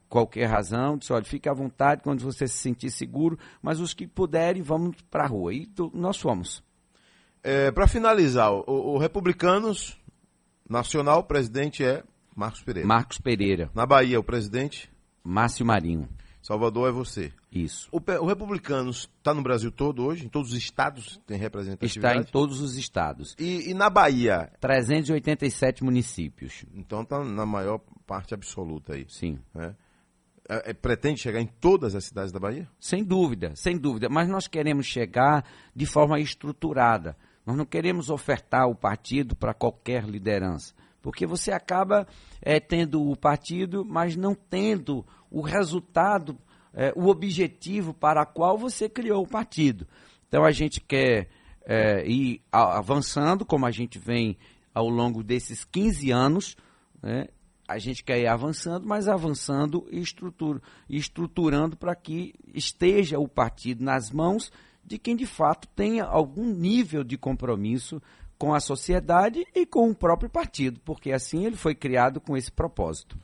[0.09, 4.07] qualquer razão, disse, olha, fique à vontade quando você se sentir seguro, mas os que
[4.07, 5.55] puderem, vamos para a rua.
[5.55, 6.63] E tu, nós fomos.
[7.43, 9.99] É, para finalizar, o, o, Republicanos
[10.69, 12.03] Nacional, o presidente é
[12.35, 12.87] Marcos Pereira.
[12.87, 13.71] Marcos Pereira.
[13.75, 14.91] Na Bahia, o presidente?
[15.25, 16.09] Márcio Marinho.
[16.43, 17.33] Salvador é você.
[17.51, 17.89] Isso.
[17.93, 20.25] O, o Republicanos está no Brasil todo hoje?
[20.25, 22.21] Em todos os estados tem Está representatividade?
[22.21, 23.35] em todos os estados.
[23.39, 24.51] E, e na Bahia?
[24.61, 26.65] 387 municípios.
[26.75, 29.05] Então está na maior parte absoluta aí.
[29.07, 29.39] Sim.
[29.55, 29.77] né?
[30.49, 32.67] É- é- pretende chegar em todas as cidades da Bahia?
[32.81, 34.09] Sem dúvida, sem dúvida.
[34.09, 35.45] Mas nós queremos chegar
[35.77, 37.15] de forma estruturada.
[37.45, 40.73] Nós não queremos ofertar o partido para qualquer liderança.
[41.03, 42.07] Porque você acaba
[42.41, 46.39] eh, tendo o partido, mas não tendo o resultado,
[46.73, 49.87] eh, o objetivo para o qual você criou o partido.
[50.27, 51.29] Então a gente quer
[51.67, 54.37] eh, ir avançando, como a gente vem
[54.75, 56.57] ao longo desses 15 anos,
[57.03, 57.29] né?
[57.69, 63.85] A gente quer ir avançando, mas avançando e estrutura, estruturando para que esteja o partido
[63.85, 64.51] nas mãos
[64.83, 68.01] de quem de fato tenha algum nível de compromisso
[68.39, 72.51] com a sociedade e com o próprio partido, porque assim ele foi criado com esse
[72.51, 73.19] propósito.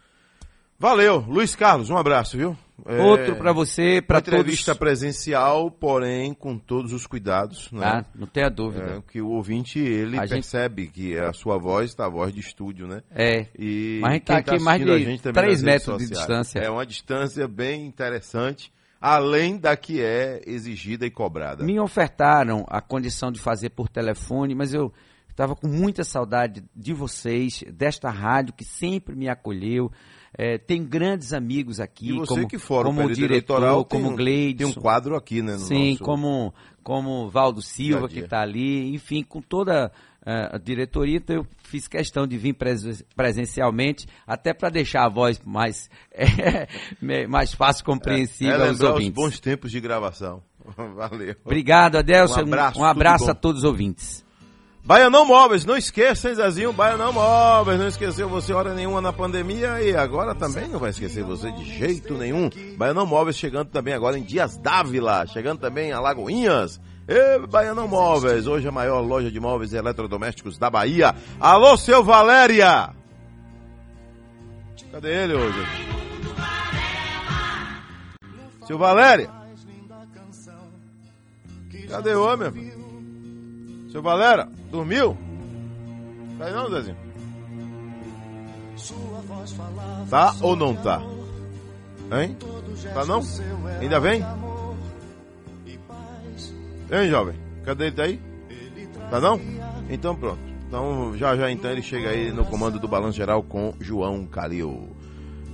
[0.79, 2.55] Valeu, Luiz Carlos, um abraço, viu?
[2.87, 4.79] É, Outro para você, para uma entrevista todos.
[4.81, 7.87] presencial, porém com todos os cuidados, né?
[7.87, 8.97] Ah, não tenha dúvida.
[8.99, 12.33] É, que o ouvinte ele A gente- percebe que a sua voz está a voz
[12.35, 13.03] de estúdio, né?
[13.15, 13.47] É.
[13.57, 15.87] E Mas a gente tá quem aqui mais de a gente também três nas redes
[15.87, 16.59] metros de distância.
[16.59, 21.63] É uma distância bem interessante, além da que é exigida e cobrada.
[21.65, 24.93] Me ofertaram a condição de fazer por telefone, mas eu
[25.31, 29.93] estava com muita saudade de vocês, desta rádio que sempre me acolheu.
[30.37, 34.01] É, tenho grandes amigos aqui, E você como, que fora o como o diretor, tem
[34.01, 34.57] como um- Gleidson.
[34.59, 36.53] tem um quadro aqui, né, no Sim, nosso- como,
[36.83, 39.93] como Valdo Silva, que está ali, enfim, com toda
[40.27, 45.09] eh, a diretoria, então eu fiz questão de vir presen- presencialmente, até para deixar a
[45.09, 45.91] voz mais,
[47.01, 49.15] me- mais fácil, compreensível é aos lembrar os ouvintes.
[49.15, 50.43] bons tempos de gravação.
[50.97, 51.37] Valeu.
[51.45, 52.41] Obrigado, Adelson.
[52.41, 54.25] Um abraço, um abraço tudo a todos os ouvintes.
[54.87, 56.71] Baianão Móveis, não esqueça, hein, Zezinho?
[56.71, 61.25] Baianão Móveis, não esqueceu você hora nenhuma na pandemia e agora também não vai esquecer
[61.25, 62.51] você de jeito nenhum.
[62.77, 66.79] Baianão Móveis chegando também agora em Dias Dávila, chegando também em Alagoinhas.
[67.09, 71.15] E Baianão Móveis, hoje a maior loja de móveis e eletrodomésticos da Bahia.
[71.41, 72.91] Alô, seu Valéria!
[74.93, 75.59] Cadê ele hoje?
[78.67, 79.31] Seu Valéria!
[81.89, 82.74] Cadê o homem?
[83.95, 85.17] Seu Valéria, dormiu?
[86.37, 86.97] Tá aí não, Zezinho?
[90.11, 91.01] Tá ou não tá?
[92.21, 92.37] Hein?
[92.93, 93.23] Tá não?
[93.81, 94.21] Ainda vem?
[96.91, 97.37] Hein, jovem?
[97.65, 98.21] Cadê ele daí?
[99.13, 99.41] Tá não?
[99.89, 100.41] Então pronto.
[100.67, 104.89] Então já já então ele chega aí no comando do Balanço Geral com João Calil.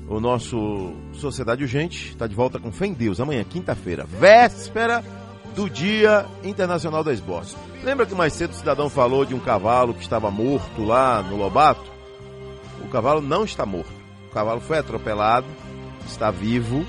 [0.08, 5.04] O nosso Sociedade Urgente está de volta com Fé em Deus amanhã, quinta-feira, véspera
[5.54, 7.56] do Dia Internacional da Esporte.
[7.82, 11.36] Lembra que mais cedo o cidadão falou de um cavalo que estava morto lá no
[11.36, 11.90] Lobato?
[12.84, 13.92] O cavalo não está morto.
[14.28, 15.46] O cavalo foi atropelado,
[16.06, 16.84] está vivo,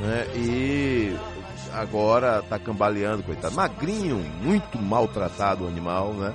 [0.00, 0.26] né?
[0.34, 1.16] E
[1.72, 3.54] agora está cambaleando, coitado.
[3.54, 6.34] Magrinho, muito maltratado o animal, né?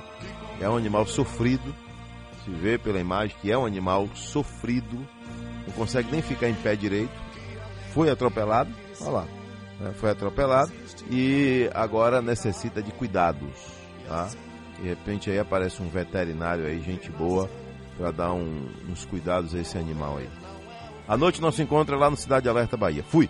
[0.60, 1.74] É um animal sofrido.
[2.44, 4.98] Se vê pela imagem que é um animal sofrido.
[5.66, 7.12] Não consegue nem ficar em pé direito.
[7.94, 8.70] Foi atropelado,
[9.00, 9.24] olha lá.
[9.80, 9.92] né?
[9.94, 10.72] Foi atropelado
[11.10, 13.48] e agora necessita de cuidados,
[14.08, 14.28] tá?
[14.80, 17.48] De repente aí aparece um veterinário aí, gente boa,
[17.96, 20.28] para dar um- uns cuidados a esse animal aí.
[21.06, 23.02] À noite nosso encontro é lá no Cidade Alerta Bahia.
[23.02, 23.28] Fui!